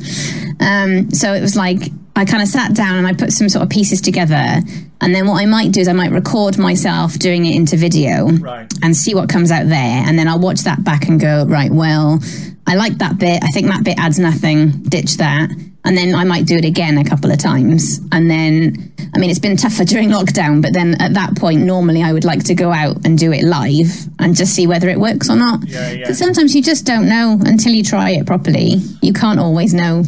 Um, 0.60 1.10
so 1.10 1.32
it 1.32 1.40
was 1.40 1.56
like, 1.56 1.90
I 2.16 2.24
kind 2.24 2.42
of 2.42 2.48
sat 2.48 2.74
down 2.74 2.96
and 2.96 3.06
I 3.06 3.12
put 3.12 3.32
some 3.32 3.48
sort 3.48 3.64
of 3.64 3.70
pieces 3.70 4.00
together. 4.00 4.60
And 5.00 5.14
then 5.14 5.26
what 5.26 5.40
I 5.40 5.46
might 5.46 5.72
do 5.72 5.80
is 5.80 5.88
I 5.88 5.92
might 5.92 6.12
record 6.12 6.58
myself 6.58 7.18
doing 7.18 7.44
it 7.44 7.56
into 7.56 7.76
video 7.76 8.28
right. 8.28 8.72
and 8.82 8.96
see 8.96 9.14
what 9.14 9.28
comes 9.28 9.50
out 9.50 9.68
there. 9.68 10.02
And 10.06 10.18
then 10.18 10.28
I'll 10.28 10.38
watch 10.38 10.60
that 10.60 10.84
back 10.84 11.08
and 11.08 11.20
go, 11.20 11.44
right, 11.46 11.70
well, 11.70 12.20
I 12.66 12.76
like 12.76 12.98
that 12.98 13.18
bit. 13.18 13.42
I 13.42 13.48
think 13.48 13.66
that 13.68 13.84
bit 13.84 13.98
adds 13.98 14.18
nothing. 14.18 14.70
Ditch 14.84 15.16
that. 15.18 15.50
And 15.86 15.96
then 15.98 16.14
I 16.14 16.24
might 16.24 16.46
do 16.46 16.56
it 16.56 16.64
again 16.64 16.96
a 16.96 17.04
couple 17.04 17.30
of 17.30 17.38
times. 17.38 18.00
And 18.10 18.30
then, 18.30 18.92
I 19.14 19.18
mean, 19.18 19.28
it's 19.28 19.38
been 19.38 19.56
tougher 19.56 19.84
during 19.92 20.08
lockdown, 20.08 20.62
but 20.62 20.72
then 20.72 21.00
at 21.00 21.12
that 21.14 21.36
point, 21.36 21.60
normally 21.60 22.02
I 22.02 22.12
would 22.12 22.24
like 22.24 22.44
to 22.44 22.54
go 22.54 22.72
out 22.72 23.04
and 23.04 23.18
do 23.18 23.32
it 23.32 23.44
live 23.44 24.08
and 24.18 24.34
just 24.34 24.54
see 24.54 24.66
whether 24.66 24.88
it 24.88 24.98
works 24.98 25.28
or 25.28 25.36
not. 25.36 25.68
Yeah, 25.68 25.90
yeah. 25.90 26.06
But 26.06 26.16
sometimes 26.16 26.54
you 26.54 26.62
just 26.62 26.86
don't 26.86 27.08
know 27.08 27.38
until 27.44 27.72
you 27.72 27.82
try 27.82 28.10
it 28.10 28.26
properly. 28.26 28.76
You 29.02 29.12
can't 29.12 29.38
always 29.38 29.74
know. 29.74 30.04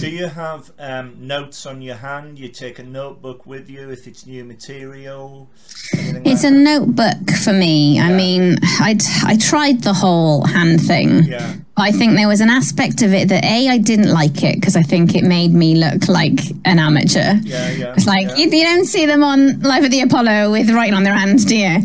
Do 0.00 0.10
you 0.10 0.26
have 0.26 0.70
um, 0.78 1.14
notes 1.18 1.66
on 1.66 1.82
your 1.82 1.94
hand? 1.96 2.38
You 2.38 2.48
take 2.48 2.78
a 2.78 2.82
notebook 2.82 3.46
with 3.46 3.70
you 3.70 3.90
if 3.90 4.06
it's 4.06 4.26
new 4.26 4.44
material? 4.44 5.48
It's 5.92 6.44
like 6.44 6.52
a 6.52 6.54
that? 6.54 6.60
notebook 6.60 7.30
for 7.42 7.52
me. 7.52 7.96
Yeah. 7.96 8.06
I 8.06 8.12
mean, 8.12 8.56
I 8.62 8.98
I 9.24 9.36
tried 9.36 9.82
the 9.82 9.92
whole 9.92 10.44
hand 10.44 10.80
thing. 10.80 11.24
Yeah. 11.24 11.54
I 11.76 11.90
think 11.90 12.14
there 12.16 12.28
was 12.28 12.40
an 12.40 12.50
aspect 12.50 13.00
of 13.02 13.14
it 13.14 13.28
that 13.28 13.44
a 13.44 13.68
I 13.68 13.78
didn't 13.78 14.12
like 14.12 14.42
it 14.42 14.56
because 14.56 14.76
I 14.76 14.82
think 14.82 15.14
it 15.14 15.24
made 15.24 15.52
me 15.52 15.74
look 15.74 16.06
like 16.06 16.38
an 16.64 16.78
amateur. 16.78 17.34
Yeah, 17.42 17.70
yeah. 17.70 17.94
It's 17.94 18.06
like 18.06 18.28
yeah. 18.28 18.36
You, 18.36 18.50
you, 18.50 18.64
don't 18.64 18.84
see 18.84 19.06
them 19.06 19.24
on 19.24 19.60
live 19.60 19.84
at 19.84 19.90
the 19.90 20.02
Apollo 20.02 20.52
with 20.52 20.70
writing 20.70 20.94
on 20.94 21.02
their 21.02 21.14
hands, 21.14 21.44
do 21.46 21.56
you? 21.56 21.78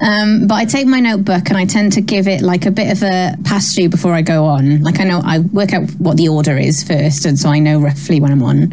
Um, 0.00 0.46
but 0.46 0.54
I 0.54 0.64
take 0.64 0.86
my 0.86 1.00
notebook 1.00 1.48
and 1.48 1.56
I 1.56 1.64
tend 1.64 1.92
to 1.94 2.00
give 2.00 2.28
it 2.28 2.42
like 2.42 2.64
a 2.66 2.70
bit 2.70 2.92
of 2.92 3.02
a 3.02 3.36
pass 3.44 3.74
through 3.74 3.88
before 3.88 4.12
I 4.12 4.22
go 4.22 4.44
on. 4.44 4.82
Like 4.82 5.00
I 5.00 5.04
know 5.04 5.20
I 5.24 5.40
work 5.40 5.72
out 5.72 5.90
what 5.98 6.16
the 6.16 6.28
order 6.28 6.56
is 6.56 6.84
first, 6.84 7.26
so 7.36 7.48
I 7.48 7.58
know 7.58 7.80
roughly 7.80 8.20
when 8.20 8.32
I'm 8.32 8.42
on. 8.42 8.72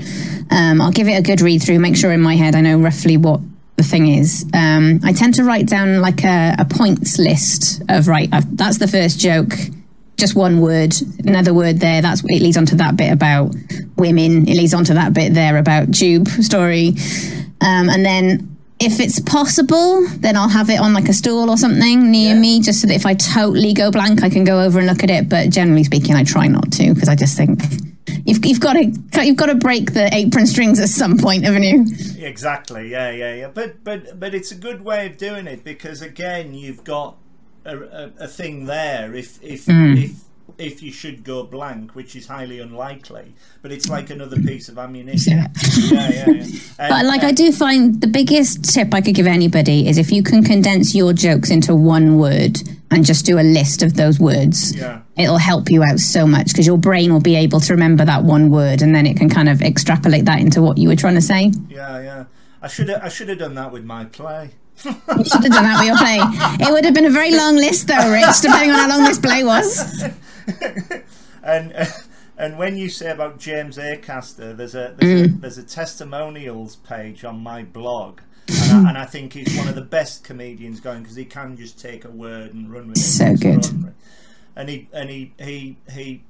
Um, 0.49 0.81
I'll 0.81 0.91
give 0.91 1.07
it 1.07 1.13
a 1.13 1.21
good 1.21 1.41
read 1.41 1.63
through, 1.63 1.79
make 1.79 1.95
sure 1.95 2.11
in 2.11 2.21
my 2.21 2.35
head 2.35 2.55
I 2.55 2.61
know 2.61 2.77
roughly 2.79 3.17
what 3.17 3.39
the 3.77 3.83
thing 3.83 4.07
is. 4.07 4.45
Um, 4.53 4.99
I 5.03 5.13
tend 5.13 5.35
to 5.35 5.43
write 5.43 5.67
down 5.67 6.01
like 6.01 6.23
a, 6.23 6.55
a 6.59 6.65
points 6.65 7.17
list 7.17 7.81
of 7.89 8.07
right. 8.07 8.29
I've, 8.31 8.57
that's 8.57 8.77
the 8.77 8.87
first 8.87 9.19
joke 9.19 9.53
just 10.21 10.35
one 10.35 10.61
word, 10.61 10.93
another 11.25 11.51
word 11.53 11.79
there. 11.79 12.01
That's 12.01 12.21
it 12.23 12.41
leads 12.41 12.55
on 12.55 12.67
to 12.67 12.75
that 12.75 12.95
bit 12.95 13.11
about 13.11 13.55
women. 13.97 14.47
It 14.47 14.55
leads 14.55 14.73
on 14.73 14.85
to 14.85 14.93
that 14.93 15.13
bit 15.13 15.33
there 15.33 15.57
about 15.57 15.93
tube 15.93 16.27
story, 16.27 16.89
um, 17.59 17.89
and 17.89 18.05
then 18.05 18.47
if 18.79 18.99
it's 18.99 19.19
possible, 19.19 20.07
then 20.17 20.37
I'll 20.37 20.49
have 20.49 20.69
it 20.69 20.79
on 20.79 20.93
like 20.93 21.09
a 21.09 21.13
stool 21.13 21.49
or 21.49 21.57
something 21.57 22.11
near 22.11 22.33
yeah. 22.33 22.39
me, 22.39 22.61
just 22.61 22.81
so 22.81 22.87
that 22.87 22.95
if 22.95 23.05
I 23.05 23.15
totally 23.15 23.73
go 23.73 23.91
blank, 23.91 24.23
I 24.23 24.29
can 24.29 24.43
go 24.43 24.61
over 24.61 24.79
and 24.79 24.87
look 24.87 25.03
at 25.03 25.09
it. 25.09 25.27
But 25.27 25.49
generally 25.49 25.83
speaking, 25.83 26.15
I 26.15 26.23
try 26.23 26.47
not 26.47 26.71
to 26.73 26.93
because 26.93 27.09
I 27.09 27.15
just 27.15 27.35
think 27.35 27.59
you've, 28.25 28.45
you've 28.45 28.59
got 28.59 28.73
to 28.73 29.25
you've 29.25 29.37
got 29.37 29.47
to 29.47 29.55
break 29.55 29.93
the 29.93 30.13
apron 30.13 30.47
strings 30.47 30.79
at 30.79 30.89
some 30.89 31.17
point, 31.17 31.43
haven't 31.43 31.63
you? 31.63 31.85
Exactly. 32.25 32.89
Yeah, 32.89 33.11
yeah, 33.11 33.33
yeah. 33.35 33.47
But 33.47 33.83
but 33.83 34.19
but 34.19 34.33
it's 34.33 34.51
a 34.51 34.55
good 34.55 34.83
way 34.83 35.07
of 35.07 35.17
doing 35.17 35.47
it 35.47 35.63
because 35.63 36.01
again, 36.01 36.53
you've 36.53 36.83
got 36.83 37.17
a, 37.65 37.77
a, 37.77 38.11
a 38.21 38.27
thing 38.27 38.65
there 38.65 39.13
if 39.15 39.41
if 39.43 39.65
mm. 39.65 40.03
if 40.03 40.11
if 40.57 40.81
you 40.81 40.91
should 40.91 41.23
go 41.23 41.43
blank, 41.43 41.95
which 41.95 42.15
is 42.15 42.27
highly 42.27 42.59
unlikely. 42.59 43.33
But 43.61 43.71
it's 43.71 43.89
like 43.89 44.09
another 44.09 44.37
piece 44.37 44.69
of 44.69 44.77
ammunition. 44.77 45.37
Yeah, 45.37 45.47
yeah, 45.91 46.09
yeah. 46.09 46.29
yeah. 46.29 46.59
And, 46.79 46.89
but 46.89 47.05
like, 47.05 47.23
I 47.23 47.31
do 47.31 47.51
find 47.51 48.01
the 48.01 48.07
biggest 48.07 48.73
tip 48.73 48.93
I 48.93 49.01
could 49.01 49.13
give 49.13 49.27
anybody 49.27 49.87
is 49.87 49.97
if 49.97 50.11
you 50.11 50.23
can 50.23 50.43
condense 50.43 50.95
your 50.95 51.13
jokes 51.13 51.51
into 51.51 51.75
one 51.75 52.17
word 52.17 52.57
and 52.89 53.05
just 53.05 53.25
do 53.25 53.39
a 53.39 53.41
list 53.41 53.83
of 53.83 53.95
those 53.95 54.19
words. 54.19 54.75
Yeah. 54.75 55.01
It'll 55.15 55.37
help 55.37 55.69
you 55.69 55.83
out 55.83 55.99
so 55.99 56.25
much 56.25 56.47
because 56.47 56.65
your 56.65 56.77
brain 56.77 57.13
will 57.13 57.21
be 57.21 57.35
able 57.35 57.59
to 57.61 57.73
remember 57.73 58.03
that 58.05 58.23
one 58.23 58.49
word 58.49 58.81
and 58.81 58.95
then 58.95 59.05
it 59.05 59.17
can 59.17 59.29
kind 59.29 59.47
of 59.47 59.61
extrapolate 59.61 60.25
that 60.25 60.39
into 60.39 60.61
what 60.61 60.77
you 60.77 60.89
were 60.89 60.95
trying 60.95 61.15
to 61.15 61.21
say. 61.21 61.51
Yeah, 61.69 62.01
yeah. 62.01 62.25
I 62.61 62.67
should 62.67 62.89
have 62.89 63.03
I 63.03 63.09
should 63.09 63.29
have 63.29 63.39
done 63.39 63.55
that 63.55 63.71
with 63.71 63.83
my 63.83 64.05
play 64.05 64.51
you 64.85 65.23
should 65.23 65.43
have 65.43 65.51
done 65.51 65.63
that 65.63 65.77
with 65.79 65.87
your 65.87 65.97
play. 65.97 66.19
It 66.65 66.71
would 66.71 66.85
have 66.85 66.93
been 66.93 67.05
a 67.05 67.11
very 67.11 67.31
long 67.31 67.55
list, 67.55 67.87
though, 67.87 68.11
Rich, 68.11 68.41
depending 68.41 68.71
on 68.71 68.77
how 68.77 68.89
long 68.89 69.03
this 69.03 69.19
play 69.19 69.43
was. 69.43 70.03
and 71.43 71.73
uh, 71.73 71.85
and 72.37 72.57
when 72.57 72.75
you 72.75 72.89
say 72.89 73.11
about 73.11 73.37
James 73.37 73.77
Acaster, 73.77 74.57
there's 74.57 74.73
a 74.73 74.95
there's, 74.97 75.27
mm. 75.27 75.37
a 75.37 75.41
there's 75.41 75.57
a 75.57 75.63
testimonials 75.63 76.77
page 76.77 77.23
on 77.23 77.39
my 77.39 77.63
blog. 77.63 78.19
And 78.47 78.87
I, 78.87 78.89
and 78.89 78.97
I, 78.97 79.05
think 79.05 79.33
he's 79.33 79.55
one 79.55 79.67
of 79.67 79.75
the 79.75 79.81
best 79.81 80.23
comedians 80.23 80.81
going 80.81 81.03
because 81.03 81.15
he 81.15 81.23
can 81.23 81.55
just 81.55 81.79
take 81.79 82.03
a 82.03 82.09
word 82.09 82.53
and 82.53 82.71
run 82.71 82.89
with 82.89 82.97
it. 82.97 83.01
So 83.01 83.35
good. 83.35 83.65
And 84.55 84.69
he 84.69 84.89
and 84.91 85.09
he 85.09 85.33
he 85.39 85.77
he 85.89 86.23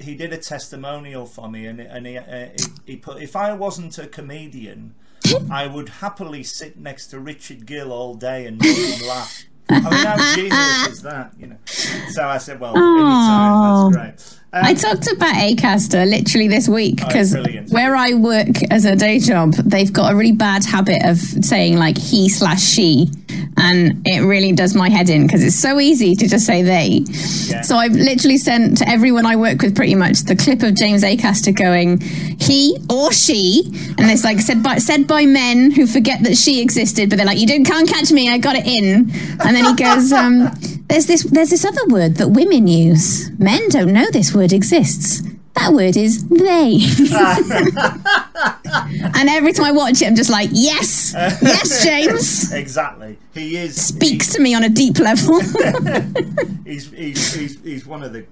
he 0.00 0.14
did 0.14 0.32
a 0.32 0.38
testimonial 0.38 1.26
for 1.26 1.48
me, 1.48 1.66
and 1.66 1.80
and 1.80 2.06
he, 2.06 2.18
uh, 2.18 2.48
he, 2.56 2.92
he 2.92 2.96
put 2.96 3.22
if 3.22 3.36
I 3.36 3.52
wasn't 3.52 3.98
a 3.98 4.06
comedian, 4.06 4.94
I 5.50 5.66
would 5.66 5.88
happily 5.88 6.42
sit 6.42 6.78
next 6.78 7.08
to 7.08 7.20
Richard 7.20 7.66
Gill 7.66 7.92
all 7.92 8.14
day 8.14 8.46
and 8.46 8.58
make 8.58 8.76
him 8.76 9.06
laugh. 9.06 9.44
I 9.68 9.74
mean, 9.74 9.82
how 9.82 10.34
genius 10.34 10.88
is 10.88 11.02
that? 11.02 11.32
You 11.38 11.46
know. 11.48 11.56
So 11.64 12.24
I 12.24 12.38
said, 12.38 12.60
well, 12.60 12.76
anytime, 12.76 13.92
that's 13.92 14.26
great. 14.26 14.42
Um, 14.54 14.66
I 14.66 14.74
talked 14.74 15.10
about 15.10 15.34
Acaster 15.36 16.06
literally 16.06 16.46
this 16.46 16.68
week 16.68 16.96
because 16.96 17.34
oh, 17.34 17.42
where 17.70 17.96
I 17.96 18.12
work 18.12 18.48
as 18.70 18.84
a 18.84 18.94
day 18.94 19.18
job, 19.18 19.54
they've 19.54 19.90
got 19.90 20.12
a 20.12 20.14
really 20.14 20.32
bad 20.32 20.62
habit 20.62 21.02
of 21.06 21.16
saying 21.16 21.78
like 21.78 21.96
he 21.96 22.28
slash 22.28 22.62
she, 22.62 23.08
and 23.56 24.06
it 24.06 24.20
really 24.20 24.52
does 24.52 24.74
my 24.74 24.90
head 24.90 25.08
in 25.08 25.26
because 25.26 25.42
it's 25.42 25.56
so 25.56 25.80
easy 25.80 26.14
to 26.16 26.28
just 26.28 26.44
say 26.44 26.60
they. 26.60 27.02
Yeah. 27.46 27.62
So 27.62 27.76
I've 27.76 27.92
literally 27.92 28.36
sent 28.36 28.76
to 28.78 28.88
everyone 28.90 29.24
I 29.24 29.36
work 29.36 29.62
with 29.62 29.74
pretty 29.74 29.94
much 29.94 30.24
the 30.24 30.36
clip 30.36 30.62
of 30.62 30.74
James 30.74 31.02
Acaster 31.02 31.56
going 31.56 32.00
he 32.02 32.76
or 32.90 33.10
she, 33.10 33.62
and 33.96 34.10
it's 34.10 34.22
like 34.22 34.38
said 34.40 34.62
by 34.62 34.76
said 34.76 35.06
by 35.06 35.24
men 35.24 35.70
who 35.70 35.86
forget 35.86 36.24
that 36.24 36.36
she 36.36 36.60
existed, 36.60 37.08
but 37.08 37.16
they're 37.16 37.24
like 37.24 37.38
you 37.38 37.46
don't 37.46 37.64
can't 37.64 37.88
catch 37.88 38.12
me, 38.12 38.28
I 38.28 38.36
got 38.36 38.56
it 38.56 38.66
in, 38.66 39.10
and 39.40 39.51
then 39.56 39.64
he 39.64 39.74
goes. 39.74 40.12
Um, 40.12 40.50
there's 40.88 41.06
this 41.06 41.24
there's 41.24 41.50
this 41.50 41.64
other 41.64 41.86
word 41.86 42.16
that 42.16 42.28
women 42.28 42.66
use. 42.66 43.30
Men 43.38 43.68
don't 43.68 43.92
know 43.92 44.10
this 44.10 44.34
word 44.34 44.52
exists. 44.52 45.22
That 45.54 45.74
word 45.74 45.96
is 45.96 46.26
they. 46.28 46.74
and 49.20 49.28
every 49.28 49.52
time 49.52 49.66
I 49.66 49.72
watch 49.72 50.00
it, 50.00 50.06
I'm 50.06 50.14
just 50.14 50.30
like, 50.30 50.48
yes, 50.50 51.12
yes, 51.14 51.84
James. 51.84 52.52
exactly. 52.52 53.18
He 53.34 53.56
is. 53.56 53.80
Speaks 53.80 54.32
he, 54.32 54.36
to 54.36 54.42
me 54.42 54.54
on 54.54 54.64
a 54.64 54.70
deep 54.70 54.98
level. 54.98 55.40
he's, 56.64 56.90
he's, 56.90 57.34
he's, 57.34 57.62
he's 57.62 57.86
one 57.86 58.02
of 58.02 58.14
the 58.14 58.24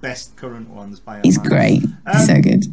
best 0.00 0.34
current 0.36 0.70
ones 0.70 0.98
by 0.98 1.16
all. 1.16 1.22
He's 1.22 1.36
great. 1.36 1.84
Um, 2.06 2.26
so 2.26 2.40
good. 2.40 2.64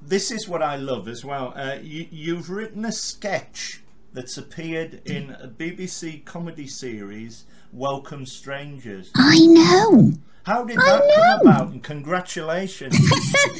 This 0.00 0.30
is 0.30 0.48
what 0.48 0.62
I 0.62 0.76
love 0.76 1.06
as 1.06 1.22
well. 1.22 1.52
Uh, 1.54 1.76
you, 1.82 2.06
you've 2.10 2.48
written 2.48 2.86
a 2.86 2.92
sketch 2.92 3.82
that's 4.12 4.38
appeared 4.38 5.02
in 5.04 5.30
a 5.30 5.48
BBC 5.48 6.24
comedy 6.24 6.66
series 6.66 7.44
welcome 7.72 8.24
strangers. 8.24 9.10
I 9.14 9.38
know. 9.40 10.12
How 10.44 10.64
did 10.64 10.78
that 10.78 11.12
come 11.14 11.40
about? 11.40 11.68
And 11.68 11.82
congratulations. 11.82 12.96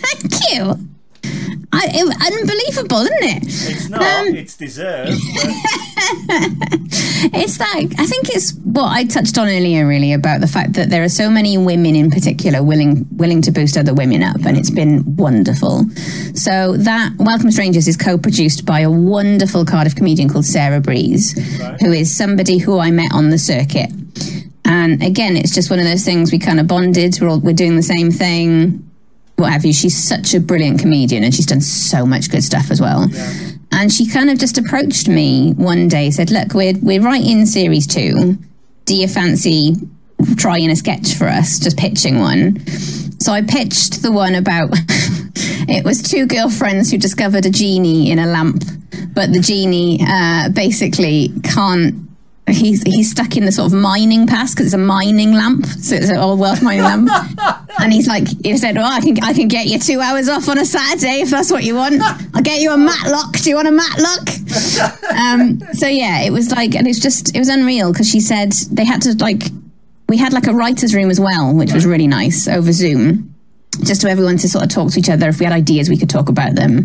Thank 0.00 0.52
you. 0.52 0.88
I, 1.78 1.90
it, 1.94 2.02
unbelievable, 2.40 3.02
isn't 3.02 3.22
it? 3.22 3.42
It's 3.44 3.88
not. 3.88 4.02
Um, 4.02 4.34
it's 4.34 4.56
deserved. 4.56 5.12
it's 7.32 7.60
like 7.60 7.92
I 8.00 8.06
think 8.06 8.30
it's 8.30 8.52
what 8.54 8.90
I 8.90 9.04
touched 9.04 9.38
on 9.38 9.46
earlier, 9.46 9.86
really, 9.86 10.12
about 10.12 10.40
the 10.40 10.48
fact 10.48 10.72
that 10.72 10.90
there 10.90 11.04
are 11.04 11.08
so 11.08 11.30
many 11.30 11.56
women 11.56 11.94
in 11.94 12.10
particular 12.10 12.64
willing 12.64 13.06
willing 13.12 13.42
to 13.42 13.52
boost 13.52 13.76
other 13.76 13.94
women 13.94 14.24
up, 14.24 14.44
and 14.44 14.56
it's 14.56 14.70
been 14.70 15.14
wonderful. 15.14 15.84
So 16.34 16.76
that 16.78 17.12
Welcome 17.18 17.52
Strangers 17.52 17.86
is 17.86 17.96
co-produced 17.96 18.66
by 18.66 18.80
a 18.80 18.90
wonderful 18.90 19.64
Cardiff 19.64 19.94
comedian 19.94 20.28
called 20.28 20.46
Sarah 20.46 20.80
Breese, 20.80 21.36
right. 21.60 21.80
who 21.80 21.92
is 21.92 22.16
somebody 22.16 22.58
who 22.58 22.78
I 22.80 22.90
met 22.90 23.12
on 23.12 23.30
the 23.30 23.38
circuit. 23.38 23.90
And 24.64 25.02
again, 25.02 25.36
it's 25.36 25.54
just 25.54 25.70
one 25.70 25.78
of 25.78 25.86
those 25.86 26.04
things 26.04 26.32
we 26.32 26.38
kind 26.38 26.58
of 26.60 26.66
bonded. 26.66 27.18
We're 27.20 27.28
all, 27.28 27.40
we're 27.40 27.54
doing 27.54 27.76
the 27.76 27.82
same 27.82 28.10
thing 28.10 28.87
what 29.38 29.52
have 29.52 29.64
you. 29.64 29.72
She's 29.72 29.96
such 29.96 30.34
a 30.34 30.40
brilliant 30.40 30.80
comedian 30.80 31.22
and 31.22 31.34
she's 31.34 31.46
done 31.46 31.60
so 31.60 32.04
much 32.04 32.30
good 32.30 32.42
stuff 32.42 32.70
as 32.70 32.80
well. 32.80 33.08
Yeah. 33.08 33.50
And 33.70 33.92
she 33.92 34.08
kind 34.08 34.30
of 34.30 34.38
just 34.38 34.58
approached 34.58 35.08
me 35.08 35.52
one 35.52 35.88
day, 35.88 36.10
said, 36.10 36.30
Look, 36.30 36.54
we're, 36.54 36.74
we're 36.82 37.00
writing 37.00 37.46
series 37.46 37.86
two. 37.86 38.36
Do 38.86 38.96
you 38.96 39.06
fancy 39.06 39.74
trying 40.36 40.70
a 40.70 40.76
sketch 40.76 41.14
for 41.14 41.28
us, 41.28 41.58
just 41.58 41.78
pitching 41.78 42.18
one? 42.18 42.66
So 43.20 43.32
I 43.32 43.42
pitched 43.42 44.02
the 44.02 44.10
one 44.10 44.34
about 44.34 44.70
it 45.68 45.84
was 45.84 46.02
two 46.02 46.26
girlfriends 46.26 46.90
who 46.90 46.98
discovered 46.98 47.46
a 47.46 47.50
genie 47.50 48.10
in 48.10 48.18
a 48.18 48.26
lamp, 48.26 48.64
but 49.12 49.32
the 49.32 49.40
genie 49.40 50.00
uh, 50.02 50.48
basically 50.48 51.30
can't 51.44 52.07
he's 52.50 52.82
he's 52.82 53.10
stuck 53.10 53.36
in 53.36 53.44
the 53.44 53.52
sort 53.52 53.72
of 53.72 53.78
mining 53.78 54.26
pass 54.26 54.54
because 54.54 54.66
it's 54.66 54.74
a 54.74 54.78
mining 54.78 55.32
lamp, 55.32 55.66
so 55.66 55.94
it's 55.96 56.08
an 56.08 56.16
old 56.16 56.38
Welsh 56.38 56.62
mining 56.62 56.82
lamp. 56.82 57.10
and 57.80 57.92
he's 57.92 58.06
like, 58.06 58.26
he 58.44 58.56
said, 58.56 58.76
"Oh, 58.76 58.82
I 58.82 59.00
can 59.00 59.22
I 59.22 59.32
can 59.32 59.48
get 59.48 59.66
you 59.66 59.78
two 59.78 60.00
hours 60.00 60.28
off 60.28 60.48
on 60.48 60.58
a 60.58 60.64
Saturday 60.64 61.20
if 61.20 61.30
that's 61.30 61.50
what 61.50 61.64
you 61.64 61.74
want. 61.74 62.00
I'll 62.34 62.42
get 62.42 62.60
you 62.60 62.72
a 62.72 62.76
matlock. 62.76 63.32
Do 63.38 63.50
you 63.50 63.56
want 63.56 63.68
a 63.68 63.72
matlock?" 63.72 64.28
um, 65.16 65.60
so 65.74 65.86
yeah, 65.86 66.22
it 66.22 66.32
was 66.32 66.50
like, 66.50 66.74
and 66.74 66.86
it's 66.86 67.00
just 67.00 67.34
it 67.34 67.38
was 67.38 67.48
unreal 67.48 67.92
because 67.92 68.08
she 68.08 68.20
said 68.20 68.52
they 68.70 68.84
had 68.84 69.02
to 69.02 69.14
like 69.14 69.44
we 70.08 70.16
had 70.16 70.32
like 70.32 70.46
a 70.46 70.52
writers' 70.52 70.94
room 70.94 71.10
as 71.10 71.20
well, 71.20 71.54
which 71.54 71.72
was 71.72 71.86
really 71.86 72.06
nice 72.06 72.48
over 72.48 72.72
Zoom 72.72 73.34
just 73.84 74.02
to 74.02 74.10
everyone 74.10 74.36
to 74.38 74.48
sort 74.48 74.64
of 74.64 74.70
talk 74.70 74.92
to 74.92 74.98
each 74.98 75.10
other. 75.10 75.28
If 75.28 75.38
we 75.38 75.44
had 75.44 75.52
ideas, 75.52 75.88
we 75.88 75.96
could 75.96 76.10
talk 76.10 76.28
about 76.28 76.54
them. 76.54 76.84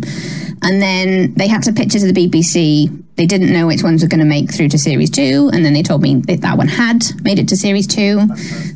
And 0.62 0.80
then 0.80 1.34
they 1.34 1.48
had 1.48 1.62
to 1.64 1.72
pitch 1.72 1.94
it 1.94 2.00
to 2.00 2.12
the 2.12 2.28
BBC. 2.28 3.02
They 3.16 3.26
didn't 3.26 3.52
know 3.52 3.66
which 3.66 3.82
ones 3.82 4.02
were 4.02 4.08
going 4.08 4.20
to 4.20 4.26
make 4.26 4.52
through 4.52 4.68
to 4.70 4.78
series 4.78 5.10
two. 5.10 5.50
And 5.52 5.64
then 5.64 5.72
they 5.74 5.82
told 5.82 6.02
me 6.02 6.16
that 6.16 6.40
that 6.40 6.56
one 6.56 6.68
had 6.68 7.02
made 7.22 7.38
it 7.38 7.48
to 7.48 7.56
series 7.56 7.86
two, 7.86 8.20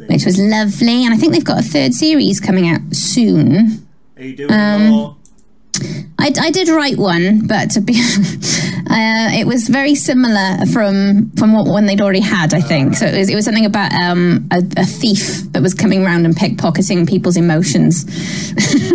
which 0.09 0.25
was 0.25 0.39
lovely. 0.39 1.05
And 1.05 1.15
I 1.15 1.17
think 1.17 1.33
they've 1.33 1.45
got 1.45 1.61
a 1.61 1.63
third 1.63 1.95
series 1.95 2.41
coming 2.41 2.69
out 2.69 2.81
soon. 2.93 3.87
Are 4.17 4.23
you 4.23 4.37
doing 4.37 4.53
um, 4.53 4.87
more? 4.89 5.17
I, 6.21 6.33
I 6.41 6.51
did 6.51 6.69
write 6.69 6.99
one, 6.99 7.47
but 7.47 7.71
to 7.71 7.81
be, 7.81 7.95
uh, 8.91 9.31
it 9.39 9.47
was 9.47 9.69
very 9.69 9.95
similar 9.95 10.67
from 10.73 11.31
from 11.33 11.53
what 11.53 11.67
one 11.67 11.87
they'd 11.87 12.01
already 12.01 12.21
had. 12.21 12.55
I 12.55 12.61
think 12.61 12.97
so. 12.97 13.07
It 13.07 13.19
was, 13.19 13.31
it 13.31 13.35
was 13.37 13.45
something 13.45 13.65
about 13.65 13.93
um, 13.93 14.49
a, 14.51 14.59
a, 14.77 14.85
thief 14.85 15.45
that 15.53 15.63
was 15.63 15.75
coming 15.75 16.05
around 16.05 16.25
and 16.25 16.35
pickpocketing 16.35 17.09
people's 17.09 17.37
emotions. 17.37 18.05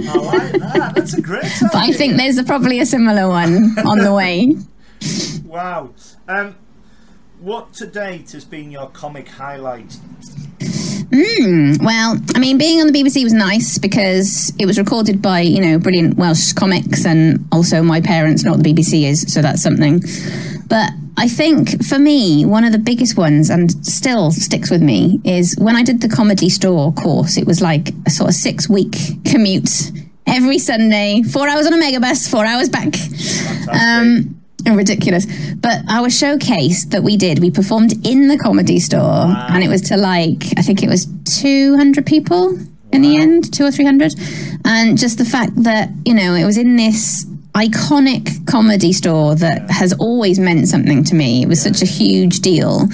I 0.10 0.16
like 0.18 0.52
that. 0.52 0.94
That's 0.96 1.14
a 1.14 1.22
great. 1.22 1.44
but 1.62 1.76
I 1.76 1.94
think 1.94 2.18
there's 2.18 2.38
a, 2.38 2.44
probably 2.44 2.80
a 2.80 2.86
similar 2.86 3.30
one 3.30 3.78
on 3.80 4.00
the 4.00 4.14
way. 4.14 4.56
Wow. 5.54 5.94
Um, 6.28 6.56
what 7.40 7.74
to 7.74 7.86
date 7.86 8.32
has 8.32 8.44
been 8.44 8.72
your 8.72 8.90
comic 8.90 9.28
highlight? 9.28 10.00
Mm, 11.14 11.84
well, 11.86 12.18
I 12.36 12.40
mean, 12.40 12.58
being 12.58 12.82
on 12.82 12.88
the 12.88 12.94
BBC 12.94 13.24
was 13.24 13.34
nice 13.34 13.78
because 13.78 14.52
it 14.58 14.66
was 14.66 14.80
recorded 14.80 15.22
by, 15.22 15.42
you 15.42 15.62
know, 15.62 15.78
brilliant 15.78 16.18
Welsh 16.18 16.54
comics, 16.54 17.06
and 17.06 17.48
also 17.52 17.84
my 17.84 18.02
parents 18.02 18.44
know 18.44 18.52
what 18.52 18.64
the 18.64 18.74
BBC 18.74 19.04
is, 19.04 19.32
so 19.32 19.42
that's 19.44 19.62
something. 19.62 20.02
But 20.68 20.90
I 21.18 21.28
think 21.28 21.86
for 21.86 22.00
me, 22.00 22.46
one 22.46 22.64
of 22.64 22.72
the 22.72 22.80
biggest 22.80 23.16
ones, 23.16 23.52
and 23.52 23.72
still 23.86 24.32
sticks 24.32 24.72
with 24.72 24.82
me, 24.82 25.22
is 25.24 25.56
when 25.60 25.76
I 25.76 25.84
did 25.84 26.02
the 26.02 26.10
comedy 26.10 26.50
store 26.50 26.92
course, 26.94 27.38
it 27.38 27.46
was 27.46 27.62
like 27.62 27.90
a 28.08 28.10
sort 28.10 28.30
of 28.30 28.36
six 28.36 28.68
week 28.68 28.96
commute 29.24 29.92
every 30.26 30.58
Sunday, 30.58 31.22
four 31.22 31.48
hours 31.48 31.68
on 31.68 31.74
a 31.74 31.78
megabus, 31.78 32.28
four 32.30 32.44
hours 32.44 32.70
back. 32.70 32.96
Um, 33.72 34.43
ridiculous. 34.66 35.26
But 35.56 35.80
our 35.90 36.10
showcase 36.10 36.86
that 36.86 37.04
we 37.04 37.18
did, 37.18 37.40
we 37.40 37.52
performed 37.52 37.94
in 38.06 38.28
the 38.28 38.38
comedy 38.38 38.80
store, 38.80 39.00
wow. 39.00 39.48
and 39.50 39.64
it 39.64 39.70
was 39.70 39.82
to 39.84 39.98
like 39.98 40.44
I 40.58 40.62
think 40.62 40.84
it 40.84 40.90
was 40.90 41.08
two 41.26 41.76
hundred 41.78 42.06
people 42.06 42.58
in 42.92 43.02
the 43.02 43.18
end, 43.18 43.52
two 43.52 43.66
or 43.66 43.72
three 43.72 43.86
hundred, 43.86 44.14
and 44.66 44.98
just 44.98 45.18
the 45.18 45.26
fact 45.26 45.52
that 45.64 45.90
you 46.06 46.14
know 46.14 46.36
it 46.36 46.46
was 46.46 46.58
in 46.58 46.76
this 46.76 47.26
iconic 47.54 48.48
comedy 48.48 48.94
store 48.94 49.36
that 49.36 49.62
yeah. 49.62 49.74
has 49.74 49.94
always 49.94 50.40
meant 50.40 50.68
something 50.68 51.04
to 51.04 51.16
me. 51.16 51.44
It 51.44 51.48
was 51.48 51.66
yeah. 51.66 51.72
such 51.72 51.82
a 51.82 51.86
huge 51.86 52.40
deal, 52.40 52.88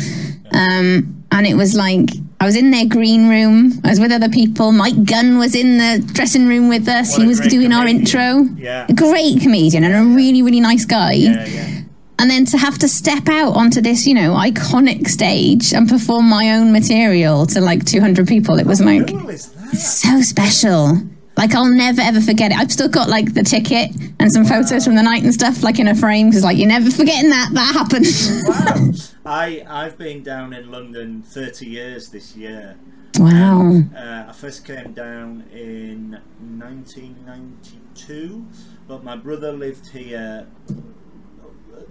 um, 0.52 1.24
and 1.32 1.46
it 1.46 1.56
was 1.56 1.76
like 1.76 2.10
I 2.42 2.46
was 2.46 2.56
in 2.56 2.72
their 2.72 2.86
green 2.86 3.30
room. 3.30 3.74
I 3.84 3.90
was 3.90 4.00
with 4.00 4.12
other 4.12 4.30
people. 4.30 4.72
Mike 4.72 5.04
Gunn 5.04 5.38
was 5.38 5.56
in 5.56 5.78
the 5.78 6.02
dressing 6.14 6.48
room 6.48 6.70
with 6.70 6.88
us. 6.88 7.12
What 7.12 7.24
he 7.24 7.28
was 7.28 7.40
doing 7.40 7.72
comedian. 7.72 7.74
our 7.74 7.88
intro. 7.88 8.56
Yeah. 8.56 8.86
A 8.88 8.94
great 8.94 9.42
comedian 9.42 9.84
and 9.84 9.94
a 9.94 10.16
really, 10.16 10.42
really 10.42 10.62
nice 10.62 10.86
guy. 10.86 11.14
Yeah, 11.14 11.46
yeah. 11.46 11.82
And 12.18 12.30
then 12.30 12.46
to 12.46 12.58
have 12.58 12.78
to 12.80 12.88
step 12.88 13.28
out 13.30 13.56
onto 13.56 13.82
this, 13.82 14.06
you 14.06 14.14
know, 14.14 14.34
iconic 14.34 15.08
stage 15.08 15.74
and 15.74 15.88
perform 15.88 16.30
my 16.30 16.52
own 16.56 16.72
material 16.72 17.46
to 17.48 17.62
like 17.62 17.86
200 17.86 18.28
people, 18.28 18.60
it 18.60 18.66
was 18.66 18.82
like 18.82 19.08
cool 19.08 19.32
so 19.74 20.22
special. 20.22 20.98
Like 21.40 21.56
I'll 21.56 21.66
never 21.66 22.02
ever 22.02 22.20
forget 22.20 22.52
it. 22.52 22.58
I've 22.58 22.70
still 22.70 22.90
got 22.90 23.08
like 23.08 23.34
the 23.34 23.44
ticket 23.44 23.92
and 24.20 24.30
some 24.30 24.44
photos 24.44 24.84
from 24.84 24.96
the 24.96 25.02
night 25.02 25.24
and 25.24 25.34
stuff, 25.34 25.64
like 25.64 25.80
in 25.80 25.88
a 25.88 25.96
frame, 25.96 26.28
because 26.28 26.44
like 26.44 26.58
you're 26.58 26.68
never 26.68 26.92
forgetting 26.92 27.30
that 27.30 27.52
that 27.54 27.74
happened. 27.74 28.06
wow. 28.46 28.92
I 29.26 29.64
I've 29.66 29.98
been 29.98 30.22
down 30.22 30.52
in 30.52 30.70
London 30.70 31.24
30 31.24 31.66
years 31.66 32.10
this 32.10 32.36
year. 32.36 32.78
Wow. 33.18 33.84
Uh, 33.96 34.26
I 34.28 34.34
first 34.34 34.66
came 34.66 34.92
down 34.92 35.46
in 35.54 36.20
1992, 36.58 38.46
but 38.90 39.06
my 39.06 39.16
brother 39.16 39.54
lived 39.54 39.88
here 39.88 40.46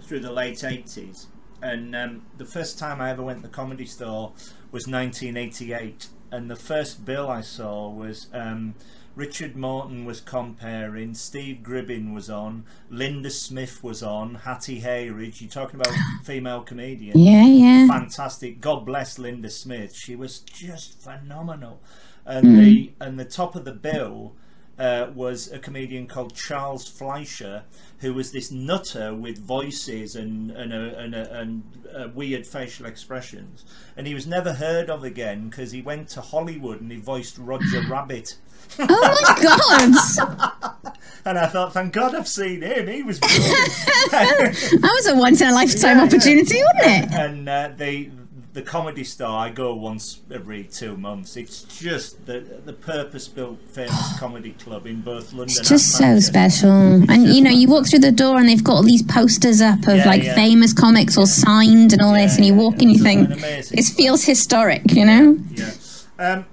through 0.03 0.19
the 0.19 0.31
late 0.31 0.57
80s. 0.57 1.25
And 1.63 1.95
um, 1.95 2.21
the 2.37 2.45
first 2.45 2.77
time 2.77 3.01
I 3.01 3.09
ever 3.09 3.23
went 3.23 3.39
to 3.39 3.47
the 3.47 3.53
comedy 3.53 3.87
store 3.87 4.31
was 4.71 4.85
1988. 4.87 6.07
And 6.31 6.51
the 6.51 6.55
first 6.55 7.03
bill 7.03 7.27
I 7.29 7.41
saw 7.41 7.89
was 7.89 8.27
um, 8.31 8.75
Richard 9.19 9.57
Morton 9.57 10.05
was 10.05 10.21
comparing, 10.21 11.13
Steve 11.13 11.57
Gribbin 11.61 12.13
was 12.13 12.29
on, 12.29 12.63
Linda 12.89 13.29
Smith 13.29 13.83
was 13.83 14.01
on, 14.01 14.33
Hattie 14.33 14.79
Hayridge. 14.79 15.41
You're 15.41 15.49
talking 15.49 15.77
about 15.77 15.93
female 16.23 16.61
comedian. 16.61 17.19
Yeah, 17.19 17.45
yeah. 17.45 17.85
Fantastic. 17.85 18.61
God 18.61 18.85
bless 18.85 19.19
Linda 19.19 19.49
Smith. 19.49 19.93
She 19.93 20.15
was 20.15 20.39
just 20.39 21.01
phenomenal. 21.01 21.81
And 22.25 22.47
mm. 22.47 22.59
the 22.59 22.91
and 23.01 23.19
the 23.19 23.25
top 23.25 23.57
of 23.57 23.65
the 23.65 23.73
bill 23.73 24.35
uh, 24.77 25.07
was 25.13 25.51
a 25.51 25.59
comedian 25.59 26.07
called 26.07 26.33
Charles 26.33 26.87
Fleischer, 26.87 27.63
who 27.99 28.13
was 28.13 28.31
this 28.31 28.51
nutter 28.51 29.13
with 29.13 29.37
voices 29.37 30.15
and 30.15 30.51
and, 30.51 30.73
a, 30.73 30.97
and, 30.97 31.15
a, 31.15 31.39
and 31.39 31.63
uh, 31.95 32.07
weird 32.13 32.45
facial 32.45 32.85
expressions, 32.85 33.65
and 33.97 34.07
he 34.07 34.13
was 34.13 34.25
never 34.25 34.53
heard 34.53 34.89
of 34.89 35.03
again 35.03 35.49
because 35.49 35.71
he 35.71 35.81
went 35.81 36.09
to 36.09 36.21
Hollywood 36.21 36.81
and 36.81 36.91
he 36.91 36.97
voiced 36.97 37.37
Roger 37.37 37.81
Rabbit. 37.89 38.37
Oh 38.77 39.17
my 39.21 39.41
god! 39.41 40.97
and 41.25 41.37
I 41.37 41.47
thought, 41.47 41.73
thank 41.73 41.93
God 41.93 42.15
I've 42.15 42.27
seen 42.27 42.61
him. 42.61 42.87
He 42.87 43.03
was 43.03 43.19
that 43.19 44.91
was 44.95 45.07
a 45.07 45.15
once 45.15 45.41
in 45.41 45.49
a 45.49 45.53
lifetime 45.53 45.97
yeah, 45.97 46.03
opportunity, 46.03 46.57
yeah. 46.57 46.63
wasn't 46.75 47.13
it? 47.13 47.19
And 47.19 47.49
uh, 47.49 47.71
they 47.75 48.11
the 48.59 48.65
comedy 48.65 49.05
star 49.05 49.45
I 49.45 49.49
go 49.51 49.73
once 49.73 50.19
every 50.29 50.65
two 50.65 50.97
months. 50.97 51.37
It's 51.37 51.63
just 51.63 52.25
the 52.25 52.41
the 52.65 52.73
purpose 52.73 53.25
built 53.27 53.57
famous 53.71 54.19
comedy 54.19 54.51
club 54.51 54.85
in 54.85 54.99
both 54.99 55.31
London. 55.31 55.55
It's 55.57 55.69
just 55.69 55.97
so 55.97 56.19
special, 56.19 56.69
and 56.69 57.27
you 57.27 57.41
know 57.41 57.51
you 57.51 57.69
walk 57.69 57.89
through 57.89 57.99
the 57.99 58.11
door 58.11 58.37
and 58.37 58.49
they've 58.49 58.63
got 58.63 58.73
all 58.73 58.83
these 58.83 59.03
posters 59.03 59.61
up 59.61 59.79
of 59.87 59.97
yeah, 59.97 60.05
like 60.05 60.23
yeah. 60.23 60.35
famous 60.35 60.73
comics 60.73 61.17
or 61.17 61.25
signed 61.25 61.93
and 61.93 62.01
all 62.01 62.13
yeah, 62.17 62.25
this, 62.25 62.35
and 62.35 62.45
you 62.45 62.53
walk 62.53 62.81
and 62.81 62.91
you 62.91 63.01
think 63.01 63.29
it 63.31 63.85
feels 63.85 64.25
historic, 64.25 64.91
you 64.91 65.05
know. 65.05 65.37
Yeah. 65.51 65.71
Um, 66.19 66.45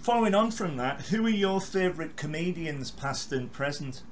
following 0.00 0.36
on 0.36 0.52
from 0.52 0.76
that, 0.76 1.00
who 1.06 1.26
are 1.26 1.28
your 1.28 1.60
favourite 1.60 2.16
comedians, 2.16 2.92
past 2.92 3.32
and 3.32 3.52
present? 3.52 4.02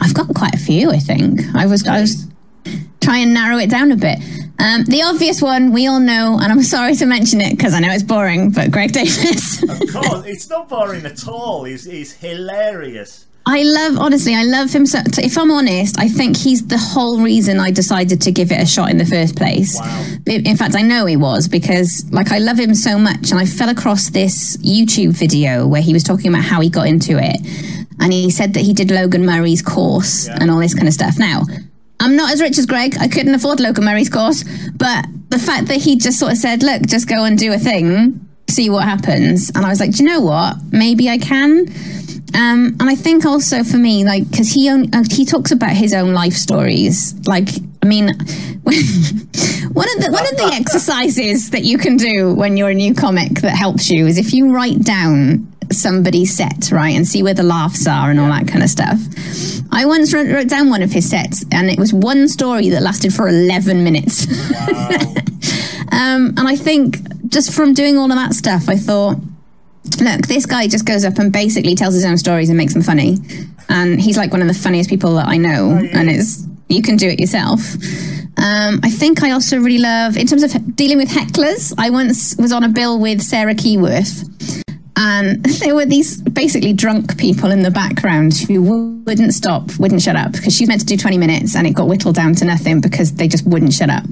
I've 0.00 0.14
got 0.14 0.28
quite 0.34 0.54
a 0.54 0.58
few. 0.58 0.90
I 0.90 0.98
think 0.98 1.42
I 1.54 1.66
was 1.66 1.86
I 1.86 2.00
was 2.00 2.26
try 3.02 3.18
and 3.18 3.34
narrow 3.34 3.58
it 3.58 3.68
down 3.70 3.92
a 3.92 3.96
bit. 3.96 4.18
Um, 4.58 4.84
the 4.84 5.02
obvious 5.02 5.42
one 5.42 5.72
we 5.72 5.86
all 5.88 6.00
know, 6.00 6.38
and 6.40 6.52
I'm 6.52 6.62
sorry 6.76 6.94
to 6.96 7.06
mention 7.06 7.40
it 7.40 7.56
because 7.56 7.74
I 7.74 7.80
know 7.80 7.90
it's 7.92 8.02
boring, 8.02 8.50
but 8.50 8.70
Greg 8.70 8.92
Davies. 8.92 9.62
of 9.68 9.78
course, 9.92 10.26
it's 10.26 10.48
not 10.48 10.68
boring 10.68 11.04
at 11.04 11.26
all. 11.26 11.64
He's, 11.64 11.84
he's 11.84 12.12
hilarious. 12.12 13.26
I 13.44 13.64
love, 13.64 13.98
honestly, 13.98 14.36
I 14.36 14.44
love 14.44 14.72
him. 14.72 14.86
So, 14.86 15.00
if 15.18 15.36
I'm 15.36 15.50
honest, 15.50 15.98
I 15.98 16.06
think 16.06 16.36
he's 16.36 16.64
the 16.68 16.78
whole 16.78 17.20
reason 17.20 17.58
I 17.58 17.72
decided 17.72 18.20
to 18.22 18.30
give 18.30 18.52
it 18.52 18.60
a 18.62 18.66
shot 18.66 18.88
in 18.88 18.98
the 18.98 19.04
first 19.04 19.34
place. 19.34 19.74
Wow. 19.80 20.14
In 20.26 20.56
fact, 20.56 20.76
I 20.76 20.82
know 20.82 21.06
he 21.06 21.16
was 21.16 21.48
because, 21.48 22.08
like, 22.12 22.30
I 22.30 22.38
love 22.38 22.56
him 22.56 22.72
so 22.72 22.98
much. 22.98 23.32
And 23.32 23.40
I 23.40 23.46
fell 23.46 23.68
across 23.68 24.10
this 24.10 24.56
YouTube 24.58 25.10
video 25.10 25.66
where 25.66 25.82
he 25.82 25.92
was 25.92 26.04
talking 26.04 26.28
about 26.28 26.44
how 26.44 26.60
he 26.60 26.70
got 26.70 26.86
into 26.86 27.18
it 27.18 27.40
and 27.98 28.12
he 28.12 28.30
said 28.30 28.54
that 28.54 28.60
he 28.60 28.72
did 28.72 28.92
Logan 28.92 29.26
Murray's 29.26 29.60
course 29.60 30.28
Yeah. 30.28 30.38
and 30.40 30.48
all 30.48 30.60
this 30.60 30.74
kind 30.74 30.86
of 30.86 30.94
stuff. 30.94 31.18
Now, 31.18 31.42
I'm 32.02 32.16
not 32.16 32.32
as 32.32 32.40
rich 32.40 32.58
as 32.58 32.66
Greg. 32.66 32.96
I 32.98 33.06
couldn't 33.06 33.34
afford 33.34 33.60
Logan 33.60 33.84
Murray's 33.84 34.10
course, 34.10 34.44
but 34.74 35.06
the 35.28 35.38
fact 35.38 35.68
that 35.68 35.76
he 35.76 35.96
just 35.96 36.18
sort 36.18 36.32
of 36.32 36.38
said, 36.38 36.62
"Look, 36.62 36.82
just 36.82 37.08
go 37.08 37.24
and 37.24 37.38
do 37.38 37.52
a 37.52 37.58
thing, 37.58 38.20
see 38.50 38.68
what 38.70 38.84
happens," 38.84 39.50
and 39.54 39.64
I 39.64 39.68
was 39.68 39.78
like, 39.78 39.92
"Do 39.92 40.02
you 40.02 40.08
know 40.08 40.20
what? 40.20 40.56
Maybe 40.72 41.08
I 41.08 41.18
can." 41.18 41.68
Um, 42.34 42.76
and 42.80 42.84
I 42.90 42.96
think 42.96 43.24
also 43.24 43.62
for 43.62 43.76
me, 43.76 44.04
like, 44.04 44.28
because 44.30 44.50
he 44.52 44.68
uh, 44.68 45.04
he 45.10 45.24
talks 45.24 45.52
about 45.52 45.72
his 45.72 45.94
own 45.94 46.12
life 46.12 46.32
stories. 46.32 47.14
Like, 47.26 47.48
I 47.82 47.86
mean, 47.86 48.06
one 48.12 48.14
of 48.14 50.02
the 50.02 50.08
one 50.10 50.26
of 50.26 50.36
the 50.36 50.50
exercises 50.52 51.50
that 51.50 51.64
you 51.64 51.78
can 51.78 51.96
do 51.96 52.32
when 52.34 52.56
you're 52.56 52.70
a 52.70 52.74
new 52.74 52.94
comic 52.94 53.40
that 53.40 53.56
helps 53.56 53.90
you 53.90 54.06
is 54.06 54.18
if 54.18 54.32
you 54.32 54.52
write 54.52 54.82
down 54.82 55.52
somebody's 55.72 56.36
set, 56.36 56.70
right, 56.70 56.94
and 56.94 57.06
see 57.06 57.22
where 57.22 57.34
the 57.34 57.42
laughs 57.42 57.86
are 57.86 58.10
and 58.10 58.20
all 58.20 58.28
that 58.28 58.46
kind 58.46 58.62
of 58.62 58.70
stuff. 58.70 58.98
I 59.72 59.86
once 59.86 60.12
wrote, 60.12 60.28
wrote 60.28 60.48
down 60.48 60.68
one 60.68 60.82
of 60.82 60.92
his 60.92 61.08
sets, 61.08 61.44
and 61.50 61.70
it 61.70 61.78
was 61.78 61.92
one 61.92 62.28
story 62.28 62.68
that 62.70 62.82
lasted 62.82 63.12
for 63.14 63.28
11 63.28 63.82
minutes. 63.82 64.26
um, 65.90 66.34
and 66.36 66.46
I 66.46 66.56
think 66.56 66.98
just 67.28 67.52
from 67.52 67.74
doing 67.74 67.96
all 67.96 68.10
of 68.10 68.16
that 68.16 68.34
stuff, 68.34 68.68
I 68.68 68.76
thought, 68.76 69.16
look, 70.00 70.26
this 70.26 70.46
guy 70.46 70.68
just 70.68 70.84
goes 70.84 71.04
up 71.04 71.18
and 71.18 71.32
basically 71.32 71.74
tells 71.74 71.94
his 71.94 72.04
own 72.04 72.18
stories 72.18 72.48
and 72.48 72.58
makes 72.58 72.74
them 72.74 72.82
funny. 72.82 73.16
And 73.68 74.00
he's 74.00 74.18
like 74.18 74.30
one 74.30 74.42
of 74.42 74.48
the 74.48 74.54
funniest 74.54 74.90
people 74.90 75.14
that 75.14 75.26
I 75.26 75.38
know, 75.38 75.70
and 75.70 76.10
it's 76.10 76.46
you 76.68 76.82
can 76.82 76.96
do 76.96 77.08
it 77.08 77.20
yourself. 77.20 77.60
Um, 78.38 78.80
I 78.82 78.90
think 78.90 79.22
I 79.22 79.30
also 79.30 79.58
really 79.58 79.78
love, 79.78 80.16
in 80.16 80.26
terms 80.26 80.42
of 80.42 80.74
dealing 80.74 80.96
with 80.96 81.08
hecklers, 81.08 81.72
I 81.78 81.90
once 81.90 82.34
was 82.36 82.50
on 82.52 82.64
a 82.64 82.68
bill 82.68 82.98
with 82.98 83.20
Sarah 83.20 83.54
Keyworth, 83.54 84.61
and 84.96 85.42
there 85.60 85.74
were 85.74 85.86
these 85.86 86.20
basically 86.22 86.72
drunk 86.72 87.18
people 87.18 87.50
in 87.50 87.62
the 87.62 87.70
background 87.70 88.36
who 88.36 88.62
wouldn't 89.06 89.34
stop, 89.34 89.78
wouldn't 89.78 90.02
shut 90.02 90.16
up 90.16 90.32
because 90.32 90.54
she 90.54 90.66
meant 90.66 90.80
to 90.80 90.86
do 90.86 90.96
20 90.96 91.18
minutes 91.18 91.56
and 91.56 91.66
it 91.66 91.74
got 91.74 91.88
whittled 91.88 92.14
down 92.14 92.34
to 92.36 92.44
nothing 92.44 92.80
because 92.80 93.14
they 93.14 93.28
just 93.28 93.46
wouldn't 93.46 93.72
shut 93.72 93.90
up. 93.90 94.04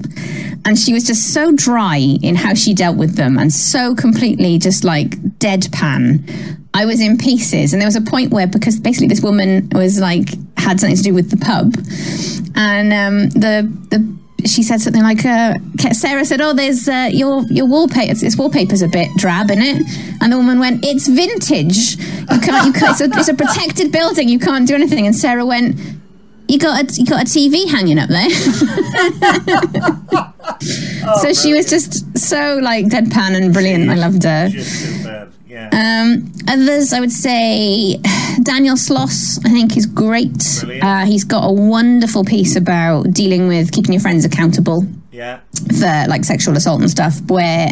And 0.65 0.77
she 0.77 0.93
was 0.93 1.03
just 1.03 1.33
so 1.33 1.51
dry 1.51 1.97
in 1.97 2.35
how 2.35 2.53
she 2.53 2.73
dealt 2.73 2.97
with 2.97 3.15
them 3.15 3.37
and 3.37 3.51
so 3.51 3.95
completely 3.95 4.57
just 4.57 4.83
like 4.83 5.09
deadpan. 5.39 6.57
I 6.73 6.85
was 6.85 7.01
in 7.01 7.17
pieces. 7.17 7.73
And 7.73 7.81
there 7.81 7.87
was 7.87 7.95
a 7.95 8.01
point 8.01 8.31
where, 8.31 8.47
because 8.47 8.79
basically 8.79 9.07
this 9.07 9.21
woman 9.21 9.69
was 9.73 9.99
like, 9.99 10.29
had 10.57 10.79
something 10.79 10.95
to 10.95 11.03
do 11.03 11.13
with 11.13 11.31
the 11.31 11.37
pub. 11.37 11.73
And 12.55 12.93
um, 12.93 13.29
the, 13.31 13.69
the, 13.89 14.17
she 14.47 14.63
said 14.63 14.81
something 14.81 15.03
like, 15.03 15.25
uh, 15.25 15.55
Sarah 15.91 16.25
said, 16.25 16.41
"Oh, 16.41 16.53
there's 16.53 16.87
uh, 16.87 17.09
your 17.11 17.43
your 17.43 17.65
wallpaper. 17.65 18.13
This 18.13 18.37
wallpaper's 18.37 18.81
a 18.81 18.87
bit 18.87 19.09
drab, 19.17 19.51
isn't 19.51 19.63
it?" 19.63 19.83
And 20.21 20.31
the 20.31 20.37
woman 20.37 20.59
went, 20.59 20.85
"It's 20.85 21.07
vintage. 21.07 21.97
You 21.97 22.39
can't. 22.39 22.67
You 22.67 22.73
can't. 22.73 22.99
It's 22.99 23.01
a, 23.01 23.19
it's 23.19 23.29
a 23.29 23.33
protected 23.33 23.91
building. 23.91 24.29
You 24.29 24.39
can't 24.39 24.67
do 24.67 24.75
anything." 24.75 25.05
And 25.05 25.15
Sarah 25.15 25.45
went, 25.45 25.77
"You 26.47 26.59
got 26.59 26.81
a 26.81 26.85
you 26.99 27.05
got 27.05 27.21
a 27.21 27.25
TV 27.25 27.69
hanging 27.69 27.99
up 27.99 28.09
there." 28.09 28.29
so 31.21 31.33
she 31.33 31.53
was 31.53 31.69
just 31.69 32.17
so 32.17 32.59
like 32.61 32.85
deadpan 32.85 33.35
and 33.35 33.53
brilliant. 33.53 33.89
I 33.89 33.95
loved 33.95 34.23
her. 34.23 34.49
Just 35.51 35.63
superb. 35.63 35.73
Yeah. 35.73 36.03
Um, 36.03 36.31
others, 36.47 36.93
I 36.93 36.99
would 36.99 37.11
say 37.11 37.97
Daniel 38.43 38.75
Sloss, 38.75 39.39
I 39.45 39.49
think 39.49 39.77
is 39.77 39.85
great. 39.85 40.63
Uh, 40.81 41.05
he's 41.05 41.23
got 41.23 41.47
a 41.47 41.51
wonderful 41.51 42.23
piece 42.23 42.55
about 42.55 43.11
dealing 43.11 43.47
with 43.47 43.71
keeping 43.71 43.93
your 43.93 44.01
friends 44.01 44.25
accountable 44.25 44.85
yeah. 45.11 45.39
for 45.79 46.05
like 46.07 46.23
sexual 46.23 46.55
assault 46.55 46.81
and 46.81 46.89
stuff, 46.89 47.21
where 47.27 47.69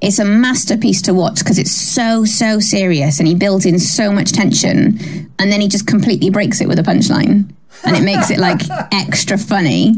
it's 0.00 0.18
a 0.18 0.24
masterpiece 0.24 1.02
to 1.02 1.14
watch 1.14 1.40
because 1.40 1.58
it's 1.58 1.74
so, 1.74 2.24
so 2.24 2.58
serious 2.58 3.18
and 3.18 3.28
he 3.28 3.34
builds 3.34 3.66
in 3.66 3.78
so 3.78 4.10
much 4.10 4.32
tension 4.32 4.98
and 5.38 5.52
then 5.52 5.60
he 5.60 5.68
just 5.68 5.86
completely 5.86 6.30
breaks 6.30 6.60
it 6.60 6.68
with 6.68 6.78
a 6.78 6.82
punchline 6.82 7.52
and 7.84 7.96
it 7.96 8.02
makes 8.02 8.30
it 8.30 8.38
like 8.38 8.60
extra 8.92 9.38
funny. 9.38 9.94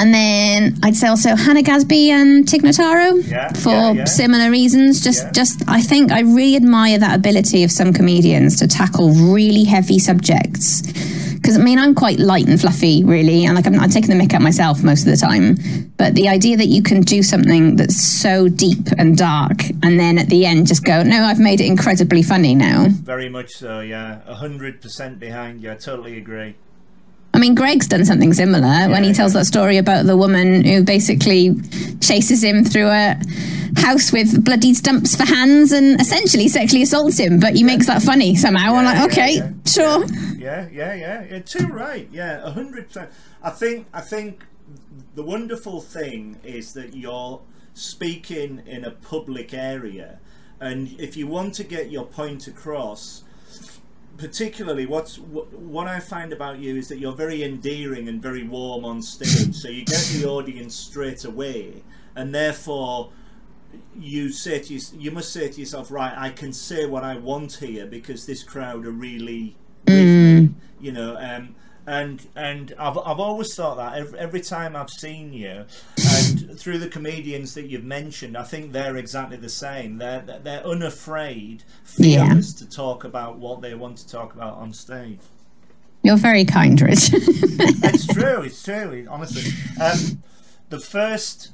And 0.00 0.14
then 0.14 0.78
I'd 0.84 0.94
say 0.94 1.08
also 1.08 1.34
Hannah 1.34 1.62
Gadsby 1.62 2.10
and 2.10 2.48
Tig 2.48 2.62
Notaro 2.62 3.20
Yeah, 3.28 3.52
for 3.54 3.70
yeah, 3.70 3.92
yeah. 3.92 4.04
similar 4.04 4.48
reasons. 4.48 5.02
Just, 5.02 5.32
just 5.34 5.68
I 5.68 5.80
think 5.82 6.12
I 6.12 6.20
really 6.20 6.54
admire 6.54 6.98
that 6.98 7.16
ability 7.16 7.64
of 7.64 7.72
some 7.72 7.92
comedians 7.92 8.56
to 8.60 8.68
tackle 8.68 9.10
really 9.10 9.64
heavy 9.64 9.98
subjects. 9.98 10.82
Because 11.34 11.58
I 11.58 11.62
mean, 11.62 11.80
I'm 11.80 11.96
quite 11.96 12.20
light 12.20 12.46
and 12.46 12.60
fluffy, 12.60 13.02
really, 13.02 13.44
and 13.44 13.56
like 13.56 13.66
I'm, 13.66 13.78
I'm 13.80 13.90
taking 13.90 14.16
the 14.16 14.22
mick 14.22 14.34
out 14.34 14.42
myself 14.42 14.84
most 14.84 15.00
of 15.00 15.06
the 15.10 15.16
time. 15.16 15.56
But 15.96 16.14
the 16.14 16.28
idea 16.28 16.56
that 16.56 16.66
you 16.66 16.82
can 16.82 17.00
do 17.00 17.22
something 17.22 17.74
that's 17.76 18.00
so 18.00 18.48
deep 18.48 18.86
and 18.98 19.16
dark, 19.16 19.68
and 19.82 19.98
then 19.98 20.18
at 20.18 20.28
the 20.28 20.46
end 20.46 20.66
just 20.66 20.84
go, 20.84 21.02
"No, 21.02 21.22
I've 21.22 21.38
made 21.40 21.60
it 21.60 21.66
incredibly 21.66 22.22
funny 22.22 22.54
now." 22.54 22.86
Very 22.90 23.28
much 23.28 23.52
so. 23.52 23.80
Yeah. 23.80 24.20
A 24.26 24.34
hundred 24.34 24.80
percent 24.80 25.18
behind 25.20 25.62
you. 25.62 25.70
I 25.72 25.76
totally 25.76 26.18
agree. 26.18 26.56
I 27.34 27.38
mean, 27.38 27.54
Greg's 27.54 27.86
done 27.86 28.04
something 28.04 28.32
similar 28.32 28.88
when 28.90 29.02
he 29.02 29.10
Yeah, 29.10 29.14
tells 29.14 29.32
that 29.34 29.46
story 29.46 29.76
about 29.76 30.06
the 30.06 30.16
woman 30.16 30.64
who 30.64 30.82
basically 30.82 31.54
chases 32.00 32.42
him 32.42 32.64
through 32.64 32.88
a 32.88 33.16
house 33.76 34.12
with 34.12 34.44
bloody 34.44 34.74
stumps 34.74 35.14
for 35.14 35.24
hands 35.24 35.70
and 35.70 36.00
essentially 36.00 36.48
sexually 36.48 36.82
assaults 36.82 37.18
him, 37.18 37.38
but 37.38 37.54
he 37.54 37.62
makes 37.62 37.86
that 37.86 38.02
funny 38.02 38.34
somehow. 38.34 38.74
I'm 38.74 38.84
like, 38.84 39.12
okay, 39.12 39.36
yeah. 39.36 39.50
sure. 39.66 40.04
Yeah, 40.36 40.68
yeah, 40.72 40.94
yeah. 40.94 41.24
You're 41.24 41.40
too 41.40 41.66
right. 41.68 42.08
Yeah, 42.10 42.40
a 42.42 42.50
hundred 42.50 42.86
percent. 42.88 43.10
I 43.42 43.50
think. 43.50 43.86
I 43.92 44.00
think 44.00 44.44
the 45.14 45.22
wonderful 45.22 45.80
thing 45.80 46.38
is 46.42 46.72
that 46.72 46.94
you're 46.96 47.40
speaking 47.74 48.62
in 48.66 48.84
a 48.84 48.90
public 48.90 49.54
area, 49.54 50.18
and 50.60 50.98
if 50.98 51.16
you 51.16 51.26
want 51.26 51.54
to 51.54 51.64
get 51.64 51.90
your 51.90 52.06
point 52.06 52.46
across, 52.48 53.22
particularly 54.18 54.84
what's 54.84 55.18
what, 55.18 55.50
what 55.52 55.86
I 55.86 56.00
find 56.00 56.32
about 56.32 56.58
you 56.58 56.76
is 56.76 56.88
that 56.88 56.98
you're 56.98 57.14
very 57.14 57.44
endearing 57.44 58.08
and 58.08 58.20
very 58.20 58.42
warm 58.42 58.84
on 58.84 59.00
stage, 59.00 59.54
so 59.54 59.68
you 59.68 59.84
get 59.84 60.00
the 60.12 60.26
audience 60.26 60.74
straight 60.74 61.24
away, 61.24 61.82
and 62.16 62.34
therefore 62.34 63.12
you 63.96 64.30
say 64.30 64.58
to 64.58 64.74
you, 64.74 64.80
you 64.98 65.10
must 65.10 65.32
say 65.32 65.48
to 65.48 65.60
yourself, 65.60 65.90
right, 65.90 66.14
I 66.16 66.30
can 66.30 66.52
say 66.52 66.86
what 66.86 67.04
I 67.04 67.16
want 67.16 67.54
here 67.54 67.86
because 67.86 68.26
this 68.26 68.42
crowd 68.42 68.84
are 68.86 68.90
really 68.90 69.56
with 69.86 69.94
me, 69.94 70.54
you 70.80 70.92
know. 70.92 71.16
Um, 71.18 71.54
and 71.88 72.26
and 72.36 72.74
I've, 72.78 72.98
I've 72.98 73.18
always 73.18 73.54
thought 73.54 73.76
that 73.78 73.94
every, 73.98 74.18
every 74.18 74.40
time 74.40 74.76
I've 74.76 74.90
seen 74.90 75.32
you, 75.32 75.64
and 75.96 76.58
through 76.60 76.78
the 76.78 76.88
comedians 76.88 77.54
that 77.54 77.66
you've 77.66 77.84
mentioned, 77.84 78.36
I 78.36 78.42
think 78.44 78.72
they're 78.72 78.96
exactly 78.96 79.36
the 79.38 79.48
same. 79.48 79.98
They're 79.98 80.20
they're- 80.20 80.62
unafraid, 80.64 81.64
Yeah. 81.96 82.26
fearless 82.26 82.52
to 82.54 82.68
talk 82.68 83.04
about 83.04 83.38
what 83.38 83.62
they 83.62 83.74
want 83.74 83.96
to 83.98 84.08
talk 84.08 84.34
about 84.34 84.54
on 84.54 84.72
stage. 84.72 85.18
You're 86.02 86.16
very 86.16 86.44
kind, 86.44 86.80
Rich. 86.80 87.10
it's 87.12 88.06
true. 88.06 88.42
It's 88.42 88.62
true. 88.62 89.06
Honestly, 89.10 89.50
um, 89.82 90.22
the 90.68 90.78
first 90.78 91.50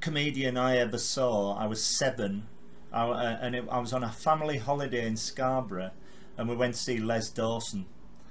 comedian 0.00 0.56
I 0.56 0.78
ever 0.78 0.98
saw, 0.98 1.56
I 1.56 1.66
was 1.66 1.82
seven, 1.84 2.46
I, 2.92 3.02
uh, 3.08 3.38
and 3.40 3.54
it, 3.54 3.64
I 3.70 3.78
was 3.78 3.92
on 3.92 4.02
a 4.02 4.10
family 4.10 4.58
holiday 4.58 5.06
in 5.06 5.16
Scarborough, 5.16 5.90
and 6.36 6.48
we 6.48 6.56
went 6.56 6.74
to 6.74 6.80
see 6.80 6.98
Les 6.98 7.28
Dawson, 7.30 7.86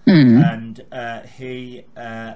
and 0.09 0.85
uh, 0.91 1.21
he 1.21 1.83
uh, 1.95 2.35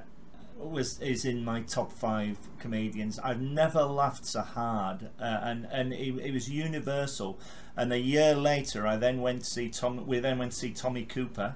was 0.58 1.00
is 1.02 1.26
in 1.26 1.44
my 1.44 1.62
top 1.62 1.92
five 1.92 2.38
comedians. 2.60 3.20
I've 3.20 3.42
never 3.42 3.84
laughed 3.84 4.26
so 4.26 4.42
hard, 4.42 5.10
uh, 5.20 5.40
and 5.44 5.68
and 5.72 5.94
it, 5.94 6.16
it 6.18 6.34
was 6.34 6.50
universal. 6.50 7.40
And 7.78 7.94
a 7.94 8.00
year 8.00 8.36
later, 8.36 8.86
I 8.86 8.98
then 8.98 9.22
went 9.22 9.42
to 9.42 9.46
see 9.50 9.70
Tom. 9.70 10.06
We 10.06 10.20
then 10.20 10.38
went 10.40 10.52
to 10.52 10.58
see 10.58 10.72
Tommy 10.72 11.06
Cooper, 11.06 11.56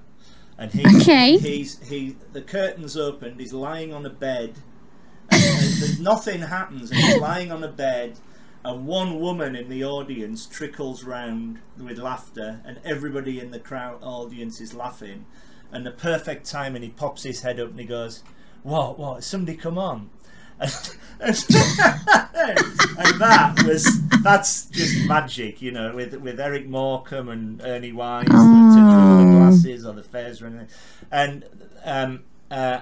and 0.58 0.72
he 0.72 0.84
Okay. 1.02 1.36
he's 1.38 1.78
he 1.88 2.16
the 2.32 2.42
curtains 2.42 2.96
opened. 2.96 3.40
He's 3.40 3.52
lying 3.52 3.92
on 3.92 4.06
a 4.06 4.10
bed. 4.10 4.54
And, 5.30 5.82
and 5.82 6.00
nothing 6.00 6.40
happens. 6.40 6.90
And 6.90 7.00
he's 7.00 7.18
lying 7.20 7.50
on 7.50 7.62
a 7.64 7.68
bed, 7.68 8.18
and 8.64 8.86
one 8.86 9.18
woman 9.20 9.56
in 9.56 9.68
the 9.68 9.84
audience 9.84 10.46
trickles 10.46 11.02
round 11.04 11.58
with 11.76 11.98
laughter, 11.98 12.60
and 12.64 12.78
everybody 12.84 13.40
in 13.40 13.50
the 13.50 13.58
crowd 13.58 13.98
audience 14.02 14.60
is 14.60 14.72
laughing. 14.72 15.26
And 15.72 15.84
the 15.84 15.90
perfect 15.90 16.46
time, 16.46 16.74
and 16.74 16.84
he 16.84 16.90
pops 16.90 17.22
his 17.22 17.42
head 17.42 17.60
up 17.60 17.70
and 17.70 17.80
he 17.80 17.86
goes, 17.86 18.22
"What? 18.62 18.98
What? 18.98 19.24
Somebody 19.24 19.56
come 19.56 19.78
on!" 19.78 20.10
And, 20.58 20.72
and, 21.20 21.36
and 22.98 23.20
that 23.20 23.62
was 23.66 24.08
that's 24.22 24.66
just 24.66 25.06
magic, 25.06 25.60
you 25.60 25.72
know, 25.72 25.94
with 25.94 26.14
with 26.14 26.40
Eric 26.40 26.66
Morecambe 26.66 27.28
and 27.28 27.62
Ernie 27.62 27.92
Wise, 27.92 28.26
touch 28.26 28.34
the 28.34 29.28
glasses 29.30 29.84
or 29.84 29.92
the 29.92 30.02
fairs 30.02 30.40
or 30.40 30.46
anything, 30.46 30.68
and 31.10 31.44
um, 31.84 32.24
uh, 32.50 32.80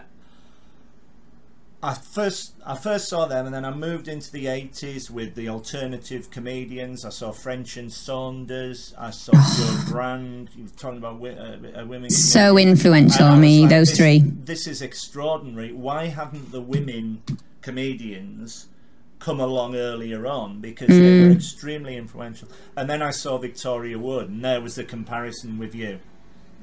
I 1.85 1.93
first 1.95 2.55
I 2.65 2.77
first 2.77 3.09
saw 3.09 3.27
them, 3.27 3.45
and 3.47 3.55
then 3.55 3.65
I 3.65 3.71
moved 3.75 4.09
into 4.09 4.33
the 4.33 4.47
eighties 4.47 5.11
with 5.11 5.35
the 5.35 5.49
alternative 5.51 6.31
comedians. 6.31 7.05
I 7.05 7.11
saw 7.11 7.31
French 7.31 7.77
and 7.77 7.93
Saunders. 7.93 8.95
I 8.97 9.11
saw 9.11 9.33
Jo 9.57 9.93
Brand. 9.93 10.49
You 10.57 10.65
were 10.65 10.71
talking 10.71 10.99
about 10.99 11.17
uh, 11.23 11.81
uh, 11.81 11.85
women. 11.87 12.09
so 12.11 12.57
influential 12.57 13.27
on 13.27 13.41
me, 13.41 13.61
like, 13.63 13.71
those 13.71 13.89
this, 13.91 13.99
three. 13.99 14.19
This 14.21 14.67
is 14.67 14.81
extraordinary. 14.81 15.73
Why 15.73 16.07
haven't 16.07 16.53
the 16.53 16.61
women 16.63 17.23
comedians 17.61 18.69
come 19.19 19.41
along 19.41 19.75
earlier 19.77 20.27
on? 20.27 20.61
Because 20.61 20.89
they 20.89 20.95
Mm. 20.95 21.29
were 21.29 21.35
extremely 21.35 21.97
influential. 21.97 22.49
And 22.77 22.89
then 22.89 23.03
I 23.03 23.11
saw 23.11 23.37
Victoria 23.39 23.99
Wood, 23.99 24.29
and 24.31 24.45
there 24.45 24.61
was 24.61 24.75
the 24.77 24.85
comparison 24.85 25.59
with 25.59 25.75
you. 25.75 25.99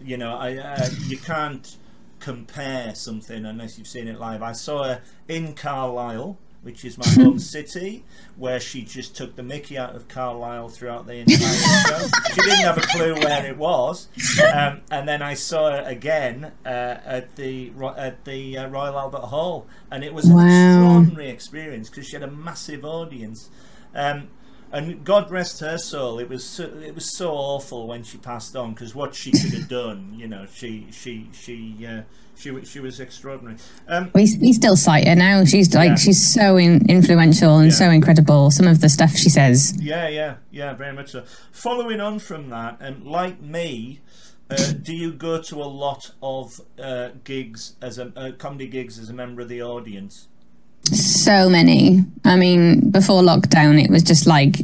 you 0.03 0.17
know, 0.17 0.35
I 0.35 0.57
uh, 0.57 0.89
you 1.05 1.17
can't 1.17 1.77
compare 2.21 2.95
something 2.95 3.45
unless 3.45 3.77
you've 3.77 3.87
seen 3.87 4.07
it 4.07 4.19
live. 4.19 4.41
I 4.41 4.53
saw 4.53 4.83
her 4.85 5.01
in 5.27 5.53
Carlisle, 5.53 6.37
which 6.61 6.85
is 6.85 6.97
my 6.97 7.07
home 7.21 7.39
city, 7.55 8.03
where 8.37 8.59
she 8.59 8.83
just 8.83 9.15
took 9.15 9.35
the 9.35 9.43
Mickey 9.43 9.77
out 9.77 9.95
of 9.95 10.07
Carlisle 10.07 10.69
throughout 10.69 11.07
the 11.07 11.15
entire 11.15 11.37
show. 11.87 12.07
She 12.29 12.41
didn't 12.41 12.63
have 12.65 12.77
a 12.77 12.81
clue 12.81 13.15
where 13.15 13.45
it 13.45 13.57
was, 13.57 14.07
um, 14.53 14.81
and 14.91 15.07
then 15.07 15.21
I 15.21 15.33
saw 15.33 15.71
her 15.71 15.83
again 15.85 16.51
uh, 16.65 16.69
at 16.69 17.35
the 17.35 17.71
at 17.97 18.23
the 18.25 18.57
uh, 18.59 18.67
Royal 18.69 18.97
Albert 18.97 19.25
Hall, 19.27 19.65
and 19.89 20.03
it 20.03 20.13
was 20.13 20.25
an 20.25 20.35
Wow. 20.35 20.45
extraordinary 20.45 21.29
experience 21.29 21.89
because 21.89 22.07
she 22.07 22.15
had 22.15 22.23
a 22.23 22.31
massive 22.31 22.85
audience. 22.85 23.49
Um, 23.95 24.29
and 24.71 25.03
God 25.03 25.29
rest 25.31 25.59
her 25.59 25.77
soul. 25.77 26.19
It 26.19 26.29
was 26.29 26.43
so, 26.43 26.63
it 26.63 26.95
was 26.95 27.15
so 27.17 27.31
awful 27.31 27.87
when 27.87 28.03
she 28.03 28.17
passed 28.17 28.55
on 28.55 28.73
because 28.73 28.95
what 28.95 29.13
she 29.15 29.31
could 29.31 29.53
have 29.53 29.67
done, 29.83 30.13
you 30.17 30.27
know, 30.27 30.45
she 30.53 30.87
she 30.91 31.29
she 31.33 31.85
uh, 31.87 32.01
she 32.35 32.63
she 32.63 32.79
was 32.79 32.99
extraordinary. 32.99 33.57
Um, 33.87 34.11
We, 34.15 34.27
we 34.39 34.53
still 34.53 34.75
cite 34.77 35.07
her 35.07 35.15
now. 35.15 35.43
She's 35.45 35.73
like 35.75 35.89
Yeah. 35.89 35.95
she's 35.95 36.33
so 36.33 36.57
in, 36.57 36.89
influential 36.89 37.57
and 37.57 37.69
Yeah. 37.71 37.77
so 37.77 37.89
incredible. 37.89 38.51
Some 38.51 38.67
of 38.67 38.81
the 38.81 38.89
stuff 38.89 39.11
she 39.15 39.29
says. 39.29 39.73
yeah, 39.81 40.07
yeah, 40.07 40.35
yeah, 40.51 40.73
very 40.73 40.93
much 40.93 41.11
so. 41.11 41.23
Following 41.51 41.99
on 42.01 42.19
from 42.19 42.49
that, 42.49 42.77
and 42.79 43.05
like 43.05 43.41
me, 43.41 43.99
uh, 44.49 44.73
do 44.81 44.93
you 44.93 45.13
go 45.13 45.41
to 45.41 45.55
a 45.61 45.69
lot 45.85 46.11
of 46.21 46.59
uh, 46.81 47.09
gigs 47.23 47.75
as 47.81 47.97
a 47.99 48.11
uh, 48.15 48.31
comedy 48.37 48.67
gigs 48.67 48.99
as 48.99 49.09
a 49.09 49.13
member 49.13 49.41
of 49.41 49.49
the 49.49 49.61
audience? 49.61 50.27
So 50.83 51.49
many. 51.49 52.03
I 52.25 52.35
mean, 52.35 52.91
before 52.91 53.21
lockdown, 53.21 53.83
it 53.83 53.89
was 53.89 54.03
just 54.03 54.27
like 54.27 54.57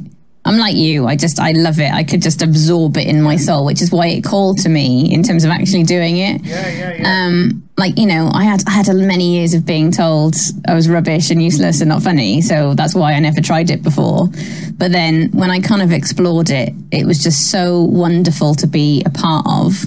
I'm 0.47 0.57
like 0.57 0.77
you. 0.77 1.05
I 1.05 1.17
just 1.17 1.41
I 1.41 1.51
love 1.51 1.77
it. 1.81 1.91
I 1.91 2.05
could 2.05 2.21
just 2.21 2.41
absorb 2.41 2.95
it 2.95 3.05
in 3.05 3.21
my 3.21 3.35
soul, 3.35 3.65
which 3.65 3.81
is 3.81 3.91
why 3.91 4.07
it 4.07 4.23
called 4.23 4.59
to 4.59 4.69
me 4.69 5.13
in 5.13 5.21
terms 5.21 5.43
of 5.43 5.51
actually 5.51 5.83
doing 5.83 6.17
it. 6.17 6.41
Yeah, 6.41 6.69
yeah, 6.69 6.93
yeah. 6.93 7.25
Um, 7.25 7.69
like 7.75 7.97
you 7.97 8.05
know, 8.05 8.29
I 8.33 8.45
had 8.45 8.63
I 8.65 8.71
had 8.71 8.87
many 8.95 9.35
years 9.35 9.53
of 9.53 9.65
being 9.65 9.91
told 9.91 10.35
I 10.65 10.73
was 10.73 10.87
rubbish 10.87 11.31
and 11.31 11.43
useless 11.43 11.81
and 11.81 11.89
not 11.89 12.01
funny, 12.01 12.41
so 12.41 12.73
that's 12.75 12.95
why 12.95 13.11
I 13.11 13.19
never 13.19 13.41
tried 13.41 13.69
it 13.69 13.83
before. 13.83 14.29
But 14.77 14.93
then 14.93 15.31
when 15.33 15.51
I 15.51 15.59
kind 15.59 15.81
of 15.81 15.91
explored 15.91 16.49
it, 16.49 16.73
it 16.91 17.05
was 17.05 17.21
just 17.21 17.51
so 17.51 17.83
wonderful 17.83 18.55
to 18.55 18.67
be 18.67 19.03
a 19.05 19.09
part 19.09 19.45
of. 19.49 19.83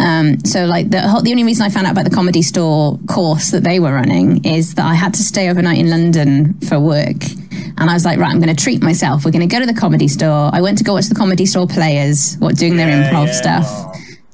Um, 0.00 0.40
so 0.44 0.64
like 0.66 0.90
the 0.90 1.00
the 1.22 1.30
only 1.30 1.44
reason 1.44 1.64
I 1.64 1.68
found 1.68 1.86
out 1.86 1.92
about 1.92 2.04
the 2.04 2.14
comedy 2.14 2.42
store 2.42 2.98
course 3.08 3.50
that 3.50 3.62
they 3.64 3.78
were 3.80 3.92
running 3.92 4.44
is 4.44 4.74
that 4.74 4.86
I 4.86 4.94
had 4.94 5.14
to 5.14 5.22
stay 5.22 5.50
overnight 5.50 5.78
in 5.78 5.90
London 5.90 6.54
for 6.68 6.80
work. 6.80 7.22
And 7.78 7.88
I 7.88 7.94
was 7.94 8.04
like, 8.04 8.18
right, 8.18 8.30
I'm 8.30 8.40
going 8.40 8.54
to 8.54 8.62
treat 8.62 8.82
myself. 8.82 9.24
We're 9.24 9.30
going 9.30 9.48
to 9.48 9.54
go 9.54 9.60
to 9.60 9.66
the 9.66 9.78
comedy 9.78 10.08
store. 10.08 10.50
I 10.52 10.60
went 10.60 10.78
to 10.78 10.84
go 10.84 10.92
watch 10.94 11.06
the 11.06 11.14
comedy 11.14 11.46
store 11.46 11.66
players, 11.66 12.36
what 12.38 12.56
doing 12.56 12.76
their 12.76 12.88
Yeah, 12.88 13.10
improv 13.10 13.26
yeah. 13.26 13.32
stuff. 13.32 13.64
Oh, 13.68 13.92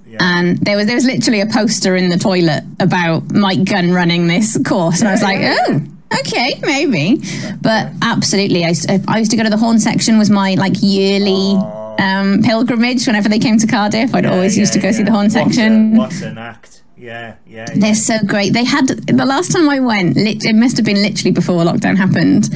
yeah. 0.08 0.18
And 0.20 0.58
there 0.58 0.76
was 0.76 0.86
there 0.86 0.94
was 0.96 1.04
literally 1.04 1.40
a 1.40 1.46
poster 1.46 1.94
in 1.96 2.08
the 2.10 2.16
toilet 2.18 2.64
about 2.80 3.32
Mike 3.32 3.64
Gunn 3.64 3.92
running 3.92 4.26
this 4.26 4.58
course, 4.66 5.00
and 5.00 5.08
I 5.08 5.12
was 5.12 5.22
like, 5.22 5.38
oh. 5.42 5.80
Okay, 6.20 6.54
maybe, 6.62 7.20
but 7.60 7.88
absolutely. 8.00 8.64
I, 8.64 8.68
used- 8.68 8.88
I 9.08 9.18
used 9.18 9.32
to 9.32 9.36
go 9.36 9.42
to 9.42 9.50
the 9.50 9.56
Horne 9.56 9.80
Section. 9.80 10.18
Was 10.18 10.30
my 10.30 10.54
like 10.54 10.74
yearly 10.80 11.56
um, 11.99 12.42
pilgrimage 12.42 13.07
whenever 13.07 13.28
they 13.28 13.38
came 13.38 13.59
to 13.59 13.66
Cardiff. 13.66 14.14
I'd 14.14 14.24
Yeah, 14.24 14.32
always 14.32 14.57
used 14.59 14.72
to 14.74 14.78
yeah, 14.78 14.86
go 14.86 14.92
see 14.92 15.03
the 15.03 15.11
Horne 15.11 15.24
What 15.26 15.28
a- 15.28 15.30
section. 15.30 15.97
What 15.97 16.22
an 16.22 16.38
act! 16.38 16.82
Yeah, 16.99 17.34
yeah. 17.47 17.66
yeah. 17.68 17.74
They're 17.76 17.94
so 17.94 18.16
great. 18.24 18.55
They 18.55 18.64
had 18.64 18.86
the 18.88 19.26
last 19.26 19.53
time 19.53 19.68
I 19.68 19.80
went. 19.80 20.16
Lit, 20.16 20.44
it 20.47 20.55
must 20.55 20.78
have 20.78 20.86
been 20.86 21.03
literally 21.03 21.30
before 21.30 21.62
lockdown 21.62 21.94
happened. 21.97 22.49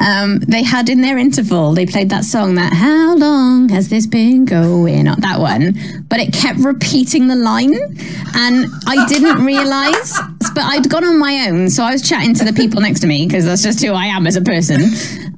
Um, 0.00 0.40
they 0.40 0.64
had 0.64 0.88
in 0.88 1.00
their 1.00 1.16
interval. 1.16 1.74
They 1.74 1.86
played 1.86 2.10
that 2.10 2.24
song. 2.24 2.56
That 2.56 2.72
how 2.72 3.14
long 3.16 3.68
has 3.68 3.90
this 3.90 4.08
been 4.08 4.46
going 4.46 5.06
on? 5.06 5.20
That 5.20 5.38
one, 5.38 5.74
but 6.08 6.18
it 6.18 6.32
kept 6.32 6.58
repeating 6.58 7.28
the 7.28 7.36
line, 7.36 7.74
and 8.34 8.66
I 8.86 9.06
didn't 9.06 9.44
realize. 9.52 10.18
But 10.56 10.64
I'd 10.64 10.90
gone 10.90 11.04
on 11.04 11.18
my 11.20 11.46
own, 11.48 11.70
so 11.70 11.84
I 11.84 11.92
was 11.92 12.02
chatting 12.08 12.34
to 12.34 12.44
the 12.44 12.52
people 12.52 12.80
next 12.80 12.98
to 13.00 13.06
me 13.06 13.26
because 13.26 13.44
that's 13.44 13.62
just 13.62 13.82
who 13.84 13.92
I 13.92 14.06
am 14.06 14.26
as 14.26 14.34
a 14.36 14.42
person. 14.42 14.82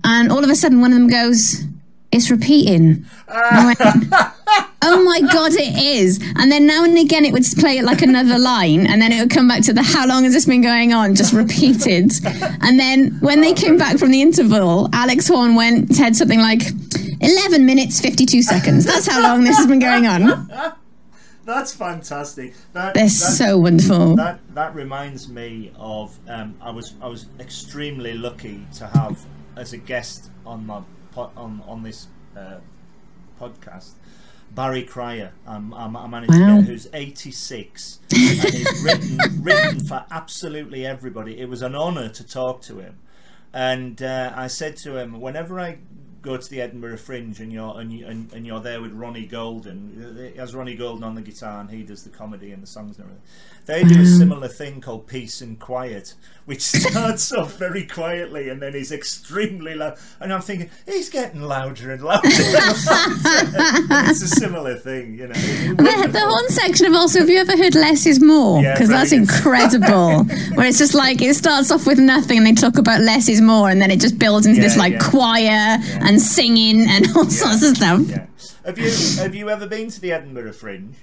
And 0.05 0.33
all 0.33 0.43
of 0.43 0.49
a 0.51 0.55
sudden, 0.55 0.81
one 0.81 0.93
of 0.93 0.99
them 0.99 1.09
goes, 1.09 1.63
"It's 2.17 2.31
repeating." 2.31 3.05
And 3.29 3.77
Oh 4.89 5.03
my 5.03 5.21
god, 5.33 5.53
it 5.55 5.77
is. 5.83 6.21
And 6.37 6.53
then 6.53 6.65
now 6.67 6.85
and 6.85 6.97
again, 6.97 7.25
it 7.25 7.33
would 7.33 7.45
play 7.59 7.79
it 7.79 7.85
like 7.85 8.03
another 8.03 8.39
line, 8.39 8.87
and 8.87 9.03
then 9.03 9.11
it 9.11 9.19
would 9.21 9.31
come 9.31 9.49
back 9.49 9.63
to 9.65 9.73
the 9.73 9.83
"How 9.83 10.07
long 10.07 10.23
has 10.25 10.33
this 10.33 10.47
been 10.47 10.63
going 10.63 10.93
on?" 10.93 11.15
just 11.17 11.33
repeated. 11.33 12.13
And 12.63 12.79
then 12.79 13.17
when 13.21 13.41
they 13.41 13.53
came 13.53 13.77
back 13.79 13.99
from 13.99 14.11
the 14.13 14.23
interval, 14.23 14.89
Alex 14.93 15.27
Horne 15.29 15.55
went 15.57 15.95
said 15.95 16.15
something 16.15 16.39
like, 16.41 16.63
11 17.21 17.65
minutes 17.67 18.01
52 18.01 18.43
seconds. 18.43 18.85
That's 18.85 19.07
how 19.09 19.21
long 19.23 19.43
this 19.45 19.57
has 19.57 19.67
been 19.67 19.79
going 19.81 20.07
on. 20.07 20.49
That's 21.45 21.73
fantastic. 21.75 22.55
That, 22.73 22.95
They're 22.95 23.05
that- 23.05 23.11
so 23.11 23.59
wonderful. 23.59 24.17
that 24.17 24.41
that 24.55 24.75
reminds 24.75 25.29
me 25.29 25.73
of 25.79 26.17
um, 26.29 26.55
I 26.61 26.71
was 26.71 26.95
I 27.01 27.07
was 27.09 27.27
extremely 27.41 28.15
lucky 28.15 28.67
to 28.79 28.87
have 28.89 29.19
as 29.57 29.73
a 29.73 29.79
guest 29.79 30.31
on 30.45 30.67
my 30.67 30.81
on 31.17 31.63
on 31.67 31.83
this 31.83 32.09
uh, 32.37 32.59
podcast 33.41 33.93
Barry 34.55 34.85
Cryer. 34.85 35.33
Um, 35.47 35.75
I, 35.75 35.87
I 35.87 36.07
managed 36.07 36.33
Wow. 36.33 36.57
to 36.57 36.63
get 36.63 36.69
who's 36.69 36.89
86 36.93 37.99
and 38.13 38.21
he's 38.21 38.83
written 38.85 39.43
written 39.43 39.81
for 39.81 40.05
absolutely 40.11 40.87
everybody. 40.87 41.39
It 41.39 41.49
was 41.49 41.63
an 41.63 41.75
honour 41.75 42.09
to 42.11 42.27
talk 42.27 42.63
to 42.63 42.79
him, 42.79 42.99
and 43.53 44.01
uh, 44.03 44.33
I 44.37 44.47
said 44.47 44.77
to 44.79 44.97
him 44.97 45.21
whenever 45.21 45.59
I 45.61 45.79
go 46.23 46.37
to 46.37 46.51
the 46.51 46.61
Edinburgh 46.61 46.97
Fringe 46.97 47.39
and 47.41 47.53
you're 47.53 47.79
and, 47.79 47.93
you, 47.93 48.05
and, 48.07 48.33
and 48.33 48.45
you're 48.45 48.61
there 48.61 48.81
with 48.81 48.93
Ronnie 48.93 49.27
Golden. 49.27 50.31
He 50.33 50.39
has 50.39 50.55
Ronnie 50.57 50.75
Golden 50.75 51.05
on 51.05 51.15
the 51.15 51.23
guitar 51.23 51.61
and 51.61 51.71
he 51.71 51.85
does 51.85 52.03
the 52.03 52.11
comedy 52.11 52.51
and 52.51 52.61
the 52.61 52.67
songs 52.67 52.99
and 52.99 53.05
everything. 53.07 53.23
They 53.67 53.85
do 53.85 54.01
a 54.01 54.07
similar 54.07 54.49
thing 54.49 54.81
called 54.81 55.07
Peace 55.07 55.41
and 55.41 55.57
Quiet, 55.59 56.15
which 56.47 56.63
starts 56.63 57.33
off 57.33 57.57
very 57.59 57.85
quietly 57.87 58.49
and 58.49 58.63
then 58.63 58.75
is 58.75 58.91
extremely 58.93 59.75
loud. 59.75 59.99
And 60.21 60.33
I'm 60.33 60.41
thinking 60.41 60.71
he's 60.87 61.11
getting 61.11 61.43
louder 61.43 61.91
and 61.93 62.03
louder. 62.03 62.29
It's 64.09 64.23
a 64.23 64.29
similar 64.29 64.77
thing, 64.77 65.19
you 65.19 65.27
know. 65.29 65.35
The, 65.35 66.09
the 66.11 66.21
Horne 66.21 66.49
Section 66.49 66.87
of 66.87 66.95
also, 66.95 67.21
have 67.21 67.29
you 67.29 67.39
ever 67.39 67.57
heard 67.57 67.75
Less 67.75 68.07
is 68.07 68.23
More? 68.23 68.63
Yeah, 68.63 68.75
Because 68.75 68.89
that's 68.89 69.11
brilliant. 69.11 69.31
incredible. 69.31 70.25
Where 70.57 70.67
it's 70.67 70.79
just 70.79 70.95
like, 70.95 71.21
it 71.23 71.35
starts 71.37 71.71
off 71.71 71.87
with 71.87 71.99
nothing 71.99 72.39
and 72.39 72.47
they 72.47 72.53
talk 72.53 72.79
about 72.79 73.01
less 73.01 73.29
is 73.29 73.41
more, 73.41 73.69
and 73.71 73.81
then 73.81 73.91
it 73.91 74.01
just 74.01 74.19
builds 74.19 74.47
into 74.47 74.61
Yeah, 74.61 74.69
this 74.69 74.77
like 74.77 74.93
yeah. 74.95 74.99
choir 75.11 75.79
and 76.07 76.21
singing 76.21 76.87
and 76.89 77.07
all 77.17 77.25
sorts 77.29 77.63
of 77.63 77.77
stuff. 77.77 78.01
Yeah. 78.07 78.27
Have 78.65 78.79
you 78.79 78.91
have 79.23 79.35
you 79.35 79.51
ever 79.51 79.67
been 79.67 79.91
to 79.91 80.01
the 80.01 80.13
Edinburgh 80.13 80.53
Fringe? 80.53 80.95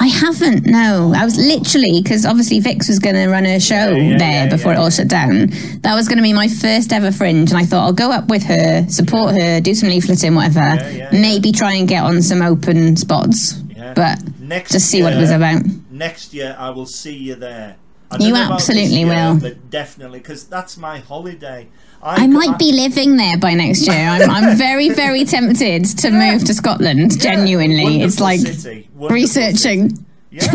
I 0.00 0.06
haven't, 0.08 0.66
no. 0.66 1.12
I 1.14 1.24
was 1.24 1.36
literally, 1.36 2.00
because 2.02 2.26
obviously 2.26 2.60
Vix 2.60 2.88
was 2.88 2.98
going 2.98 3.14
to 3.14 3.28
run 3.28 3.46
a 3.46 3.60
show 3.60 3.90
Yeah, 3.90 3.96
yeah, 3.96 4.18
there 4.18 4.44
yeah, 4.44 4.48
before 4.48 4.72
it 4.72 4.76
all 4.76 4.90
shut 4.90 5.08
down. 5.08 5.48
That 5.82 5.94
was 5.94 6.08
going 6.08 6.18
to 6.18 6.22
be 6.22 6.32
my 6.32 6.48
first 6.48 6.92
ever 6.92 7.12
fringe, 7.12 7.50
and 7.50 7.58
I 7.58 7.64
thought 7.64 7.84
I'll 7.84 7.92
go 7.92 8.10
up 8.10 8.28
with 8.28 8.42
her, 8.44 8.86
support 8.88 9.34
her, 9.34 9.60
do 9.60 9.74
some 9.74 9.88
leafleting, 9.88 10.34
whatever. 10.34 10.76
Maybe 11.12 11.52
try 11.52 11.74
and 11.74 11.86
get 11.88 12.02
on 12.02 12.22
some 12.22 12.42
open 12.42 12.96
spots. 12.96 13.52
But 13.94 14.18
Next 14.40 14.72
just 14.72 14.90
see 14.90 15.02
what 15.02 15.12
it 15.12 15.20
was 15.20 15.30
about. 15.30 15.62
next 15.90 16.34
year 16.34 16.56
I 16.58 16.70
will 16.70 16.86
see 16.86 17.14
you 17.14 17.34
there. 17.36 17.76
I 18.14 18.24
You 18.24 18.30
don't 18.30 18.38
know 18.38 18.46
about 18.46 18.58
this 18.58 18.68
absolutely 18.70 18.98
year, 18.98 19.06
will. 19.08 19.40
but 19.40 19.70
definitely 19.70 20.18
because 20.20 20.44
that's 20.44 20.76
my 20.76 20.98
holiday. 20.98 21.68
I 22.02 22.26
might 22.26 22.58
be 22.58 22.72
living 22.72 23.16
there 23.16 23.38
by 23.38 23.54
next 23.54 23.86
year. 23.86 23.96
I'm, 23.96 24.28
I'm 24.30 24.58
very, 24.58 24.90
very 24.90 25.24
tempted 25.24 25.84
to 25.98 26.10
move 26.10 26.44
to 26.44 26.52
Scotland. 26.54 27.18
Genuinely, 27.18 28.02
it's 28.02 28.20
like 28.20 28.40
city, 28.40 28.90
researching. 28.94 29.90
city. 29.90 30.04
Yeah, 30.30 30.52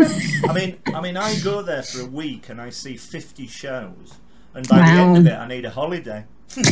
I 0.48 0.52
mean, 0.52 0.78
I 0.94 1.00
mean, 1.00 1.16
I 1.16 1.38
go 1.40 1.62
there 1.62 1.82
for 1.82 2.02
a 2.02 2.06
week 2.06 2.50
and 2.50 2.60
I 2.60 2.70
see 2.70 2.96
fifty 2.96 3.46
shows, 3.46 4.14
and 4.54 4.68
by 4.68 4.76
the 4.76 4.82
Wow. 4.82 5.14
end 5.14 5.16
of 5.18 5.26
it, 5.26 5.32
I 5.36 5.48
need 5.48 5.64
a 5.64 5.70
holiday. 5.70 6.24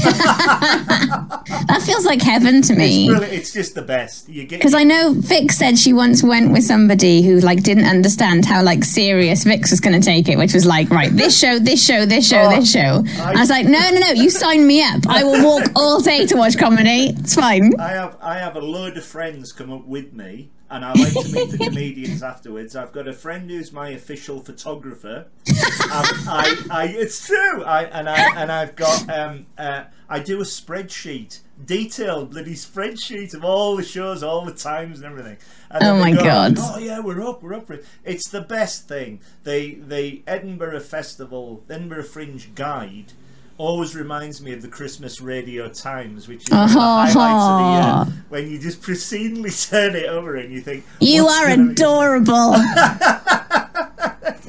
That 1.68 1.82
feels 1.84 2.04
like 2.04 2.20
heaven 2.22 2.62
to 2.62 2.74
me. 2.74 3.04
It's, 3.08 3.12
really, 3.20 3.36
it's 3.36 3.52
just 3.52 3.74
the 3.74 3.82
best. 3.82 4.26
Because 4.26 4.74
I 4.74 4.84
know 4.84 5.12
Vic 5.16 5.52
said 5.52 5.78
she 5.78 5.92
once 5.92 6.22
went 6.22 6.52
with 6.52 6.64
somebody 6.64 7.22
who 7.22 7.40
like 7.40 7.62
didn't 7.62 7.84
understand 7.84 8.44
how 8.44 8.62
like 8.62 8.84
serious 8.84 9.44
Vix 9.44 9.70
was 9.70 9.80
going 9.80 9.98
to 9.98 10.04
take 10.04 10.28
it, 10.28 10.36
which 10.38 10.54
was 10.54 10.66
like, 10.66 10.88
right, 10.90 11.10
this 11.12 11.38
show, 11.38 11.58
this 11.58 11.84
show, 11.84 12.06
this 12.06 12.28
show, 12.28 12.42
Oh, 12.42 12.50
this 12.60 12.70
show. 12.72 13.02
I- 13.22 13.32
I 13.36 13.40
was 13.40 13.50
like, 13.50 13.66
no, 13.66 13.78
no, 13.90 13.98
no, 14.00 14.10
you 14.12 14.30
sign 14.30 14.66
me 14.66 14.82
up. 14.82 15.06
I 15.08 15.22
will 15.24 15.44
walk 15.44 15.68
all 15.76 16.00
day 16.00 16.26
to 16.26 16.36
watch 16.36 16.58
comedy. 16.58 17.10
It's 17.18 17.34
fine. 17.34 17.72
I 17.78 17.88
have 17.90 18.16
I 18.20 18.38
have 18.38 18.56
a 18.56 18.60
load 18.60 18.96
of 18.96 19.04
friends 19.04 19.52
come 19.52 19.72
up 19.72 19.86
with 19.86 20.12
me, 20.12 20.50
and 20.70 20.84
I 20.84 20.92
like 20.92 21.12
to 21.12 21.32
meet 21.32 21.50
the 21.50 21.58
comedians 21.68 22.22
afterwards. 22.22 22.76
I've 22.76 22.92
got 22.92 23.08
a 23.08 23.12
friend 23.12 23.50
who's 23.50 23.72
my 23.72 23.90
official 23.90 24.40
photographer. 24.40 25.26
um, 25.46 25.46
I, 25.88 26.56
I, 26.70 26.84
it's 26.88 27.26
true. 27.26 27.64
I 27.64 27.84
and 27.84 28.08
I 28.08 28.40
and 28.40 28.52
I've 28.52 28.76
got 28.76 29.08
um, 29.08 29.46
uh, 29.56 29.84
I 30.08 30.18
do 30.20 30.40
a 30.40 30.44
spreadsheet, 30.44 31.40
detailed 31.64 32.30
bloody 32.30 32.54
spreadsheet 32.54 33.34
of 33.34 33.44
all 33.44 33.76
the 33.76 33.82
shows, 33.82 34.22
all 34.22 34.44
the 34.44 34.52
times, 34.52 34.98
and 34.98 35.06
everything. 35.06 35.38
And 35.70 35.84
Oh 35.84 35.98
my 35.98 36.12
go, 36.12 36.22
God. 36.22 36.54
Oh 36.58 36.78
yeah, 36.78 37.00
we're 37.00 37.22
up, 37.26 37.42
we're 37.42 37.54
up. 37.54 37.66
for 37.66 37.74
it." 37.74 37.84
It's 38.04 38.28
the 38.28 38.42
best 38.42 38.86
thing. 38.88 39.20
The 39.44 39.76
the 39.76 40.22
Edinburgh 40.26 40.80
Festival, 40.80 41.64
Edinburgh 41.70 42.04
Fringe 42.04 42.54
Guide 42.54 43.12
always 43.58 43.94
reminds 43.94 44.40
me 44.40 44.52
of 44.52 44.62
the 44.62 44.68
Christmas 44.68 45.20
Radio 45.20 45.68
Times, 45.68 46.26
which 46.28 46.42
is 46.42 46.48
of 46.48 46.72
the 46.72 46.80
highlights 46.80 47.44
of 47.44 47.58
the 47.58 48.12
year 48.12 48.24
when 48.28 48.50
you 48.50 48.58
just 48.58 48.80
pristinely 48.80 49.68
turn 49.70 49.94
it 49.94 50.06
over 50.06 50.36
and 50.36 50.52
you 50.52 50.60
think, 50.60 50.84
You 51.00 51.26
are 51.26 51.48
adorable. 51.48 52.52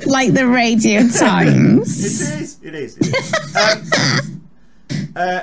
like 0.06 0.34
the 0.34 0.48
Radio 0.48 1.02
Times. 1.08 2.00
It 2.00 2.42
is. 2.42 2.58
It 2.64 2.76
is. 2.76 2.98
It 2.98 3.16
is. 3.16 3.56
um, 3.56 4.42
uh, 5.16 5.42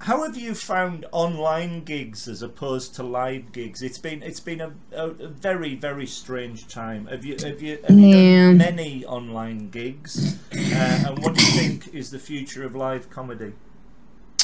how 0.00 0.22
have 0.24 0.36
you 0.36 0.54
found 0.54 1.04
online 1.12 1.84
gigs 1.84 2.26
as 2.28 2.42
opposed 2.42 2.94
to 2.96 3.02
live 3.02 3.52
gigs? 3.52 3.82
It's 3.82 3.98
been 3.98 4.22
it's 4.22 4.40
been 4.40 4.60
a, 4.60 4.72
a, 4.92 5.08
a 5.10 5.28
very 5.28 5.74
very 5.74 6.06
strange 6.06 6.68
time. 6.68 7.06
Have 7.06 7.24
you 7.24 7.36
have 7.40 7.60
you, 7.62 7.78
have 7.86 7.98
you 7.98 8.06
Yeah. 8.08 8.46
done 8.48 8.58
many 8.58 9.04
online 9.04 9.70
gigs? 9.70 10.38
Uh, 10.52 11.04
and 11.06 11.18
what 11.18 11.34
do 11.34 11.44
you 11.44 11.50
think 11.52 11.94
is 11.94 12.10
the 12.10 12.18
future 12.18 12.64
of 12.64 12.74
live 12.74 13.10
comedy? 13.10 13.52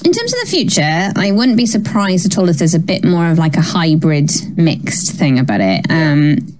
In 0.04 0.12
terms 0.12 0.32
of 0.34 0.40
the 0.40 0.46
future, 0.46 1.10
I 1.16 1.32
wouldn't 1.32 1.56
be 1.56 1.66
surprised 1.66 2.26
at 2.26 2.38
all 2.38 2.48
if 2.48 2.58
there's 2.58 2.74
a 2.74 2.78
bit 2.78 3.04
more 3.04 3.30
of 3.30 3.38
like 3.38 3.56
a 3.56 3.62
hybrid 3.62 4.30
mixed 4.56 5.12
thing 5.12 5.38
about 5.38 5.60
it. 5.62 5.86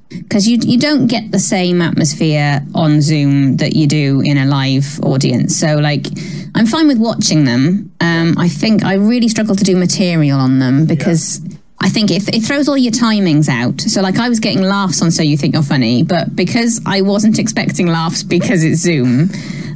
Because 0.09 0.49
you 0.49 0.59
you 0.63 0.79
don't 0.79 1.07
get 1.07 1.31
the 1.33 1.39
same 1.39 1.83
atmosphere 1.83 2.63
on 2.75 3.03
Zoom 3.03 3.59
that 3.59 3.75
you 3.77 3.87
do 3.87 4.23
in 4.25 4.39
a 4.39 4.47
live 4.47 4.99
audience. 5.03 5.57
So 5.57 5.77
like, 5.77 6.07
I'm 6.55 6.67
fine 6.67 6.87
with 6.89 6.99
watching 6.99 7.45
them. 7.45 7.93
Um, 8.01 8.37
I 8.39 8.49
think 8.49 8.85
I 8.85 8.95
really 8.95 9.29
struggle 9.29 9.55
to 9.55 9.65
do 9.65 9.77
material 9.77 10.39
on 10.41 10.59
them 10.59 10.87
because. 10.87 11.41
I 11.79 11.91
think 11.91 12.11
it, 12.11 12.27
it 12.35 12.41
throws 12.41 12.71
all 12.71 12.79
your 12.79 12.91
timings 12.91 13.51
out. 13.51 13.83
So, 13.83 14.01
like, 14.01 14.19
I 14.19 14.31
was 14.31 14.41
getting 14.41 14.63
laughs 14.63 15.03
on 15.03 15.11
So 15.11 15.23
You 15.23 15.37
Think 15.37 15.53
You're 15.53 15.63
Funny, 15.63 16.03
but 16.03 16.35
because 16.35 16.81
I 16.87 17.03
wasn't 17.03 17.39
expecting 17.39 17.87
laughs 17.87 18.23
because 18.23 18.65
it's 18.65 18.81
Zoom, 18.81 19.29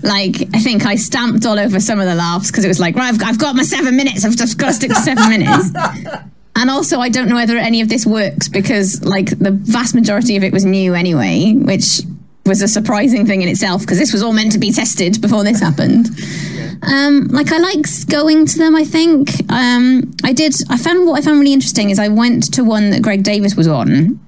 like, 0.02 0.48
I 0.54 0.60
think 0.60 0.86
I 0.86 0.96
stamped 0.96 1.46
all 1.46 1.58
over 1.58 1.80
some 1.80 2.00
of 2.00 2.06
the 2.06 2.14
laughs 2.14 2.50
because 2.50 2.64
it 2.64 2.68
was 2.68 2.80
like, 2.80 2.96
right, 2.96 3.12
I've, 3.12 3.22
I've 3.22 3.38
got 3.38 3.56
my 3.56 3.62
seven 3.62 3.96
minutes. 3.96 4.24
I've 4.24 4.36
just 4.36 4.58
got 4.58 4.68
to 4.68 4.72
stick 4.72 4.90
to 4.90 4.96
seven 4.96 5.28
minutes. 5.28 5.70
And 6.56 6.68
also, 6.68 6.98
I 6.98 7.08
don't 7.08 7.28
know 7.28 7.36
whether 7.36 7.56
any 7.56 7.80
of 7.80 7.88
this 7.88 8.04
works 8.04 8.48
because, 8.48 9.02
like, 9.02 9.38
the 9.38 9.52
vast 9.52 9.94
majority 9.94 10.36
of 10.36 10.42
it 10.42 10.52
was 10.52 10.64
new 10.64 10.94
anyway, 10.94 11.54
which 11.54 12.00
was 12.44 12.60
a 12.60 12.68
surprising 12.68 13.24
thing 13.24 13.42
in 13.42 13.48
itself 13.48 13.82
because 13.82 13.98
this 13.98 14.12
was 14.12 14.22
all 14.22 14.32
meant 14.32 14.52
to 14.52 14.58
be 14.58 14.72
tested 14.72 15.20
before 15.20 15.44
this 15.44 15.60
happened. 15.60 16.08
Um, 16.82 17.28
like 17.28 17.52
I 17.52 17.58
like 17.58 17.84
going 18.08 18.46
to 18.46 18.58
them. 18.58 18.74
I 18.74 18.84
think 18.84 19.30
um, 19.50 20.12
I 20.24 20.32
did. 20.32 20.54
I 20.68 20.76
found 20.76 21.06
what 21.06 21.18
I 21.18 21.22
found 21.22 21.38
really 21.38 21.52
interesting 21.52 21.90
is 21.90 21.98
I 21.98 22.08
went 22.08 22.52
to 22.54 22.64
one 22.64 22.90
that 22.90 23.02
Greg 23.02 23.22
Davies 23.22 23.56
was 23.56 23.68
on, 23.68 24.18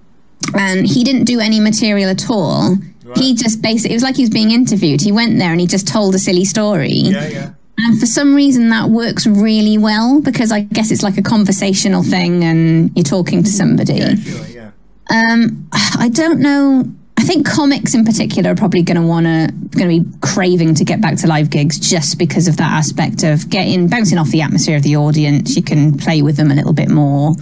and 0.55 0.87
he 0.87 1.03
didn't 1.03 1.25
do 1.25 1.41
any 1.41 1.61
material 1.61 2.11
at 2.11 2.31
all. 2.31 2.77
He 3.17 3.35
just 3.35 3.63
basically 3.63 3.93
it 3.93 3.97
was 3.97 4.03
like 4.03 4.17
he 4.17 4.23
was 4.23 4.31
being 4.31 4.51
interviewed. 4.51 5.01
He 5.01 5.13
went 5.13 5.39
there 5.39 5.51
and 5.51 5.61
he 5.61 5.67
just 5.67 5.89
told 5.89 6.15
a 6.15 6.19
silly 6.19 6.45
story. 6.45 6.91
Yeah, 6.91 7.29
yeah. 7.29 7.51
And 7.79 7.99
for 7.99 8.07
some 8.07 8.35
reason, 8.35 8.69
that 8.69 8.91
works 8.91 9.27
really 9.27 9.79
well 9.79 10.21
because 10.21 10.53
I 10.53 10.61
guess 10.61 10.91
it's 10.91 11.03
like 11.03 11.19
a 11.19 11.23
conversational 11.23 12.03
thing 12.03 12.45
and 12.45 12.91
you're 12.95 13.05
talking 13.05 13.43
to 13.43 13.51
somebody. 13.51 13.95
Yeah, 13.95 14.15
sure, 14.17 14.47
yeah. 14.47 14.71
Um, 15.11 15.69
I 15.73 16.09
don't 16.13 16.41
know. 16.41 16.85
I 17.19 17.25
think 17.25 17.47
comics 17.47 17.95
in 17.95 18.05
particular 18.05 18.51
are 18.51 18.55
probably 18.55 18.83
going 18.83 19.01
to 19.01 19.07
want 19.07 19.27
to 19.27 19.49
going 19.79 20.05
to 20.05 20.11
be 20.11 20.19
craving 20.21 20.75
to 20.75 20.85
get 20.85 21.01
back 21.01 21.17
to 21.19 21.27
live 21.27 21.51
gigs 21.51 21.79
just 21.79 22.19
because 22.19 22.49
of 22.49 22.57
that 22.57 22.73
aspect 22.73 23.23
of 23.23 23.49
getting 23.49 23.89
bouncing 23.89 24.19
off 24.19 24.31
the 24.31 24.43
atmosphere 24.43 24.77
of 24.77 24.83
the 24.83 24.97
audience. 24.97 25.57
You 25.57 25.63
can 25.63 25.97
play 25.97 26.23
with 26.23 26.37
them 26.37 26.51
a 26.51 26.55
little 26.55 26.73
bit 26.73 26.91
more. 26.91 27.35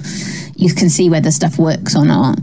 You 0.57 0.75
can 0.75 0.91
see 0.91 1.09
whether 1.09 1.31
stuff 1.31 1.59
works 1.59 1.97
or 1.97 2.05
not. 2.05 2.39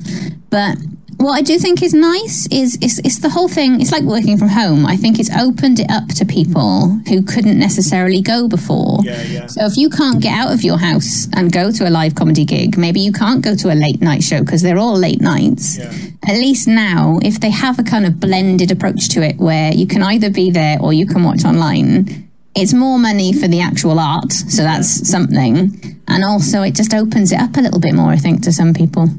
But 0.49 0.77
what 1.17 1.33
I 1.33 1.41
do 1.41 1.57
think 1.57 1.81
is 1.81 1.93
nice 1.93 2.47
is 2.51 2.77
it's, 2.79 2.99
it's 2.99 3.19
the 3.19 3.29
whole 3.29 3.47
thing. 3.47 3.81
It's 3.81 3.91
like 3.91 4.03
working 4.03 4.37
from 4.37 4.49
home. 4.49 4.85
I 4.85 4.95
think 4.95 5.19
it's 5.19 5.35
opened 5.35 5.79
it 5.79 5.89
up 5.89 6.07
to 6.09 6.25
people 6.25 6.89
who 7.09 7.23
couldn't 7.23 7.57
necessarily 7.57 8.21
go 8.21 8.47
before. 8.47 8.99
Yeah, 9.03 9.23
yeah. 9.23 9.45
So 9.47 9.65
if 9.65 9.77
you 9.77 9.89
can't 9.89 10.21
get 10.21 10.33
out 10.33 10.53
of 10.53 10.63
your 10.63 10.77
house 10.77 11.27
and 11.35 11.51
go 11.51 11.71
to 11.71 11.87
a 11.87 11.91
live 11.91 12.13
comedy 12.13 12.45
gig, 12.45 12.77
maybe 12.77 12.99
you 12.99 13.11
can't 13.11 13.43
go 13.43 13.55
to 13.55 13.73
a 13.73 13.75
late 13.75 13.99
night 13.99 14.21
show 14.21 14.41
because 14.41 14.61
they're 14.61 14.77
all 14.77 14.95
late 14.95 15.19
nights. 15.19 15.79
Yeah. 15.79 15.91
At 16.27 16.35
least 16.35 16.67
now, 16.67 17.19
if 17.23 17.39
they 17.39 17.49
have 17.49 17.79
a 17.79 17.83
kind 17.83 18.05
of 18.05 18.19
blended 18.19 18.71
approach 18.71 19.09
to 19.09 19.23
it 19.23 19.37
where 19.37 19.73
you 19.73 19.87
can 19.87 20.03
either 20.03 20.29
be 20.29 20.51
there 20.51 20.77
or 20.79 20.93
you 20.93 21.07
can 21.07 21.23
watch 21.23 21.43
online, 21.45 22.29
it's 22.55 22.73
more 22.73 22.99
money 22.99 23.33
for 23.33 23.47
the 23.47 23.61
actual 23.61 23.99
art. 23.99 24.31
So 24.31 24.61
that's 24.61 25.09
something. 25.09 25.99
And 26.07 26.23
also, 26.23 26.61
it 26.61 26.75
just 26.75 26.93
opens 26.93 27.31
it 27.31 27.39
up 27.39 27.57
a 27.57 27.61
little 27.61 27.79
bit 27.79 27.95
more, 27.95 28.11
I 28.11 28.17
think, 28.17 28.43
to 28.43 28.51
some 28.51 28.73
people. 28.73 29.09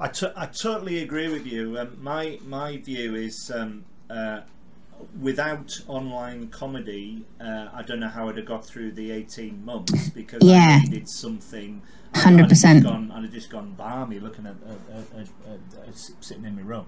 I, 0.00 0.08
t- 0.08 0.26
I 0.34 0.46
totally 0.46 1.02
agree 1.02 1.28
with 1.28 1.46
you. 1.46 1.78
Um, 1.78 1.96
my 2.00 2.38
my 2.46 2.78
view 2.78 3.14
is 3.14 3.50
um, 3.54 3.84
uh, 4.08 4.40
without 5.20 5.78
online 5.88 6.48
comedy, 6.48 7.24
uh, 7.40 7.68
I 7.72 7.82
don't 7.82 8.00
know 8.00 8.08
how 8.08 8.28
I'd 8.28 8.36
have 8.38 8.46
got 8.46 8.64
through 8.64 8.92
the 8.92 9.10
eighteen 9.12 9.64
months 9.64 10.08
because 10.10 10.42
Yeah. 10.42 10.80
I 10.80 10.84
needed 10.84 11.08
something. 11.08 11.82
I'd- 12.14 12.34
I'd 12.34 12.38
have 12.40 12.48
just 12.48 12.64
100%. 12.64 12.82
gone- 12.82 13.12
I'd 13.12 13.22
have 13.24 13.32
just 13.32 13.50
gone 13.50 13.72
balmy 13.74 14.18
looking 14.18 14.46
at, 14.46 14.56
at, 14.68 15.20
at, 15.20 15.88
at, 15.88 15.96
sitting 16.20 16.44
in 16.44 16.56
my 16.56 16.62
room. 16.62 16.86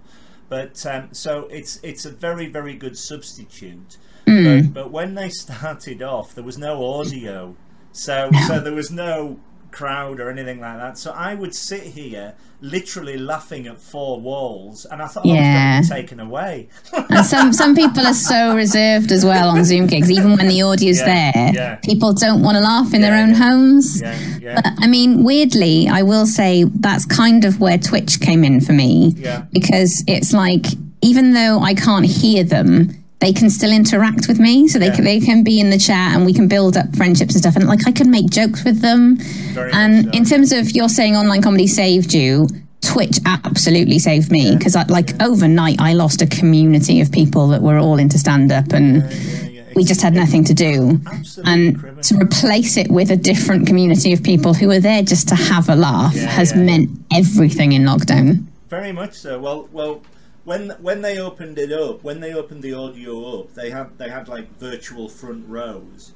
But 0.48 0.84
um, 0.86 1.08
so 1.12 1.46
it's 1.50 1.78
it's 1.82 2.04
a 2.04 2.10
very 2.10 2.46
very 2.48 2.74
good 2.74 2.96
substitute. 2.98 3.98
But, 4.24 4.72
but 4.72 4.90
when 4.90 5.14
they 5.14 5.28
started 5.44 6.02
off, 6.02 6.34
there 6.34 6.44
was 6.44 6.58
no 6.58 6.84
audio, 6.94 7.56
so 7.92 8.30
so 8.46 8.58
there 8.60 8.72
was 8.74 8.90
no 8.90 9.38
crowd 9.72 10.20
or 10.20 10.30
anything 10.30 10.60
like 10.60 10.76
that. 10.78 10.98
So 10.98 11.10
I 11.12 11.34
would 11.34 11.54
sit 11.54 11.82
here 11.82 12.34
literally 12.60 13.18
laughing 13.18 13.66
at 13.66 13.76
four 13.76 14.20
walls, 14.20 14.84
and 14.86 15.02
I 15.02 15.06
thought 15.08 15.24
oh, 15.26 15.30
I 15.30 15.32
was 15.32 15.90
Yeah. 15.90 15.96
taken 15.96 16.20
away. 16.20 16.68
And 17.10 17.26
some 17.26 17.52
some 17.52 17.74
people 17.74 18.06
are 18.06 18.14
so 18.14 18.54
reserved 18.64 19.10
as 19.10 19.24
well 19.24 19.48
on 19.48 19.64
Zoom 19.64 19.86
gigs, 19.88 20.10
even 20.10 20.36
when 20.36 20.46
the 20.46 20.62
audio's 20.62 20.98
Yeah, 21.00 21.32
there. 21.32 21.52
yeah. 21.54 21.74
People 21.76 22.12
don't 22.12 22.42
want 22.42 22.56
to 22.56 22.60
laugh 22.60 22.94
in 22.94 23.00
their 23.00 23.14
own 23.16 23.30
yeah. 23.30 23.34
homes. 23.34 24.00
yeah, 24.00 24.38
yeah, 24.40 24.60
I 24.78 24.86
mean, 24.86 25.24
weirdly, 25.24 25.88
I 25.88 26.02
will 26.02 26.26
say 26.26 26.64
that's 26.64 27.04
kind 27.04 27.44
of 27.44 27.58
where 27.60 27.78
Twitch 27.78 28.20
came 28.20 28.44
in 28.44 28.60
for 28.60 28.72
me. 28.72 29.14
Yeah. 29.16 29.42
Because 29.52 30.04
it's 30.06 30.32
like, 30.32 30.66
even 31.00 31.32
though 31.32 31.58
I 31.60 31.74
can't 31.74 32.06
hear 32.06 32.44
them, 32.44 33.01
they 33.22 33.32
can 33.32 33.48
still 33.48 33.72
interact 33.72 34.26
with 34.26 34.38
me. 34.40 34.66
So 34.68 34.78
they, 34.80 34.86
Yeah. 34.86 34.96
can, 34.96 35.04
they 35.04 35.20
can 35.20 35.44
be 35.44 35.60
in 35.60 35.70
the 35.70 35.78
chat 35.78 36.14
and 36.16 36.26
we 36.26 36.32
can 36.34 36.48
build 36.48 36.76
up 36.76 36.94
friendships 36.96 37.34
and 37.34 37.40
stuff. 37.42 37.54
And 37.56 37.66
like, 37.68 37.86
I 37.86 37.92
can 37.92 38.10
make 38.10 38.28
jokes 38.30 38.64
with 38.64 38.80
them. 38.80 39.16
Very 39.54 39.70
and 39.72 40.04
so. 40.06 40.10
in 40.10 40.24
terms 40.24 40.50
of 40.52 40.72
you're 40.72 40.88
saying 40.88 41.16
online 41.16 41.40
comedy 41.40 41.68
saved 41.68 42.12
you, 42.12 42.48
Twitch 42.80 43.18
absolutely 43.24 44.00
saved 44.00 44.32
me 44.32 44.56
because 44.56 44.74
I 44.74 44.82
uh, 44.82 44.86
like 44.88 45.10
overnight 45.22 45.76
I 45.80 45.92
lost 45.92 46.20
a 46.20 46.26
community 46.26 47.00
of 47.00 47.12
people 47.12 47.46
that 47.48 47.62
were 47.62 47.78
all 47.78 47.98
into 48.00 48.18
stand 48.18 48.50
up 48.50 48.72
and 48.72 48.96
yeah, 48.96 49.48
yeah. 49.50 49.62
we 49.76 49.84
just 49.84 50.02
had 50.02 50.14
nothing 50.14 50.42
to 50.50 50.54
do. 50.54 50.98
Absolutely 51.06 51.52
And 51.52 51.78
criminal. 51.78 52.02
to 52.02 52.16
replace 52.16 52.76
it 52.76 52.90
with 52.90 53.12
a 53.12 53.16
different 53.16 53.68
community 53.68 54.12
of 54.12 54.20
people 54.24 54.52
who 54.52 54.68
are 54.72 54.80
there 54.80 55.02
just 55.04 55.28
to 55.28 55.36
have 55.36 55.68
a 55.68 55.76
laugh 55.76 56.12
Yeah, 56.16 56.26
has 56.26 56.50
yeah. 56.50 56.62
meant 56.64 56.90
everything 57.14 57.70
in 57.70 57.82
lockdown. 57.84 58.44
Very 58.68 58.90
much 58.90 59.14
so. 59.14 59.38
Well, 59.38 59.68
well, 59.70 60.00
when 60.45 60.70
when 60.80 61.03
they 61.03 61.18
opened 61.18 61.59
it 61.59 61.72
up, 61.72 62.03
when 62.03 62.20
they 62.20 62.34
opened 62.34 62.62
the 62.62 62.74
audio 62.74 63.40
up, 63.40 63.55
they 63.55 63.70
had 63.70 63.97
they 63.99 64.09
had 64.09 64.28
like 64.28 64.59
virtual 64.59 65.09
front 65.09 65.49
rows. 65.49 66.12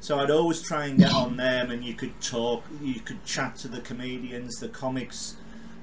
So 0.00 0.18
I'd 0.18 0.30
always 0.30 0.62
try 0.62 0.86
and 0.86 0.98
get 0.98 1.12
on 1.12 1.36
them, 1.36 1.70
and 1.70 1.84
you 1.84 1.94
could 1.94 2.20
talk, 2.20 2.62
you 2.80 3.00
could 3.00 3.24
chat 3.24 3.56
to 3.56 3.68
the 3.68 3.80
comedians, 3.80 4.60
the 4.60 4.68
comics 4.68 5.36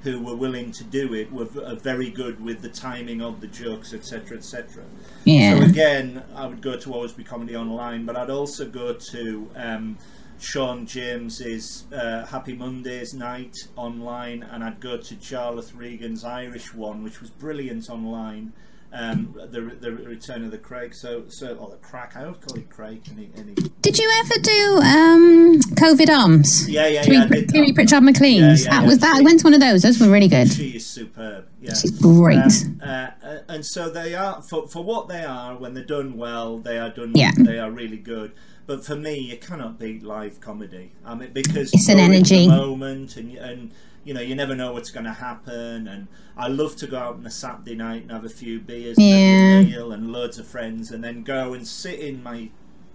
who 0.03 0.21
were 0.21 0.35
willing 0.35 0.71
to 0.71 0.83
do 0.83 1.13
it 1.15 1.31
were 1.33 1.45
very 1.75 2.11
good 2.11 2.39
with 2.39 2.61
the 2.61 2.69
timing 2.69 3.21
of 3.21 3.41
the 3.41 3.47
jokes, 3.47 3.93
etc., 3.93 4.37
etc. 4.37 4.83
Yeah. 5.25 5.57
So 5.57 5.65
again, 5.65 6.23
I 6.35 6.45
would 6.45 6.61
go 6.61 6.77
to 6.77 6.93
Always 6.93 7.11
Be 7.11 7.23
Comedy 7.23 7.55
online, 7.55 8.05
but 8.05 8.15
I'd 8.15 8.29
also 8.29 8.69
go 8.69 8.93
to 8.93 9.49
um, 9.55 9.97
Sean 10.39 10.85
James's 10.85 11.85
uh, 11.93 12.25
Happy 12.25 12.53
Mondays 12.53 13.13
night 13.13 13.55
online, 13.75 14.43
and 14.43 14.63
I'd 14.63 14.79
go 14.79 14.97
to 14.97 15.21
Charlotte 15.21 15.71
Regan's 15.73 16.23
Irish 16.23 16.73
one, 16.73 17.03
which 17.03 17.21
was 17.21 17.29
brilliant 17.29 17.89
online. 17.89 18.53
Um, 18.95 19.35
the 19.51 19.59
the 19.81 19.91
Return 19.91 20.45
of 20.45 20.51
the 20.51 20.57
Craig, 20.57 20.93
so 20.93 21.27
so 21.27 21.55
or 21.57 21.69
the 21.69 21.75
Crack, 21.77 22.15
I 22.15 22.23
always 22.23 22.37
call 22.37 22.57
it 22.57 22.69
Craig. 22.69 23.01
Any, 23.11 23.29
any, 23.35 23.53
Did 23.81 23.99
you 23.99 24.09
ever 24.19 24.35
do 24.41 24.77
um, 24.77 25.59
COVID 25.75 26.09
arms? 26.09 26.69
yeah, 26.69 26.87
yeah, 26.87 27.03
Kiri, 27.03 27.17
yeah. 27.17 27.45
Kiri. 27.51 27.73
Pritchard 27.73 28.03
McLean's. 28.03 28.63
Yeah, 28.63 28.71
yeah, 28.71 28.79
that 28.79 28.87
was 28.87 29.01
yeah. 29.01 29.11
that. 29.11 29.19
I 29.19 29.21
went 29.21 29.41
to 29.41 29.43
one 29.43 29.53
of 29.53 29.59
those. 29.59 29.81
Those 29.81 29.99
were 29.99 30.07
really 30.09 30.29
good. 30.29 30.49
She 30.49 30.69
is 30.77 30.85
superb. 30.85 31.49
Yeah. 31.59 31.73
She's 31.73 31.91
great. 31.99 32.37
Um, 32.37 32.81
uh, 32.81 33.09
uh, 33.21 33.39
and 33.49 33.65
so 33.65 33.89
they 33.89 34.15
are 34.15 34.41
for 34.41 34.67
for 34.69 34.81
what 34.81 35.09
they 35.09 35.25
are. 35.25 35.57
When 35.57 35.73
they're 35.73 35.83
done 35.83 36.15
well, 36.15 36.59
they 36.59 36.77
are 36.77 36.89
done. 36.89 37.11
Yeah. 37.15 37.31
They 37.35 37.59
are 37.59 37.69
really 37.71 37.97
good. 37.97 38.31
But 38.65 38.85
for 38.85 38.95
me, 38.95 39.19
you 39.19 39.37
cannot 39.37 39.77
beat 39.77 40.03
live 40.03 40.39
comedy. 40.39 40.93
I 41.05 41.15
mean, 41.15 41.33
because 41.33 41.71
It's 41.73 41.89
an 41.89 41.99
energy. 41.99 42.47
moment, 42.47 43.17
and 43.17 43.35
and 43.35 43.71
you 44.05 44.13
know 44.13 44.21
you 44.21 44.35
never 44.35 44.55
know 44.55 44.71
what's 44.71 44.91
going 44.91 45.03
to 45.05 45.11
happen. 45.11 45.87
And 45.87 46.07
I 46.37 46.47
love 46.47 46.77
to 46.77 46.87
go 46.87 46.97
out 46.97 47.15
on 47.15 47.25
a 47.25 47.31
Saturday 47.31 47.75
night 47.75 48.03
and 48.03 48.11
have 48.11 48.23
a 48.23 48.29
few 48.29 48.59
beers, 48.61 48.97
and 48.97 49.05
Yeah. 49.07 49.59
a 49.59 49.63
meal, 49.65 49.91
and 49.91 50.11
loads 50.13 50.37
of 50.39 50.47
friends, 50.47 50.91
and 50.91 51.03
then 51.03 51.23
go 51.23 51.53
and 51.53 51.67
sit 51.67 51.99
in 51.99 52.23
my 52.23 52.49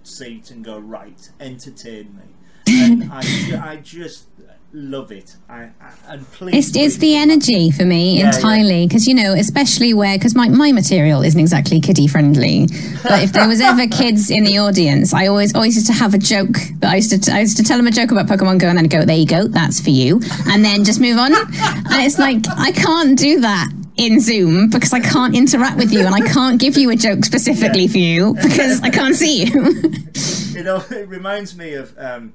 seat 0.05 0.51
and 0.51 0.65
go 0.65 0.79
right, 0.79 1.31
entertain 1.41 2.17
me. 2.17 2.73
And 2.73 3.05
I, 3.13 3.73
I 3.73 3.77
just 3.77 4.27
love 4.73 5.11
it. 5.11 5.37
I, 5.49 5.71
I 5.81 5.93
and 6.09 6.27
please, 6.33 6.69
It's, 6.69 6.77
it's 6.77 6.97
the 6.99 7.17
energy 7.17 7.71
for 7.71 7.85
me 7.85 8.19
Yeah, 8.19 8.35
entirely 8.35 8.87
because 8.87 9.07
you 9.07 9.15
know 9.15 9.33
especially 9.33 9.95
where 9.95 10.17
because 10.17 10.35
my, 10.35 10.49
my 10.49 10.71
material 10.73 11.23
isn't 11.23 11.41
exactly 11.41 11.81
kiddie 11.81 12.07
friendly 12.07 12.67
but 13.03 13.23
if 13.23 13.33
there 13.33 13.49
was 13.49 13.61
ever 13.61 13.87
kids 13.91 14.31
in 14.31 14.45
the 14.45 14.59
audience 14.59 15.13
I 15.13 15.27
always 15.27 15.55
always 15.55 15.75
used 15.75 15.89
to 15.89 15.93
have 15.93 16.15
a 16.15 16.19
joke 16.19 16.57
that 16.79 16.93
I 16.93 16.97
used 16.97 17.25
to 17.25 17.33
I 17.33 17.41
used 17.41 17.57
to 17.57 17.65
tell 17.65 17.77
them 17.79 17.87
a 17.87 17.91
joke 17.91 18.13
about 18.13 18.27
Pokemon 18.27 18.61
Go 18.61 18.69
and 18.69 18.79
then 18.79 18.87
go 18.87 19.05
there 19.05 19.17
you 19.17 19.27
go 19.27 19.49
that's 19.49 19.81
for 19.81 19.91
you 19.91 20.21
and 20.47 20.65
then 20.65 20.85
just 20.85 21.01
move 21.01 21.19
on. 21.19 21.35
And 21.35 22.07
it's 22.07 22.19
like 22.19 22.45
I 22.57 22.73
can't 22.73 23.19
do 23.19 23.41
that 23.41 23.71
in 23.97 24.21
Zoom 24.21 24.71
because 24.71 24.93
I 24.93 25.01
can't 25.01 25.35
interact 25.35 25.77
with 25.77 25.93
you 25.93 26.07
and 26.07 26.15
I 26.15 26.21
can't 26.21 26.61
give 26.61 26.77
you 26.77 26.91
a 26.91 26.97
joke 26.97 27.25
specifically 27.25 27.87
for 27.89 27.99
you 27.99 28.35
because 28.35 28.81
I 28.83 28.91
can't 28.91 29.15
see 29.15 29.45
you. 29.45 29.75
You 30.51 30.65
know, 30.65 30.85
it 30.91 31.09
reminds 31.09 31.57
me 31.57 31.75
of 31.75 31.97
um, 31.97 32.35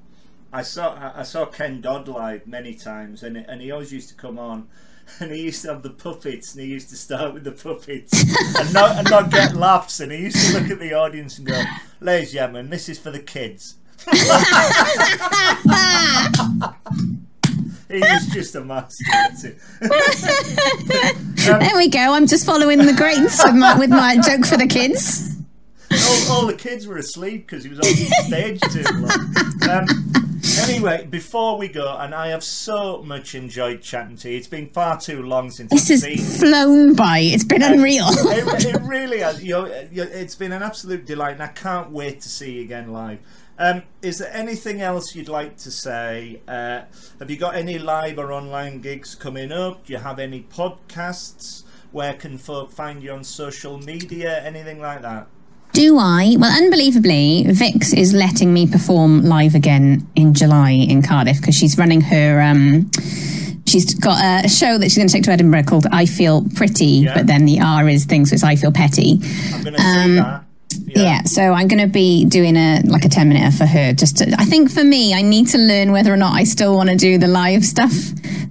I 0.55 0.61
saw 0.61 1.11
I 1.13 1.23
saw 1.23 1.45
Ken 1.45 1.81
Dodd 1.81 2.07
live 2.07 2.47
many 2.47 2.73
times, 2.75 3.23
and 3.23 3.35
and 3.35 3.61
he 3.61 3.71
always 3.71 3.91
used 3.91 4.07
to 4.07 4.15
come 4.15 4.39
on, 4.39 4.69
and 5.19 5.29
he 5.29 5.41
used 5.41 5.63
to 5.63 5.67
have 5.67 5.83
the 5.83 5.89
puppets, 5.89 6.53
and 6.53 6.63
he 6.63 6.69
used 6.69 6.89
to 6.91 6.95
start 6.95 7.33
with 7.33 7.43
the 7.43 7.51
puppets, 7.51 8.13
and 8.59 8.73
not 8.73 8.95
and 8.95 9.09
not 9.09 9.29
get 9.29 9.53
laughs, 9.53 9.99
and 9.99 10.13
he 10.13 10.19
used 10.19 10.37
to 10.47 10.57
look 10.57 10.71
at 10.71 10.79
the 10.79 10.93
audience 10.93 11.39
and 11.39 11.47
go, 11.47 11.61
"Ladies 11.99 12.29
and 12.29 12.35
gentlemen, 12.35 12.69
this 12.69 12.87
is 12.87 12.97
for 12.97 13.11
the 13.11 13.19
kids." 13.19 13.75
he 17.89 17.99
was 17.99 18.27
just 18.27 18.55
a 18.55 18.63
master. 18.63 19.03
there 21.59 21.75
we 21.75 21.89
go 21.89 22.13
I'm 22.13 22.27
just 22.27 22.45
following 22.45 22.77
the 22.77 22.93
greats 22.93 23.43
with 23.43 23.55
my 23.55 23.75
with 23.79 23.89
my 23.89 24.17
joke 24.17 24.45
for 24.45 24.57
the 24.57 24.67
kids 24.67 25.35
all, 25.91 26.31
all 26.31 26.45
the 26.45 26.53
kids 26.53 26.87
were 26.87 26.97
asleep 26.97 27.47
because 27.47 27.63
he 27.63 27.69
was 27.69 27.79
on 27.79 27.85
stage 28.25 28.59
too 28.71 28.83
long. 28.93 29.35
Um, 29.69 30.24
anyway, 30.69 31.05
before 31.09 31.57
we 31.57 31.67
go, 31.67 31.97
and 31.97 32.13
I 32.13 32.27
have 32.29 32.43
so 32.43 33.01
much 33.03 33.35
enjoyed 33.35 33.81
chatting 33.81 34.17
to 34.17 34.29
you. 34.29 34.37
It's 34.37 34.47
been 34.47 34.69
far 34.69 34.99
too 34.99 35.23
long 35.23 35.51
since 35.51 35.71
this 35.71 35.83
I've 36.03 36.17
has 36.17 36.27
seen. 36.37 36.39
flown 36.39 36.93
by 36.95 37.19
it's 37.19 37.43
been 37.43 37.61
unreal 37.63 38.05
it, 38.09 38.65
it 38.65 38.81
really 38.81 39.19
has. 39.19 39.43
You 39.43 39.53
know, 39.53 39.65
you- 39.91 40.03
it's 40.03 40.35
been 40.35 40.51
an 40.51 40.63
absolute 40.63 41.05
delight, 41.05 41.33
and 41.33 41.43
I 41.43 41.47
can't 41.47 41.91
wait 41.91 42.21
to 42.21 42.29
see 42.29 42.53
you 42.53 42.61
again 42.63 42.91
live. 42.91 43.19
Um, 43.57 43.83
is 44.01 44.17
there 44.17 44.33
anything 44.33 44.81
else 44.81 45.15
you'd 45.15 45.29
like 45.29 45.55
to 45.57 45.71
say? 45.71 46.41
Uh, 46.47 46.81
have 47.19 47.29
you 47.31 47.37
got 47.37 47.55
any 47.55 47.79
live 47.79 48.19
or 48.19 48.33
online 48.33 48.81
gigs 48.81 49.15
coming 49.15 49.51
up? 49.51 49.85
Do 49.85 49.93
you 49.93 49.99
have 49.99 50.19
any 50.19 50.41
podcasts? 50.41 51.63
Where 51.91 52.13
can 52.13 52.37
folk 52.37 52.73
find 52.73 53.01
you 53.01 53.13
on 53.13 53.23
social 53.23 53.77
media? 53.79 54.43
Anything 54.43 54.81
like 54.81 55.01
that? 55.03 55.27
Do 55.75 55.97
I? 55.99 56.35
Well, 56.39 56.51
unbelievably, 56.63 57.47
Vix 57.49 57.91
is 57.91 58.13
letting 58.13 58.53
me 58.53 58.65
perform 58.65 59.23
live 59.25 59.55
again 59.55 60.07
in 60.15 60.33
July 60.33 60.71
in 60.71 61.01
Cardiff 61.01 61.41
because 61.41 61.53
she's 61.53 61.77
running 61.77 61.99
her. 61.99 62.39
Um, 62.41 62.89
she's 63.67 63.93
got 63.93 64.45
a, 64.45 64.47
show 64.47 64.77
that 64.77 64.85
she's 64.85 64.95
going 64.97 65.09
to 65.09 65.13
take 65.13 65.23
to 65.23 65.31
Edinburgh 65.31 65.63
called 65.63 65.85
"I 65.91 66.05
Feel 66.05 66.45
Pretty," 66.55 66.85
Yeah. 67.03 67.13
but 67.13 67.27
then 67.27 67.43
the 67.43 67.59
R 67.59 67.89
is 67.89 68.05
things, 68.05 68.29
so 68.29 68.35
it's 68.35 68.43
"I 68.43 68.55
Feel 68.55 68.71
Petty." 68.71 69.19
I'm 70.87 70.93
going 70.93 70.99
to 70.99 70.99
see 70.99 71.03
that. 71.03 71.05
Yeah. 71.05 71.23
so 71.23 71.53
I'm 71.53 71.67
going 71.67 71.81
to 71.81 71.91
be 71.91 72.25
doing 72.25 72.55
a 72.55 72.81
like 72.85 73.05
a 73.05 73.09
10 73.09 73.29
minute 73.29 73.53
for 73.53 73.65
her. 73.65 73.93
Just 73.93 74.17
to, 74.17 74.33
I 74.37 74.45
think 74.45 74.71
for 74.71 74.83
me, 74.83 75.13
I 75.13 75.21
need 75.21 75.47
to 75.49 75.57
learn 75.57 75.91
whether 75.91 76.13
or 76.13 76.17
not 76.17 76.33
I 76.33 76.43
still 76.43 76.75
want 76.75 76.89
to 76.89 76.95
do 76.95 77.17
the 77.17 77.27
live 77.27 77.65
stuff 77.65 77.91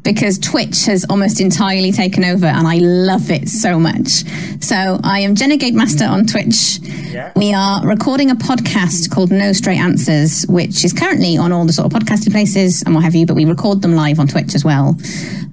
because 0.03 0.39
Twitch 0.39 0.85
has 0.85 1.05
almost 1.09 1.41
entirely 1.41 1.91
taken 1.91 2.24
over, 2.24 2.47
and 2.47 2.66
I 2.68 2.76
love 2.78 3.30
it 3.30 3.49
so 3.49 3.80
much. 3.80 4.24
So 4.62 5.01
I 5.03 5.20
am 5.20 5.35
Jenegade 5.35 5.72
Master 5.72 6.05
on 6.05 6.26
Twitch. 6.26 6.78
Yeah. 7.11 7.32
We 7.37 7.55
are 7.55 7.87
recording 7.87 8.30
a 8.30 8.35
podcast 8.35 9.11
called 9.11 9.30
No 9.32 9.53
Straight 9.53 9.78
Answers, 9.78 10.45
which 10.49 10.85
is 10.85 10.93
currently 10.93 11.37
on 11.39 11.53
all 11.53 11.64
the 11.64 11.72
sort 11.72 11.93
of 11.93 11.99
podcasting 11.99 12.32
places 12.32 12.82
and 12.82 12.95
what 12.95 13.03
have 13.05 13.14
you, 13.14 13.24
but 13.26 13.35
we 13.35 13.47
record 13.47 13.82
them 13.82 13.95
live 13.95 14.20
on 14.20 14.28
Twitch 14.28 14.55
as 14.55 14.64
well. 14.64 14.97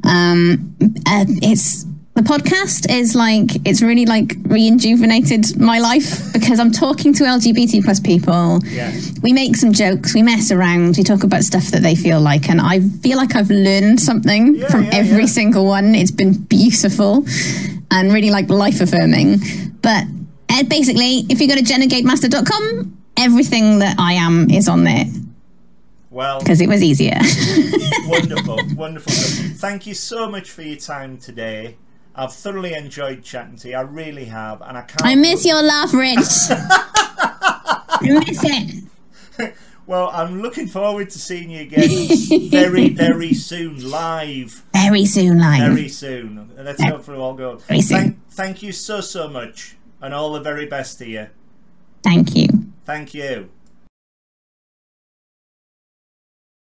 Um, 0.04 0.76
uh, 1.06 1.26
it's 1.42 1.86
the 2.22 2.30
podcast 2.30 2.90
is 2.90 3.16
like 3.16 3.50
it's 3.68 3.82
really 3.82 4.06
like 4.06 4.36
rejuvenated 4.46 5.60
my 5.60 5.80
life 5.80 6.32
because 6.34 6.60
I'm 6.60 6.72
talking 6.72 7.14
to 7.16 7.24
LGBT 7.24 7.84
plus 7.84 8.00
people. 8.00 8.60
Yeah. 8.66 8.92
We 9.24 9.34
make 9.34 9.56
some 9.56 9.72
jokes, 9.72 10.14
we 10.14 10.22
mess 10.22 10.52
around, 10.52 10.98
we 10.98 11.04
talk 11.04 11.24
about 11.24 11.44
stuff 11.44 11.66
that 11.72 11.82
they 11.82 11.96
feel 11.96 12.20
like, 12.22 12.50
and 12.50 12.62
I 12.62 12.80
feel 12.80 13.18
like 13.18 13.36
I've 13.36 13.50
learned 13.50 14.00
something 14.00 14.56
Yeah, 14.56 14.68
from 14.70 14.84
yeah, 14.86 14.90
every 14.94 15.28
single 15.28 15.66
one. 15.66 15.96
It's 15.96 16.12
been 16.12 16.34
beautiful 16.44 17.26
and 17.90 18.14
really 18.14 18.30
like 18.30 18.50
life 18.50 18.82
affirming. 18.82 19.40
But 19.82 20.06
uh, 20.50 20.64
basically, 20.64 21.26
if 21.30 21.42
you 21.42 21.48
go 21.48 21.56
to 21.56 21.62
jenegademaster.com, 21.64 22.98
everything 23.18 23.80
that 23.80 23.96
I 24.00 24.14
am 24.14 24.50
is 24.52 24.68
on 24.68 24.84
there 24.84 25.06
Well, 26.12 26.40
because 26.40 26.62
it 26.62 26.68
was 26.68 26.84
easier. 26.84 27.18
wonderful, 28.06 28.60
wonderful. 28.76 29.14
Thank 29.58 29.88
you 29.88 29.94
so 29.96 30.30
much 30.30 30.52
for 30.52 30.62
your 30.62 30.78
time 30.78 31.18
today. 31.18 31.78
I've 32.16 32.34
thoroughly 32.34 32.74
enjoyed 32.74 33.24
chatting 33.24 33.56
to 33.58 33.70
you. 33.70 33.76
I 33.76 33.82
really 33.82 34.26
have, 34.26 34.62
and 34.62 34.78
I 34.78 34.82
can't. 34.82 35.06
I 35.06 35.16
miss 35.16 35.46
your 35.46 35.62
laugh, 35.62 35.94
Rich. 35.94 36.18
I 36.50 37.98
miss 38.02 38.42
it. 38.44 39.56
Well, 39.88 40.10
I'm 40.14 40.42
looking 40.42 40.68
forward 40.68 41.10
to 41.10 41.20
seeing 41.20 41.50
you 41.50 41.62
again 41.62 41.90
very, 42.50 42.90
very 42.90 43.34
soon, 43.34 43.90
live. 43.90 44.64
Very 44.74 45.06
soon, 45.06 45.40
live. 45.40 45.74
Very 45.74 45.90
soon. 45.90 46.50
Let's 46.58 46.84
hopefully 46.84 47.18
all 47.18 47.34
go. 47.34 47.58
Very 47.58 47.82
soon. 47.82 47.98
Thank, 47.98 48.30
thank 48.30 48.64
you 48.64 48.72
so, 48.72 49.02
so 49.02 49.28
much, 49.28 49.76
and 50.02 50.14
all 50.14 50.32
the 50.34 50.40
very 50.40 50.66
best 50.66 50.98
to 51.00 51.10
you. 51.10 51.28
Thank 52.04 52.36
you. 52.36 52.48
Thank 52.86 53.14
you. 53.14 53.50